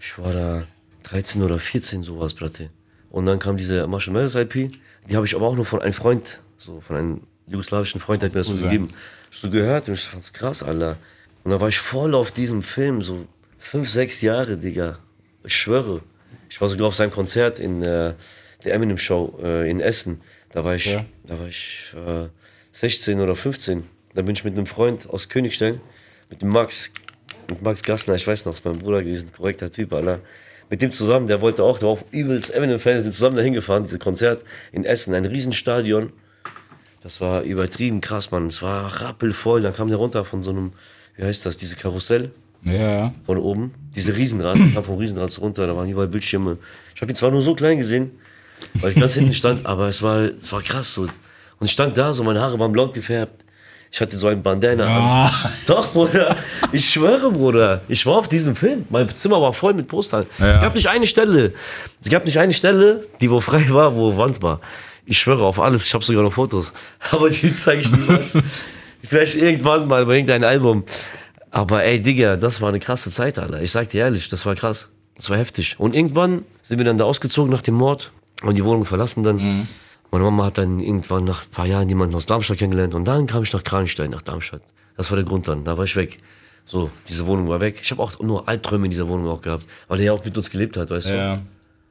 Ich 0.00 0.18
war 0.18 0.32
da 0.32 0.64
13 1.04 1.42
oder 1.42 1.58
14, 1.58 2.02
sowas, 2.02 2.34
Platte. 2.34 2.70
Und 3.10 3.26
dann 3.26 3.38
kam 3.38 3.56
diese 3.56 3.86
Marshall 3.86 4.14
Mathers 4.14 4.34
LP. 4.34 4.70
Die 5.08 5.16
habe 5.16 5.26
ich 5.26 5.34
aber 5.34 5.46
auch 5.46 5.56
nur 5.56 5.64
von 5.64 5.80
einem 5.80 5.92
Freund, 5.94 6.40
so 6.58 6.80
von 6.80 6.96
einem 6.96 7.20
jugoslawischen 7.46 8.00
Freund, 8.00 8.22
der 8.22 8.28
hat 8.28 8.34
mir 8.34 8.40
das 8.40 8.48
so 8.48 8.56
gegeben. 8.56 8.88
So 9.30 9.50
gehört 9.50 9.88
und 9.88 9.94
ich 9.94 10.04
fand's 10.04 10.32
krass, 10.32 10.62
Alter. 10.62 10.96
Und 11.44 11.50
da 11.50 11.60
war 11.60 11.68
ich 11.68 11.78
voll 11.78 12.14
auf 12.14 12.30
diesem 12.32 12.62
Film, 12.62 13.00
so 13.02 13.26
fünf, 13.58 13.88
sechs 13.90 14.20
Jahre, 14.20 14.56
Digga. 14.58 14.98
Ich 15.44 15.54
schwöre. 15.56 16.02
Ich 16.50 16.60
war 16.60 16.68
sogar 16.68 16.88
auf 16.88 16.94
seinem 16.94 17.10
Konzert 17.10 17.58
in 17.60 17.82
äh, 17.82 18.14
der 18.64 18.74
Eminem 18.74 18.98
Show 18.98 19.38
äh, 19.42 19.70
in 19.70 19.80
Essen. 19.80 20.20
Da 20.52 20.64
war 20.64 20.74
ich, 20.74 20.86
Ja. 20.86 21.04
da 21.24 21.38
war 21.38 21.46
ich 21.46 21.94
äh, 21.94 22.28
16 22.72 23.20
oder 23.20 23.36
15. 23.36 23.84
Da 24.14 24.22
bin 24.22 24.34
ich 24.34 24.44
mit 24.44 24.54
einem 24.54 24.66
Freund 24.66 25.08
aus 25.08 25.28
Königstein, 25.28 25.78
mit 26.30 26.42
dem 26.42 26.48
Max, 26.48 26.90
mit 27.48 27.62
Max 27.62 27.82
Gassner, 27.82 28.14
ich 28.14 28.26
weiß 28.26 28.46
noch, 28.46 28.54
ist 28.54 28.64
mein 28.64 28.78
Bruder 28.78 29.02
gewesen, 29.02 29.30
korrekter 29.36 29.70
Typ, 29.70 29.92
Alter. 29.92 30.20
Mit 30.70 30.82
dem 30.82 30.92
zusammen, 30.92 31.26
der 31.26 31.40
wollte 31.40 31.64
auch, 31.64 31.78
der 31.78 31.88
war 31.88 31.94
auch 31.94 32.02
übelst 32.10 32.52
Eminem-Fan, 32.54 33.00
sind 33.00 33.12
zusammen 33.12 33.36
dahin 33.36 33.54
gefahren, 33.54 33.84
dieses 33.84 33.98
Konzert 33.98 34.42
in 34.72 34.84
Essen, 34.84 35.14
ein 35.14 35.24
Riesenstadion. 35.24 36.12
Das 37.02 37.20
war 37.20 37.42
übertrieben 37.42 38.00
krass, 38.00 38.30
Mann. 38.30 38.48
Es 38.48 38.60
war 38.60 39.00
rappelvoll. 39.02 39.62
Dann 39.62 39.72
kam 39.72 39.88
der 39.88 39.96
runter 39.96 40.24
von 40.24 40.42
so 40.42 40.50
einem, 40.50 40.72
wie 41.16 41.22
heißt 41.24 41.46
das, 41.46 41.56
diese 41.56 41.76
Karussell 41.76 42.32
Ja, 42.64 42.72
ja. 42.72 43.14
von 43.24 43.38
oben. 43.38 43.72
Diese 43.94 44.14
Riesenrad, 44.16 44.58
der 44.58 44.68
kam 44.74 44.84
vom 44.84 44.98
Riesenrad 44.98 45.36
runter, 45.40 45.66
da 45.66 45.74
waren 45.76 45.88
überall 45.88 46.08
Bildschirme. 46.08 46.58
Ich 46.94 47.00
habe 47.00 47.10
ihn 47.10 47.16
zwar 47.16 47.30
nur 47.30 47.40
so 47.40 47.54
klein 47.54 47.78
gesehen, 47.78 48.10
weil 48.74 48.92
ich 48.92 48.98
ganz 49.00 49.14
hinten 49.14 49.32
stand, 49.32 49.64
aber 49.72 49.88
es 49.88 50.02
war, 50.02 50.22
es 50.22 50.52
war 50.52 50.60
krass 50.62 50.92
so. 50.92 51.02
Und 51.02 51.10
ich 51.62 51.70
stand 51.70 51.96
da, 51.96 52.12
so 52.12 52.24
meine 52.24 52.40
Haare 52.40 52.58
waren 52.58 52.72
blond 52.72 52.92
gefärbt. 52.94 53.44
Ich 53.90 54.00
hatte 54.00 54.16
so 54.16 54.28
ein 54.28 54.42
Bandana 54.42 55.26
an. 55.26 55.32
Doch, 55.66 55.92
Bruder. 55.92 56.36
Ich 56.72 56.88
schwöre, 56.90 57.30
Bruder. 57.30 57.80
Ich 57.88 58.04
war 58.06 58.18
auf 58.18 58.28
diesem 58.28 58.54
Film. 58.54 58.84
Mein 58.90 59.08
Zimmer 59.16 59.40
war 59.40 59.52
voll 59.52 59.74
mit 59.74 59.88
Postern. 59.88 60.26
Ja. 60.38 60.56
Es 60.56 60.60
gab 60.60 60.74
nicht 60.74 60.86
eine 60.88 61.06
Stelle. 61.06 61.52
Es 62.02 62.10
gab 62.10 62.24
nicht 62.24 62.38
eine 62.38 62.52
Stelle, 62.52 63.06
die 63.20 63.30
wo 63.30 63.40
frei 63.40 63.64
war, 63.70 63.96
wo 63.96 64.16
Wand 64.16 64.42
war. 64.42 64.60
Ich 65.06 65.18
schwöre 65.18 65.44
auf 65.44 65.58
alles. 65.58 65.86
Ich 65.86 65.94
habe 65.94 66.04
sogar 66.04 66.22
noch 66.22 66.34
Fotos. 66.34 66.72
Aber 67.10 67.30
die 67.30 67.54
zeige 67.56 67.80
ich 67.80 67.90
niemals. 67.90 68.36
Vielleicht 69.02 69.36
irgendwann 69.36 69.88
mal 69.88 70.04
bei 70.04 70.14
irgendeinem 70.14 70.44
Album. 70.48 70.84
Aber 71.50 71.82
ey, 71.82 72.00
Digga, 72.00 72.36
das 72.36 72.60
war 72.60 72.68
eine 72.68 72.80
krasse 72.80 73.10
Zeit, 73.10 73.38
Alter. 73.38 73.62
Ich 73.62 73.72
sag 73.72 73.88
dir 73.88 74.02
ehrlich, 74.02 74.28
das 74.28 74.44
war 74.44 74.54
krass. 74.54 74.90
Das 75.16 75.30
war 75.30 75.38
heftig. 75.38 75.76
Und 75.78 75.94
irgendwann 75.94 76.44
sind 76.62 76.76
wir 76.76 76.84
dann 76.84 76.98
da 76.98 77.04
ausgezogen 77.04 77.50
nach 77.50 77.62
dem 77.62 77.74
Mord 77.74 78.10
und 78.42 78.56
die 78.58 78.64
Wohnung 78.64 78.84
verlassen 78.84 79.22
dann. 79.24 79.66
Meine 80.10 80.24
Mama 80.24 80.46
hat 80.46 80.58
dann 80.58 80.80
irgendwann 80.80 81.24
nach 81.24 81.44
ein 81.44 81.50
paar 81.50 81.66
Jahren 81.66 81.88
jemanden 81.88 82.14
aus 82.14 82.26
Darmstadt 82.26 82.58
kennengelernt 82.58 82.94
und 82.94 83.04
dann 83.04 83.26
kam 83.26 83.42
ich 83.42 83.52
nach 83.52 83.62
Kranstein, 83.64 84.10
nach 84.10 84.22
Darmstadt. 84.22 84.62
Das 84.96 85.10
war 85.10 85.16
der 85.16 85.24
Grund 85.24 85.46
dann. 85.48 85.64
Da 85.64 85.76
war 85.76 85.84
ich 85.84 85.96
weg. 85.96 86.18
So, 86.64 86.90
diese 87.08 87.26
Wohnung 87.26 87.48
war 87.48 87.60
weg. 87.60 87.78
Ich 87.82 87.90
habe 87.90 88.02
auch 88.02 88.18
nur 88.20 88.48
Albträume 88.48 88.86
in 88.86 88.90
dieser 88.90 89.08
Wohnung 89.08 89.28
auch 89.28 89.40
gehabt, 89.40 89.64
weil 89.86 90.00
er 90.00 90.06
ja 90.06 90.12
auch 90.12 90.24
mit 90.24 90.36
uns 90.36 90.50
gelebt 90.50 90.76
hat, 90.76 90.90
weißt 90.90 91.10
du. 91.10 91.14
Ja. 91.16 91.42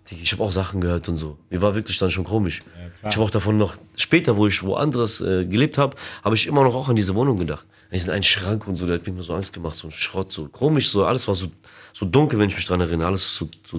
Digga, 0.10 0.22
Ich 0.24 0.32
habe 0.32 0.44
auch 0.44 0.52
Sachen 0.52 0.82
gehört 0.82 1.10
und 1.10 1.18
so. 1.18 1.38
Mir 1.50 1.62
war 1.62 1.76
wirklich 1.76 1.98
dann 1.98 2.12
schon 2.12 2.24
komisch. 2.24 2.62
klar. 2.62 3.10
ich 3.10 3.16
habe 3.16 3.26
auch 3.26 3.30
davon 3.30 3.58
noch, 3.58 3.76
später, 3.96 4.38
wo 4.38 4.48
ich 4.48 4.62
woanders 4.64 5.22
äh, 5.22 5.46
gelebt 5.46 5.78
habe, 5.78 5.96
habe 6.24 6.36
ich 6.36 6.48
immer 6.48 6.64
noch 6.64 6.76
auch 6.76 6.90
an 6.90 6.96
diese 6.96 7.16
Wohnung 7.16 7.38
gedacht. 7.38 7.66
Es 7.90 8.02
ist 8.02 8.10
ein 8.10 8.24
Schrank 8.24 8.68
und 8.68 8.78
so, 8.78 8.86
der 8.86 8.96
hat 8.96 9.08
mir 9.08 9.14
nur 9.14 9.24
so 9.24 9.34
Angst 9.34 9.54
gemacht, 9.54 9.76
so 9.76 9.88
ein 9.88 9.92
Schrott, 9.92 10.32
so 10.32 10.48
komisch, 10.48 10.90
so 10.90 11.06
alles 11.06 11.28
war 11.28 11.36
so, 11.36 11.48
so 11.94 12.06
dunkel, 12.06 12.38
wenn 12.38 12.50
ich 12.50 12.56
mich 12.56 12.66
dran 12.66 12.82
erinnere. 12.82 13.08
Alles 13.08 13.36
so, 13.36 13.50
so, 13.66 13.78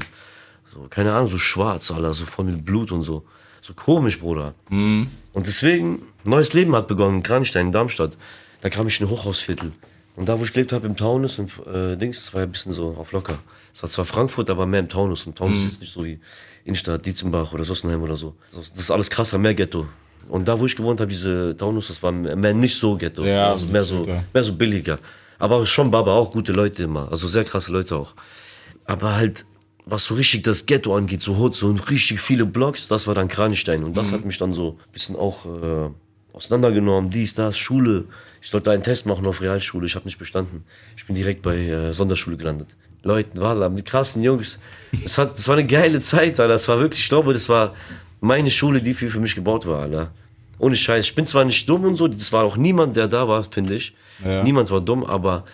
so 0.73 0.87
keine 0.89 1.13
Ahnung, 1.15 1.29
so 1.29 1.39
schwarz, 1.39 1.91
Alter, 1.91 2.13
so 2.13 2.25
voll 2.25 2.47
mit 2.47 2.65
Blut 2.65 2.91
und 2.91 3.03
so. 3.03 3.25
So 3.69 3.75
komisch, 3.75 4.19
Bruder. 4.19 4.55
Und 5.35 5.47
deswegen, 5.47 6.01
neues 6.25 6.55
Leben 6.55 6.75
hat 6.75 6.89
begonnen 6.89 7.19
in 7.19 7.23
Kranstein, 7.23 7.67
in 7.67 7.73
Darmstadt. 7.73 8.17
Da 8.63 8.71
kam 8.71 8.87
ich 8.87 8.99
in 8.99 9.07
ein 9.07 9.11
Hochhausviertel. 9.11 9.73
Und 10.17 10.27
da, 10.27 10.41
wo 10.41 10.45
ich 10.45 10.55
gelebt 10.55 10.73
habe, 10.73 10.87
im 10.87 10.97
Taunus, 10.97 11.39
und, 11.39 11.51
äh, 11.67 11.95
Dings, 11.97 12.25
das 12.25 12.33
war 12.33 12.41
ja 12.41 12.47
ein 12.47 12.51
bisschen 12.51 12.73
so 12.73 12.97
auf 12.99 13.13
locker. 13.13 13.39
Es 13.75 13.83
war 13.83 13.91
zwar 13.91 14.07
Frankfurt, 14.07 14.49
aber 14.49 14.65
mehr 14.65 14.81
im 14.81 14.89
Taunus. 14.89 15.27
Und 15.27 15.37
Taunus 15.37 15.59
ist 15.59 15.65
jetzt 15.65 15.81
nicht 15.83 15.93
so 15.93 16.03
wie 16.03 16.19
Innenstadt, 16.65 17.05
Dietzenbach 17.05 17.53
oder 17.53 17.63
Sossenheim 17.63 18.03
oder 18.03 18.17
so. 18.17 18.35
Das 18.55 18.71
ist 18.71 18.91
alles 18.91 19.11
krasser, 19.11 19.37
mehr 19.37 19.53
Ghetto. 19.53 19.87
Und 20.31 20.49
da, 20.49 20.59
wo 20.59 20.65
ich 20.65 20.75
gewohnt 20.75 21.01
habe, 21.01 21.11
diese 21.11 21.55
Taunus, 21.55 21.89
das 21.89 22.03
war 22.03 22.11
mehr 22.11 22.55
nicht 22.55 22.75
so 22.75 22.97
Ghetto. 22.97 23.23
Ja, 23.23 23.51
also 23.51 23.67
mehr 23.67 23.83
so, 23.83 24.03
mehr 24.33 24.45
so 24.45 24.55
billiger. 24.55 24.99
Aber 25.39 25.67
schon 25.67 25.91
Baba, 25.91 26.15
auch 26.15 26.31
gute 26.31 26.53
Leute 26.53 26.85
immer. 26.85 27.11
Also 27.11 27.29
sehr 27.29 27.45
krasse 27.45 27.71
Leute 27.71 27.97
auch. 27.97 28.15
Aber 28.87 29.15
halt, 29.15 29.45
was 29.91 30.05
so 30.05 30.15
richtig 30.15 30.43
das 30.43 30.67
Ghetto 30.67 30.95
angeht, 30.95 31.23
so 31.23 31.37
Hut, 31.39 31.57
so 31.57 31.71
richtig 31.71 32.21
viele 32.21 32.45
Blocks, 32.45 32.89
das 32.89 33.07
war 33.07 33.15
dann 33.15 33.29
Kranstein. 33.29 33.85
Und 33.85 33.97
das 33.97 34.13
hat 34.13 34.25
mich 34.25 34.37
dann 34.39 34.53
so 34.53 34.73
ein 34.73 34.93
bisschen 34.93 35.17
auch 35.17 35.47
äh, 35.47 35.91
auseinandergenommen. 36.33 37.11
Dies, 37.11 37.35
das, 37.35 37.59
Schule. 37.59 38.05
Ich 38.41 38.51
sollte 38.51 38.71
einen 38.71 38.83
Test 38.83 39.07
machen 39.07 39.27
auf 39.27 39.41
Realschule, 39.41 39.87
ich 39.87 39.95
habe 39.95 40.05
nicht 40.05 40.19
bestanden. 40.19 40.65
Ich 40.97 41.07
bin 41.07 41.15
direkt 41.17 41.43
bei 41.43 41.57
äh, 41.57 41.93
Sonderschule 41.93 42.37
gelandet. 42.37 42.69
Leuten, 43.03 43.41
war 43.41 43.55
da 43.55 43.69
mit 43.69 43.87
krassen 43.87 44.23
Jungs. 44.23 44.59
Das, 45.03 45.19
hat, 45.19 45.37
das 45.37 45.49
war 45.49 45.57
eine 45.57 45.67
geile 45.67 46.01
Zeit, 46.01 46.39
Alter. 46.39 46.49
Das 46.49 46.69
war 46.69 46.79
wirklich, 46.81 47.03
ich 47.03 47.09
glaube, 47.09 47.33
das 47.33 47.49
war 47.49 47.75
meine 48.21 48.51
Schule, 48.51 48.83
die 48.83 48.93
für, 48.95 49.09
für 49.09 49.21
mich 49.21 49.35
gebaut 49.35 49.67
war, 49.67 49.83
Alter. 49.83 50.13
Ohne 50.59 50.75
Scheiß. 50.75 51.07
Ich 51.07 51.15
bin 51.15 51.25
zwar 51.25 51.45
nicht 51.45 51.69
dumm 51.69 51.85
und 51.85 51.97
so, 51.97 52.09
das 52.09 52.33
war 52.33 52.45
auch 52.45 52.57
niemand, 52.57 52.97
der 52.97 53.09
da 53.09 53.27
war, 53.27 53.43
finde 53.45 53.77
ich. 53.77 53.95
Ja. 54.25 54.43
Niemand 54.43 54.71
war 54.71 54.81
dumm, 54.81 55.05
aber 55.05 55.45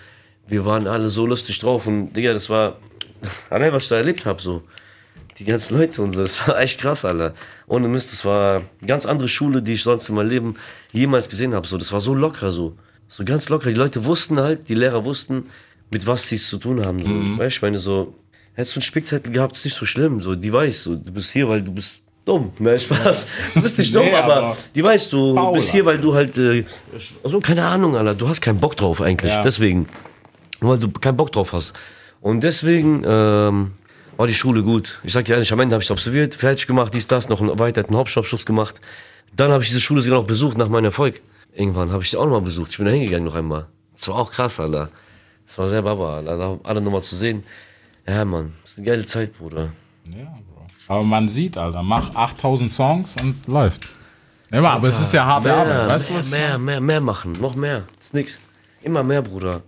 wir 0.48 0.64
waren 0.64 0.86
alle 0.86 1.08
so 1.08 1.26
lustig 1.26 1.58
drauf 1.60 1.86
und 1.86 2.12
Digga, 2.14 2.32
das 2.32 2.48
war 2.48 2.78
allein, 3.50 3.72
was 3.72 3.84
ich 3.84 3.88
da 3.88 3.96
erlebt 3.96 4.26
habe, 4.26 4.40
so. 4.40 4.62
Die 5.38 5.44
ganzen 5.44 5.76
Leute 5.76 6.00
und 6.00 6.12
so, 6.12 6.22
das 6.22 6.46
war 6.46 6.60
echt 6.60 6.80
krass, 6.80 7.04
Alter. 7.04 7.34
Ohne 7.66 7.88
Mist, 7.88 8.12
das 8.12 8.24
war 8.24 8.56
eine 8.56 8.86
ganz 8.86 9.04
andere 9.04 9.28
Schule, 9.28 9.62
die 9.62 9.72
ich 9.74 9.82
sonst 9.82 10.08
in 10.08 10.14
meinem 10.14 10.28
Leben 10.28 10.56
jemals 10.92 11.28
gesehen 11.28 11.54
habe. 11.54 11.66
So, 11.66 11.76
das 11.76 11.92
war 11.92 12.00
so 12.00 12.14
locker, 12.14 12.52
so. 12.52 12.76
So 13.08 13.24
ganz 13.24 13.48
locker. 13.48 13.68
Die 13.70 13.76
Leute 13.76 14.04
wussten 14.04 14.38
halt, 14.38 14.68
die 14.68 14.74
Lehrer 14.74 15.04
wussten, 15.04 15.46
mit 15.90 16.06
was 16.06 16.28
sie 16.28 16.36
es 16.36 16.48
zu 16.48 16.58
tun 16.58 16.84
haben. 16.84 17.00
So. 17.00 17.08
Mhm. 17.08 17.38
Weißt 17.38 17.56
du, 17.56 17.58
ich 17.58 17.62
meine, 17.62 17.78
so, 17.78 18.14
hättest 18.54 18.76
du 18.76 18.78
einen 18.78 18.82
Spickzettel 18.82 19.32
gehabt, 19.32 19.56
ist 19.56 19.64
nicht 19.64 19.74
so 19.74 19.84
schlimm. 19.84 20.22
So, 20.22 20.34
die 20.36 20.52
weiß, 20.52 20.84
so, 20.84 20.94
du 20.94 21.12
bist 21.12 21.32
hier, 21.32 21.48
weil 21.48 21.62
du 21.62 21.72
bist 21.72 22.02
dumm. 22.24 22.52
Nein, 22.58 22.78
Spaß. 22.80 23.28
Du 23.54 23.62
bist 23.62 23.78
nicht 23.78 23.94
dumm, 23.94 24.04
Nee, 24.04 24.14
aber, 24.14 24.36
aber 24.36 24.56
die 24.74 24.82
weiß, 24.84 25.10
du 25.10 25.34
faul, 25.34 25.54
bist 25.54 25.70
hier, 25.70 25.84
weil 25.84 25.98
du 25.98 26.14
halt, 26.14 26.36
äh, 26.38 26.64
also 27.22 27.40
keine 27.40 27.64
Ahnung, 27.64 27.96
Alter, 27.96 28.14
du 28.14 28.28
hast 28.28 28.40
keinen 28.40 28.60
Bock 28.60 28.76
drauf 28.76 29.00
eigentlich. 29.00 29.32
Ja. 29.32 29.42
Deswegen. 29.42 29.88
Nur 30.60 30.72
weil 30.72 30.78
du 30.78 30.90
keinen 30.90 31.16
Bock 31.16 31.32
drauf 31.32 31.52
hast. 31.52 31.72
Und 32.24 32.40
deswegen 32.40 33.02
ähm, 33.06 33.72
war 34.16 34.26
die 34.26 34.32
Schule 34.32 34.62
gut. 34.62 34.98
Ich 35.02 35.12
sag 35.12 35.26
dir 35.26 35.34
ehrlich, 35.34 35.52
am 35.52 35.60
Ende 35.60 35.74
habe 35.74 35.82
ich 35.84 35.90
absolviert, 35.90 36.34
fertig 36.34 36.66
gemacht, 36.66 36.94
dies, 36.94 37.06
das, 37.06 37.28
noch 37.28 37.42
einen 37.42 37.50
erweiterten 37.50 37.94
Hauptschulabschluss 37.94 38.46
gemacht. 38.46 38.80
Dann 39.36 39.50
habe 39.50 39.62
ich 39.62 39.68
diese 39.68 39.82
Schule 39.82 40.00
sogar 40.00 40.20
noch 40.20 40.26
besucht 40.26 40.56
nach 40.56 40.70
meinem 40.70 40.86
Erfolg. 40.86 41.20
Irgendwann 41.52 41.92
habe 41.92 42.02
ich 42.02 42.10
sie 42.10 42.16
auch 42.16 42.24
noch 42.24 42.32
mal 42.32 42.40
besucht. 42.40 42.70
Ich 42.70 42.78
bin 42.78 42.86
da 42.86 42.94
hingegangen 42.94 43.26
noch 43.26 43.34
einmal. 43.34 43.66
Das 43.92 44.08
war 44.08 44.14
auch 44.14 44.32
krass, 44.32 44.58
Alter. 44.58 44.88
Das 45.46 45.58
war 45.58 45.68
sehr 45.68 45.82
baba, 45.82 46.16
Alter. 46.16 46.58
Alle 46.62 46.80
nochmal 46.80 47.02
zu 47.02 47.14
sehen. 47.14 47.44
Ja, 48.08 48.24
Mann, 48.24 48.54
das 48.62 48.72
ist 48.72 48.78
eine 48.78 48.86
geile 48.86 49.04
Zeit, 49.04 49.36
Bruder. 49.36 49.68
Ja, 50.06 50.24
Bro. 50.24 50.66
Aber 50.88 51.02
man 51.02 51.28
sieht, 51.28 51.58
Alter, 51.58 51.82
mach 51.82 52.14
8000 52.14 52.70
Songs 52.70 53.16
und 53.20 53.46
läuft. 53.46 53.86
Immer, 54.50 54.70
aber 54.70 54.88
es 54.88 54.98
ist 54.98 55.12
ja 55.12 55.26
harte 55.26 55.48
mehr, 55.48 55.56
Arbeit. 55.58 55.90
Weißt 55.90 56.08
du 56.08 56.12
mehr, 56.14 56.18
was? 56.20 56.30
mehr, 56.30 56.58
mehr, 56.58 56.80
mehr 56.80 57.00
machen, 57.02 57.32
noch 57.32 57.54
mehr. 57.54 57.84
Das 57.98 58.06
ist 58.06 58.14
nix. 58.14 58.38
Immer 58.80 59.02
mehr, 59.02 59.20
Bruder. 59.20 59.60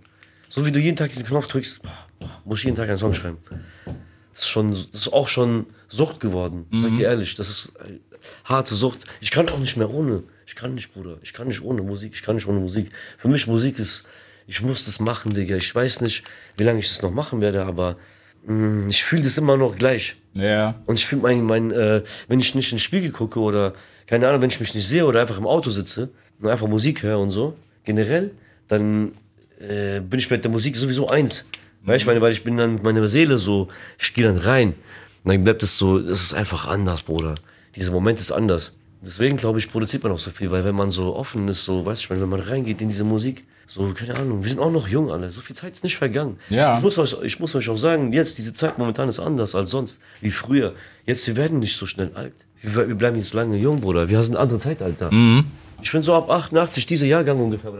So 0.49 0.65
wie 0.65 0.71
du 0.71 0.79
jeden 0.79 0.97
Tag 0.97 1.09
diesen 1.09 1.25
Knopf 1.25 1.47
drückst, 1.47 1.83
boah, 1.83 2.06
muss 2.45 2.59
ich 2.59 2.65
jeden 2.65 2.77
Tag 2.77 2.89
einen 2.89 2.97
Song 2.97 3.13
schreiben. 3.13 3.37
Das 4.33 4.41
ist, 4.43 4.47
schon, 4.49 4.71
das 4.71 4.85
ist 4.93 5.13
auch 5.13 5.27
schon 5.27 5.65
Sucht 5.89 6.19
geworden. 6.19 6.65
Sag 6.71 6.91
Mhm. 6.91 6.97
dir 6.97 7.07
ehrlich, 7.07 7.35
das 7.35 7.49
ist 7.49 7.73
äh, 7.77 7.99
harte 8.45 8.75
Sucht. 8.75 9.05
Ich 9.21 9.31
kann 9.31 9.49
auch 9.49 9.57
nicht 9.59 9.77
mehr 9.77 9.89
ohne. 9.89 10.23
Ich 10.45 10.55
kann 10.55 10.75
nicht, 10.75 10.93
Bruder. 10.93 11.17
Ich 11.23 11.33
kann 11.33 11.47
nicht 11.47 11.61
ohne 11.63 11.81
Musik. 11.81 12.11
Ich 12.13 12.21
kann 12.23 12.35
nicht 12.35 12.47
ohne 12.47 12.59
Musik. 12.59 12.89
Für 13.17 13.27
mich 13.27 13.47
Musik 13.47 13.79
ist, 13.79 14.03
ich 14.45 14.61
muss 14.61 14.85
das 14.85 14.99
machen, 14.99 15.33
Digga. 15.33 15.55
Ich 15.57 15.73
weiß 15.73 16.01
nicht, 16.01 16.23
wie 16.55 16.63
lange 16.63 16.79
ich 16.79 16.87
das 16.87 17.01
noch 17.01 17.11
machen 17.11 17.41
werde, 17.41 17.65
aber 17.65 17.97
mh, 18.45 18.87
ich 18.89 19.03
fühle 19.03 19.23
das 19.23 19.37
immer 19.37 19.57
noch 19.57 19.75
gleich. 19.75 20.15
Ja. 20.35 20.75
Und 20.85 20.99
ich 20.99 21.05
finde, 21.05 21.23
mein, 21.23 21.41
mein, 21.43 21.71
äh, 21.71 22.03
wenn 22.27 22.39
ich 22.39 22.53
nicht 22.55 22.71
in 22.71 22.77
den 22.77 22.81
Spiegel 22.81 23.11
gucke 23.11 23.39
oder, 23.39 23.73
keine 24.05 24.27
Ahnung, 24.29 24.41
wenn 24.41 24.49
ich 24.49 24.59
mich 24.59 24.73
nicht 24.75 24.87
sehe 24.87 25.05
oder 25.05 25.19
einfach 25.21 25.37
im 25.37 25.47
Auto 25.47 25.69
sitze 25.69 26.09
und 26.39 26.47
einfach 26.47 26.67
Musik 26.67 27.01
höre 27.03 27.19
und 27.19 27.31
so, 27.31 27.57
generell, 27.83 28.31
dann 28.67 29.13
äh, 29.59 29.99
bin 29.99 30.19
ich 30.19 30.29
mit 30.29 30.43
der 30.43 30.51
Musik 30.51 30.75
sowieso 30.75 31.07
eins. 31.07 31.45
Weißt 31.87 32.01
du, 32.01 32.03
ich 32.03 32.05
meine, 32.07 32.21
weil 32.21 32.33
ich 32.33 32.43
bin 32.43 32.57
dann 32.57 32.73
mit 32.73 32.83
meiner 32.83 33.07
Seele 33.07 33.37
so, 33.37 33.69
ich 33.97 34.13
gehe 34.13 34.25
dann 34.25 34.37
rein. 34.37 34.75
Und 35.23 35.31
dann 35.33 35.43
bleibt 35.43 35.63
es 35.63 35.77
so, 35.77 35.97
es 35.97 36.21
ist 36.21 36.33
einfach 36.33 36.67
anders, 36.67 37.01
Bruder. 37.01 37.35
Dieser 37.77 37.91
Moment 37.91 38.19
ist 38.19 38.31
anders. 38.31 38.73
Deswegen, 39.01 39.37
glaube 39.37 39.59
ich, 39.59 39.71
produziert 39.71 40.03
man 40.03 40.11
auch 40.11 40.19
so 40.19 40.29
viel, 40.29 40.51
weil 40.51 40.65
wenn 40.65 40.75
man 40.75 40.91
so 40.91 41.15
offen 41.15 41.47
ist, 41.47 41.63
so, 41.63 41.85
weißt 41.85 42.01
du, 42.01 42.03
ich 42.03 42.09
meine, 42.09 42.23
wenn 42.23 42.29
man 42.29 42.41
reingeht 42.41 42.81
in 42.81 42.89
diese 42.89 43.05
Musik, 43.05 43.45
so, 43.67 43.93
keine 43.93 44.15
Ahnung, 44.15 44.43
wir 44.43 44.49
sind 44.49 44.59
auch 44.59 44.71
noch 44.71 44.87
jung 44.87 45.11
alle, 45.11 45.29
so 45.29 45.39
viel 45.39 45.55
Zeit 45.55 45.73
ist 45.73 45.83
nicht 45.85 45.95
vergangen. 45.95 46.37
Ja. 46.49 46.77
Ich 46.77 46.83
muss 46.83 46.97
euch, 46.97 47.15
ich 47.23 47.39
muss 47.39 47.55
euch 47.55 47.69
auch 47.69 47.77
sagen, 47.77 48.11
jetzt, 48.11 48.37
diese 48.37 48.51
Zeit 48.51 48.77
momentan 48.77 49.07
ist 49.07 49.19
anders 49.19 49.55
als 49.55 49.71
sonst, 49.71 50.01
wie 50.19 50.31
früher. 50.31 50.73
Jetzt, 51.05 51.25
wir 51.27 51.37
werden 51.37 51.59
nicht 51.59 51.77
so 51.77 51.85
schnell 51.85 52.11
alt. 52.15 52.33
Wir, 52.61 52.87
wir 52.87 52.95
bleiben 52.95 53.15
jetzt 53.15 53.33
lange 53.33 53.55
jung, 53.55 53.79
Bruder. 53.79 54.09
Wir 54.09 54.21
sind 54.23 54.35
ein 54.35 54.41
anderes 54.41 54.63
Zeitalter. 54.63 55.09
Ich 55.81 55.91
finde 55.91 56.05
so 56.05 56.13
ab 56.15 56.29
88, 56.29 56.85
dieser 56.85 57.05
Jahrgang 57.05 57.39
ungefähr, 57.39 57.71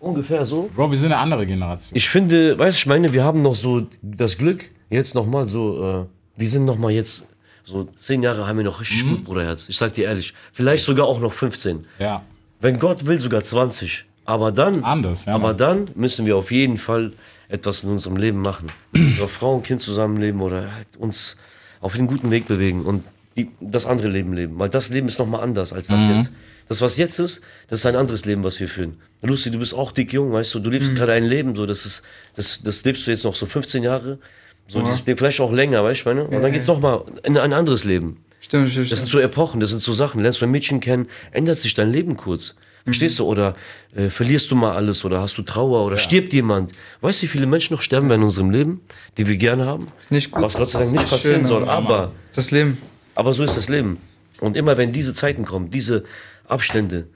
ungefähr 0.00 0.44
so. 0.44 0.68
Bro, 0.74 0.90
wir 0.90 0.98
sind 0.98 1.12
eine 1.12 1.18
andere 1.20 1.46
Generation. 1.46 1.96
Ich 1.96 2.08
finde, 2.08 2.58
weißt 2.58 2.76
du, 2.76 2.78
ich 2.80 2.86
meine, 2.86 3.12
wir 3.12 3.22
haben 3.24 3.42
noch 3.42 3.54
so 3.56 3.86
das 4.02 4.36
Glück, 4.36 4.70
jetzt 4.90 5.14
nochmal 5.14 5.48
so 5.48 6.08
wir 6.36 6.48
sind 6.50 6.64
noch 6.64 6.78
mal 6.78 6.90
jetzt, 6.90 7.26
so 7.62 7.84
zehn 8.00 8.22
Jahre 8.22 8.46
haben 8.48 8.56
wir 8.58 8.64
noch 8.64 8.80
richtig 8.80 9.04
Mhm. 9.04 9.10
gut, 9.10 9.24
Bruderherz. 9.24 9.68
Ich 9.68 9.76
sag 9.76 9.92
dir 9.94 10.06
ehrlich. 10.06 10.34
Vielleicht 10.52 10.82
sogar 10.84 11.06
auch 11.06 11.20
noch 11.20 11.32
15. 11.32 11.84
Ja. 12.00 12.22
Wenn 12.60 12.78
Gott 12.80 13.06
will, 13.06 13.20
sogar 13.20 13.42
20. 13.44 14.04
Aber 14.24 14.50
dann, 14.52 14.82
Anders, 14.82 15.26
ja, 15.26 15.34
aber 15.34 15.48
Mann. 15.48 15.56
dann 15.58 15.84
müssen 15.94 16.26
wir 16.26 16.36
auf 16.36 16.50
jeden 16.50 16.76
Fall 16.76 17.12
etwas 17.48 17.84
in 17.84 17.90
unserem 17.90 18.16
Leben 18.16 18.40
machen. 18.40 18.66
Mit 18.92 19.02
unserer 19.02 19.28
Frau 19.28 19.54
und 19.54 19.62
Kind 19.64 19.80
zusammenleben 19.80 20.40
oder 20.40 20.72
halt 20.74 20.88
uns 20.98 21.36
auf 21.80 21.94
einen 21.94 22.08
guten 22.08 22.30
Weg 22.32 22.48
bewegen 22.48 22.82
und 22.84 23.04
die, 23.36 23.50
das 23.60 23.86
andere 23.86 24.08
Leben 24.08 24.32
leben. 24.32 24.58
Weil 24.58 24.70
das 24.70 24.88
Leben 24.90 25.06
ist 25.08 25.18
nochmal 25.20 25.42
anders 25.42 25.72
als 25.72 25.86
das 25.86 26.02
Mhm. 26.02 26.16
jetzt. 26.16 26.32
Das, 26.68 26.80
was 26.80 26.96
jetzt 26.96 27.18
ist, 27.18 27.42
das 27.68 27.80
ist 27.80 27.86
ein 27.86 27.96
anderes 27.96 28.24
Leben, 28.24 28.42
was 28.42 28.58
wir 28.60 28.68
führen. 28.68 28.96
Lucy, 29.22 29.50
du 29.50 29.58
bist 29.58 29.74
auch 29.74 29.92
dick 29.92 30.12
jung, 30.12 30.32
weißt 30.32 30.54
du, 30.54 30.60
du 30.60 30.70
lebst 30.70 30.94
gerade 30.94 31.12
ein 31.12 31.24
Leben, 31.24 31.56
so, 31.56 31.66
das, 31.66 31.86
ist, 31.86 32.02
das, 32.36 32.60
das 32.62 32.84
lebst 32.84 33.06
du 33.06 33.10
jetzt 33.10 33.24
noch 33.24 33.34
so 33.34 33.46
15 33.46 33.82
Jahre, 33.82 34.18
so 34.66 34.82
dieses 34.82 35.06
Leben, 35.06 35.18
vielleicht 35.18 35.40
auch 35.40 35.52
länger, 35.52 35.82
weißt 35.84 36.04
du, 36.04 36.08
meine? 36.10 36.24
Und 36.24 36.42
dann 36.42 36.52
geht's 36.52 36.66
noch 36.66 36.76
nochmal 36.80 37.04
in 37.22 37.36
ein 37.38 37.52
anderes 37.52 37.84
Leben. 37.84 38.24
Stimmt, 38.40 38.70
stimmt, 38.70 38.92
Das 38.92 38.98
sind 38.98 39.08
so 39.08 39.18
Epochen, 39.20 39.60
das 39.60 39.70
sind 39.70 39.80
so 39.80 39.92
Sachen. 39.92 40.20
Lernst 40.20 40.40
du 40.40 40.44
ein 40.44 40.50
Mädchen 40.50 40.80
kennen, 40.80 41.08
ändert 41.32 41.58
sich 41.58 41.72
dein 41.74 41.90
Leben 41.90 42.16
kurz. 42.16 42.54
Verstehst 42.84 43.18
du? 43.18 43.24
Oder 43.24 43.56
äh, 43.96 44.10
verlierst 44.10 44.50
du 44.50 44.56
mal 44.56 44.74
alles 44.76 45.04
oder 45.06 45.22
hast 45.22 45.38
du 45.38 45.42
Trauer 45.42 45.86
oder 45.86 45.96
stirbt 45.96 46.34
jemand. 46.34 46.72
Weißt 47.00 47.22
du, 47.22 47.24
wie 47.24 47.28
viele 47.28 47.46
Menschen 47.46 47.74
noch 47.74 47.80
sterben 47.80 48.10
werden 48.10 48.20
in 48.20 48.26
unserem 48.26 48.50
Leben, 48.50 48.82
die 49.16 49.26
wir 49.26 49.36
gerne 49.38 49.64
haben? 49.64 49.88
Ist 49.98 50.10
nicht 50.10 50.30
gut. 50.30 50.42
Was 50.42 50.54
Gott 50.54 50.68
sei 50.68 50.80
Dank 50.80 50.92
nicht 50.92 51.08
passieren 51.08 51.40
schön, 51.40 51.46
soll. 51.46 51.68
Aber, 51.68 52.12
Das 52.34 52.50
Leben. 52.50 52.76
aber 53.14 53.32
so 53.32 53.42
ist 53.42 53.56
das 53.56 53.70
Leben. 53.70 53.96
Und 54.40 54.56
immer 54.56 54.76
wenn 54.76 54.92
diese 54.92 55.14
Zeiten 55.14 55.46
kommen, 55.46 55.70
diese 55.70 56.04
Abstände, 56.48 57.08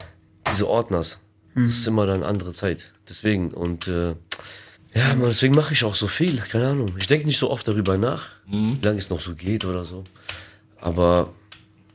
diese 0.50 0.68
Ordners, 0.68 1.20
das 1.54 1.64
ist 1.64 1.86
immer 1.88 2.06
dann 2.06 2.22
andere 2.22 2.52
Zeit. 2.52 2.92
Deswegen 3.08 3.50
und 3.50 3.88
äh, 3.88 4.14
ja, 4.94 5.14
man, 5.16 5.24
deswegen 5.26 5.54
mache 5.54 5.74
ich 5.74 5.84
auch 5.84 5.94
so 5.94 6.06
viel. 6.06 6.38
Keine 6.38 6.68
Ahnung. 6.68 6.92
Ich 6.98 7.06
denke 7.06 7.26
nicht 7.26 7.38
so 7.38 7.50
oft 7.50 7.66
darüber 7.68 7.98
nach, 7.98 8.28
wie 8.46 8.78
lange 8.82 8.98
es 8.98 9.10
noch 9.10 9.20
so 9.20 9.34
geht 9.34 9.64
oder 9.64 9.84
so. 9.84 10.04
Aber 10.80 11.30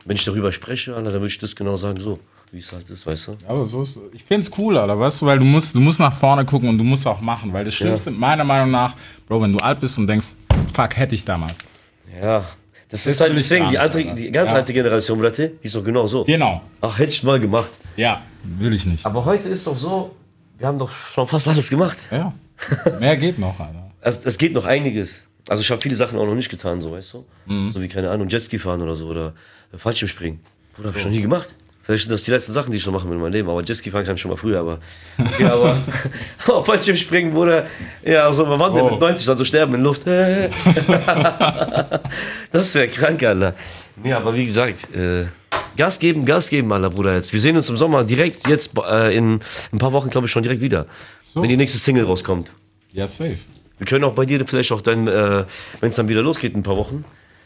wenn 0.04 0.16
ich 0.16 0.24
darüber 0.24 0.52
spreche, 0.52 0.94
Alter, 0.94 1.10
dann 1.10 1.20
würde 1.20 1.28
ich 1.28 1.38
das 1.38 1.56
genau 1.56 1.76
sagen, 1.76 2.00
so, 2.00 2.20
wie 2.52 2.58
es 2.58 2.72
halt 2.72 2.88
ist, 2.90 3.06
weißt 3.06 3.28
du? 3.28 3.36
Aber 3.48 3.66
so 3.66 3.82
ist, 3.82 3.98
ich 4.12 4.22
find's 4.22 4.50
cool, 4.58 4.76
Alter, 4.78 4.98
weißt 4.98 5.22
du, 5.22 5.26
weil 5.26 5.38
du 5.38 5.44
musst, 5.44 5.74
du 5.74 5.80
musst 5.80 5.98
nach 5.98 6.14
vorne 6.16 6.44
gucken 6.44 6.68
und 6.68 6.78
du 6.78 6.84
musst 6.84 7.06
auch 7.06 7.20
machen, 7.20 7.52
weil 7.52 7.64
das 7.64 7.74
Schlimmste, 7.74 8.10
meiner 8.10 8.44
Meinung 8.44 8.70
nach, 8.70 8.94
Bro, 9.26 9.42
wenn 9.42 9.52
du 9.52 9.58
alt 9.58 9.80
bist 9.80 9.98
und 9.98 10.06
denkst, 10.06 10.36
fuck, 10.72 10.96
hätte 10.96 11.14
ich 11.14 11.24
damals. 11.24 11.58
Ja. 12.20 12.46
Das 12.90 13.06
ist 13.06 13.20
halt 13.20 13.36
deswegen, 13.36 13.68
die, 13.70 13.78
Alter. 13.78 14.00
die 14.02 14.30
ganz 14.30 14.50
Ja. 14.50 14.56
alte 14.58 14.72
Generation, 14.72 15.18
Bratte, 15.20 15.48
die 15.62 15.66
ist 15.66 15.74
doch 15.74 15.82
genau 15.84 16.06
so. 16.06 16.24
Genau. 16.24 16.62
Ach, 16.80 16.98
hätte 16.98 17.10
ich 17.12 17.22
mal 17.22 17.40
gemacht. 17.40 17.70
Ja, 17.96 18.22
will 18.44 18.72
ich 18.74 18.86
nicht. 18.86 19.04
Aber 19.06 19.24
heute 19.24 19.48
ist 19.48 19.66
doch 19.66 19.76
so, 19.76 20.14
wir 20.58 20.66
haben 20.66 20.78
doch 20.78 20.90
schon 20.90 21.26
fast 21.26 21.48
alles 21.48 21.68
gemacht. 21.70 21.98
Ja. 22.10 22.32
Mehr 23.00 23.16
geht 23.16 23.38
noch, 23.38 23.58
Alter. 23.58 23.90
Also, 24.00 24.20
es 24.24 24.38
geht 24.38 24.52
noch 24.52 24.64
einiges. 24.66 25.26
Also 25.48 25.60
ich 25.62 25.70
habe 25.70 25.80
viele 25.80 25.94
Sachen 25.94 26.18
auch 26.18 26.26
noch 26.26 26.34
nicht 26.34 26.48
getan, 26.50 26.80
so 26.80 26.92
weißt 26.92 27.14
du. 27.14 27.24
Mhm. 27.46 27.70
So 27.70 27.82
wie, 27.82 27.88
keine 27.88 28.10
Ahnung, 28.10 28.28
Jetski 28.28 28.58
fahren 28.58 28.80
oder 28.80 28.94
so 28.94 29.08
oder 29.08 29.34
äh, 29.72 29.76
Fallschirmspringen. 29.78 30.40
Bruder, 30.76 30.88
habe 30.90 30.98
ich 30.98 31.04
noch 31.04 31.12
nie 31.12 31.20
gemacht. 31.20 31.48
Vielleicht 31.84 32.04
sind 32.04 32.12
das 32.12 32.22
die 32.24 32.30
letzten 32.30 32.52
Sachen, 32.52 32.70
die 32.72 32.78
ich 32.78 32.86
noch 32.86 32.94
machen 32.94 33.10
will 33.10 33.16
in 33.16 33.22
meinem 33.22 33.32
Leben. 33.32 33.48
Aber 33.50 33.62
Jetski 33.62 33.90
fahren 33.90 34.04
kann 34.06 34.14
ich 34.14 34.20
schon 34.20 34.30
mal 34.30 34.38
früher, 34.38 34.58
aber. 34.60 34.78
Okay, 35.18 35.44
aber 35.44 35.76
auf 36.48 36.64
Fallschirmspringen, 36.64 37.32
Bruder. 37.34 37.66
Ja, 38.02 38.32
so 38.32 38.46
man 38.46 38.58
wandert 38.58 38.84
Oh. 38.84 38.90
mit 38.92 39.00
90, 39.00 39.28
also 39.28 39.44
sterben 39.44 39.74
in 39.74 39.82
Luft. 39.82 40.00
das 42.50 42.74
wäre 42.74 42.88
krank, 42.88 43.22
Alter. 43.22 43.54
Ja, 44.02 44.16
aber 44.16 44.34
wie 44.34 44.46
gesagt, 44.46 44.94
äh, 44.94 45.26
Gas 45.76 45.98
geben, 45.98 46.24
Gas 46.24 46.48
geben, 46.48 46.72
Alter, 46.72 46.88
Bruder. 46.90 47.14
Jetzt. 47.14 47.32
Wir 47.32 47.40
sehen 47.40 47.56
uns 47.56 47.68
im 47.68 47.76
Sommer 47.76 48.02
direkt, 48.04 48.48
jetzt 48.48 48.70
äh, 48.78 49.14
in 49.16 49.40
ein 49.72 49.78
paar 49.78 49.92
Wochen, 49.92 50.08
glaube 50.10 50.26
ich, 50.26 50.30
schon 50.30 50.42
direkt 50.42 50.60
wieder. 50.62 50.86
Wenn 51.34 51.48
die 51.48 51.56
nächste 51.56 51.78
Single 51.78 52.04
rauskommt. 52.04 52.52
Ja, 52.92 53.08
safe. 53.08 53.36
Wir 53.78 53.86
können 53.86 54.04
auch 54.04 54.14
bei 54.14 54.24
dir 54.24 54.44
vielleicht 54.46 54.70
auch 54.72 54.80
dann, 54.80 55.08
äh, 55.08 55.44
wenn 55.80 55.88
es 55.88 55.96
dann 55.96 56.08
wieder 56.08 56.22
losgeht 56.22 56.52
in 56.54 56.60
ein 56.60 56.62
paar 56.62 56.76
Wochen, 56.76 57.04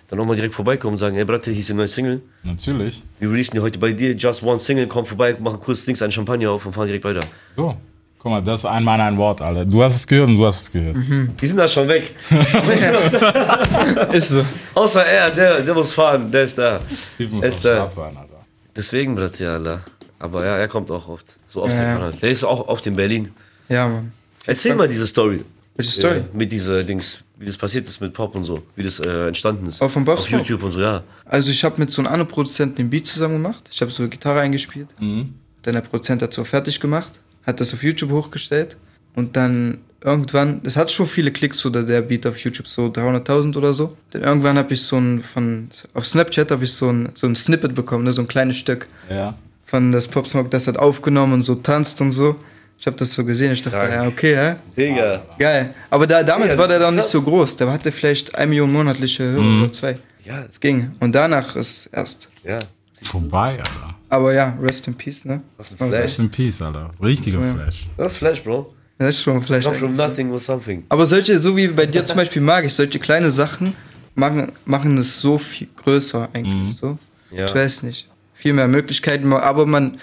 dann 0.09 0.21
auch 0.21 0.25
mal 0.25 0.35
direkt 0.35 0.55
vorbeikommen 0.55 0.95
und 0.95 0.99
sagen, 0.99 1.17
ey 1.17 1.25
Bratte, 1.25 1.51
hier 1.51 1.61
ist 1.61 1.69
die 1.69 1.75
neue 1.75 1.89
Single. 1.89 2.23
Natürlich. 2.43 3.03
Wir 3.21 3.31
releasen 3.31 3.55
die 3.55 3.61
heute 3.61 3.79
bei 3.79 3.93
dir, 3.93 4.15
just 4.15 4.43
one 4.43 4.59
Single, 4.59 4.87
komm 4.87 5.05
vorbei, 5.05 5.37
machen 5.39 5.61
kurz 5.61 5.87
links 5.87 6.03
einen 6.03 6.13
Champagner 6.13 6.51
auf 6.51 6.65
und 6.67 6.73
fahren 6.73 6.87
direkt 6.87 7.05
weiter. 7.05 7.21
So. 7.57 7.77
Guck 8.21 8.33
mal, 8.33 8.43
das 8.43 8.61
ist 8.61 8.65
ein 8.65 8.83
Mann, 8.83 9.01
ein 9.01 9.17
Wort, 9.17 9.41
Alter. 9.41 9.65
Du 9.65 9.81
hast 9.81 9.95
es 9.95 10.05
gehört 10.05 10.27
und 10.27 10.37
du 10.37 10.45
hast 10.45 10.63
es 10.63 10.73
gehört. 10.73 10.97
Die 11.41 11.47
sind 11.47 11.57
da 11.57 11.69
schon 11.69 11.87
weg. 11.87 12.13
Ist 14.13 14.31
so. 14.31 14.45
Außer 14.75 15.07
er, 15.07 15.31
der, 15.31 15.61
der 15.61 15.73
muss 15.73 15.93
fahren, 15.93 16.29
der 16.29 16.43
ist 16.43 16.59
da. 16.59 16.81
Steve 17.15 17.37
muss 17.37 17.45
ist 17.45 17.65
da. 17.65 17.77
stark 17.77 17.93
sein, 17.93 18.17
Alter. 18.17 18.45
Deswegen, 18.75 19.15
Bratte, 19.15 19.49
Alter. 19.49 19.85
Aber 20.19 20.45
ja, 20.45 20.57
er 20.57 20.67
kommt 20.67 20.91
auch 20.91 21.09
oft. 21.09 21.37
So 21.47 21.63
oft. 21.63 21.73
Ja. 21.73 21.99
Ja. 22.01 22.11
Der 22.11 22.31
ist 22.31 22.43
auch 22.43 22.67
oft 22.67 22.85
in 22.89 22.97
Berlin. 22.97 23.31
Ja, 23.69 23.87
Mann. 23.87 24.11
Erzähl 24.47 24.75
mal 24.75 24.89
diese 24.89 25.07
Story. 25.07 25.45
Welche 25.79 25.93
Story? 25.93 26.25
Mit 26.33 26.51
dieser 26.51 26.83
Dings, 26.83 27.19
wie 27.39 27.47
das 27.47 27.57
passiert 27.57 27.89
ist 27.89 28.01
mit 28.01 28.13
Pop 28.13 28.35
und 28.35 28.43
so. 28.45 28.63
Wie 28.75 28.83
das 28.83 28.99
äh, 28.99 29.29
entstanden 29.29 29.67
ist. 29.67 29.81
Auch 29.81 29.89
von 29.91 30.05
Pop 30.05 30.19
Auf? 30.19 30.29
YouTube 30.29 30.63
und 30.65 30.73
so, 30.73 30.81
ja. 30.81 31.05
Also 31.25 31.53
ich 31.53 31.63
habe 31.63 31.77
mit 31.79 31.93
so 31.93 32.03
einem 32.03 32.09
anderen 32.13 32.29
Produzenten 32.29 32.75
den 32.77 32.91
Beat 32.91 33.07
zusammen 33.07 33.35
gemacht. 33.35 33.69
Ich 33.71 33.81
habe 33.81 33.91
so 33.93 34.07
Gitarre 34.09 34.41
eingespielt. 34.41 34.89
Dann 34.99 35.35
der 35.63 35.81
Produzent 35.81 36.21
hat 36.23 36.33
so 36.33 36.43
fertig 36.43 36.81
gemacht, 36.81 37.13
hat 37.47 37.61
das 37.61 37.73
auf 37.73 37.83
YouTube 37.85 38.11
hochgestellt 38.11 38.77
und 39.15 39.37
dann 39.37 39.79
irgendwann, 40.03 40.61
das 40.65 40.77
hat 40.77 40.91
schon 40.91 41.07
viele 41.07 41.31
Klicks 41.31 41.59
so 41.59 41.71
der, 41.71 41.83
der 41.85 42.03
Beat 42.03 42.27
auf 42.27 42.39
YouTube, 42.39 42.67
so 42.69 42.87
300.000 42.87 43.57
oder 43.57 43.73
so. 43.73 43.97
Dann 44.11 44.23
irgendwann 44.23 44.57
habe 44.59 44.75
ich 44.75 44.83
so 44.83 44.97
ein 44.97 45.21
von 45.23 45.69
auf 45.95 46.07
Snapchat 46.07 46.51
habe 46.51 46.65
ich 46.65 46.73
so 46.73 46.89
ein 46.91 47.11
so 47.15 47.27
ein 47.29 47.37
Snippet 47.37 47.75
bekommen, 47.77 48.03
ne, 48.05 48.11
so 48.13 48.23
ein 48.23 48.29
kleines 48.29 48.57
Stück 48.57 48.89
Ja. 49.11 49.37
von 49.65 49.93
das 49.93 50.09
Pop 50.09 50.27
Smoke, 50.27 50.49
das 50.49 50.67
hat 50.67 50.77
aufgenommen 50.77 51.35
und 51.35 51.43
so 51.43 51.55
tanzt 51.55 52.01
und 52.01 52.11
so. 52.11 52.35
Ich 52.81 52.87
habe 52.87 52.97
das 52.97 53.13
so 53.13 53.25
gesehen, 53.25 53.53
ich 53.53 53.63
dachte, 53.63 53.77
Krank. 53.77 53.93
ja, 53.93 54.07
okay, 54.07 54.37
hä? 54.37 54.57
Digga. 54.77 55.23
Geil. 55.39 55.75
Aber 55.91 56.07
da, 56.07 56.23
damals 56.23 56.53
Ja, 56.53 56.59
war 56.59 56.69
der 56.69 56.79
noch 56.79 56.93
nicht 56.93 57.05
so 57.09 57.21
groß. 57.23 57.57
Der 57.57 57.71
hatte 57.73 57.91
vielleicht 57.91 58.35
eine 58.37 58.47
Million 58.47 58.73
monatliche 58.73 59.25
Hörer 59.25 59.63
oder 59.63 59.73
zwei. 59.73 59.99
Ja, 60.25 60.45
Es 60.49 60.61
ging. 60.61 60.93
Und 61.01 61.13
danach 61.15 61.57
ist 61.57 61.87
erst. 61.93 62.29
ja. 62.45 62.59
Vorbei, 63.01 63.59
Alter. 63.59 63.95
Aber 64.09 64.33
ja, 64.33 64.57
rest 64.61 64.89
in 64.89 64.95
peace, 64.95 65.25
ne? 65.25 65.41
Das 65.57 65.71
ist 65.71 65.79
Man 65.79 65.89
ein 65.89 65.93
Flash. 65.93 66.03
Rest 66.05 66.19
in 66.19 66.31
Peace, 66.31 66.61
Alter. 66.63 66.91
Richtiger 67.01 67.41
Flash. 67.41 67.87
Das 67.97 68.13
ist 68.13 68.19
Flash, 68.19 68.43
Bro. 68.43 68.75
Das 68.99 69.11
ist 69.11 69.23
schon. 69.23 69.41
Come 69.45 69.63
from 69.75 69.95
nothing 69.95 70.33
with 70.35 70.45
something. 70.45 70.85
Aber 70.89 71.07
solche, 71.07 71.39
so 71.39 71.57
wie 71.57 71.69
bei 71.69 71.87
dir 71.87 72.05
zum 72.05 72.17
Beispiel 72.17 72.43
mag 72.43 72.65
ich, 72.65 72.75
solche 72.75 72.99
kleine 72.99 73.31
Sachen 73.31 73.75
machen, 74.17 74.51
machen 74.65 74.99
es 74.99 75.21
so 75.21 75.39
viel 75.39 75.69
größer 75.77 76.29
eigentlich. 76.33 76.77
So. 76.77 76.99
Ja. 77.31 77.45
Ich 77.45 77.55
weiß 77.55 77.85
nicht. 77.85 78.09
Viel 78.35 78.53
mehr 78.53 78.67
Möglichkeiten. 78.67 79.33
Aber 79.33 79.65
man, 79.65 79.97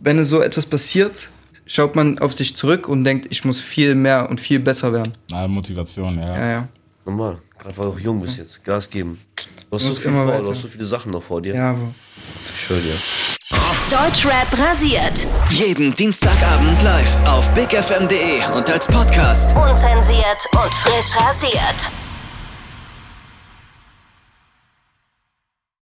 wenn 0.00 0.22
so 0.24 0.42
etwas 0.42 0.66
passiert, 0.66 1.30
schaut 1.66 1.96
man 1.96 2.18
auf 2.18 2.32
sich 2.32 2.54
zurück 2.56 2.88
und 2.88 3.04
denkt, 3.04 3.26
ich 3.30 3.44
muss 3.44 3.60
viel 3.60 3.94
mehr 3.94 4.28
und 4.30 4.40
viel 4.40 4.58
besser 4.60 4.92
werden. 4.92 5.14
Na, 5.30 5.48
Motivation, 5.48 6.18
ja. 6.18 6.36
Ja, 6.36 6.50
ja. 6.50 6.68
Normal. 7.04 7.38
Gerade 7.58 7.76
weil 7.76 7.84
du 7.84 7.90
auch 7.92 7.98
jung 7.98 8.20
bist 8.20 8.38
jetzt. 8.38 8.64
Gas 8.64 8.88
geben. 8.88 9.20
Du 9.70 9.76
hast, 9.76 9.84
so 9.84 9.92
viel 9.92 10.10
immer 10.10 10.26
vor, 10.26 10.42
du 10.42 10.50
hast 10.50 10.62
so 10.62 10.68
viele 10.68 10.84
Sachen 10.84 11.12
noch 11.12 11.22
vor 11.22 11.40
dir. 11.40 11.54
Ja, 11.54 11.70
aber. 11.70 11.94
Schön, 12.56 12.80
ja. 12.86 12.94
Deutschrap 13.90 14.58
rasiert. 14.58 15.26
Jeden 15.50 15.94
Dienstagabend 15.94 16.82
live 16.82 17.16
auf 17.26 17.52
bigfm.de 17.52 18.56
und 18.56 18.70
als 18.70 18.86
Podcast. 18.86 19.54
Unzensiert 19.54 20.48
und 20.52 20.72
frisch 20.72 21.16
rasiert. 21.20 21.90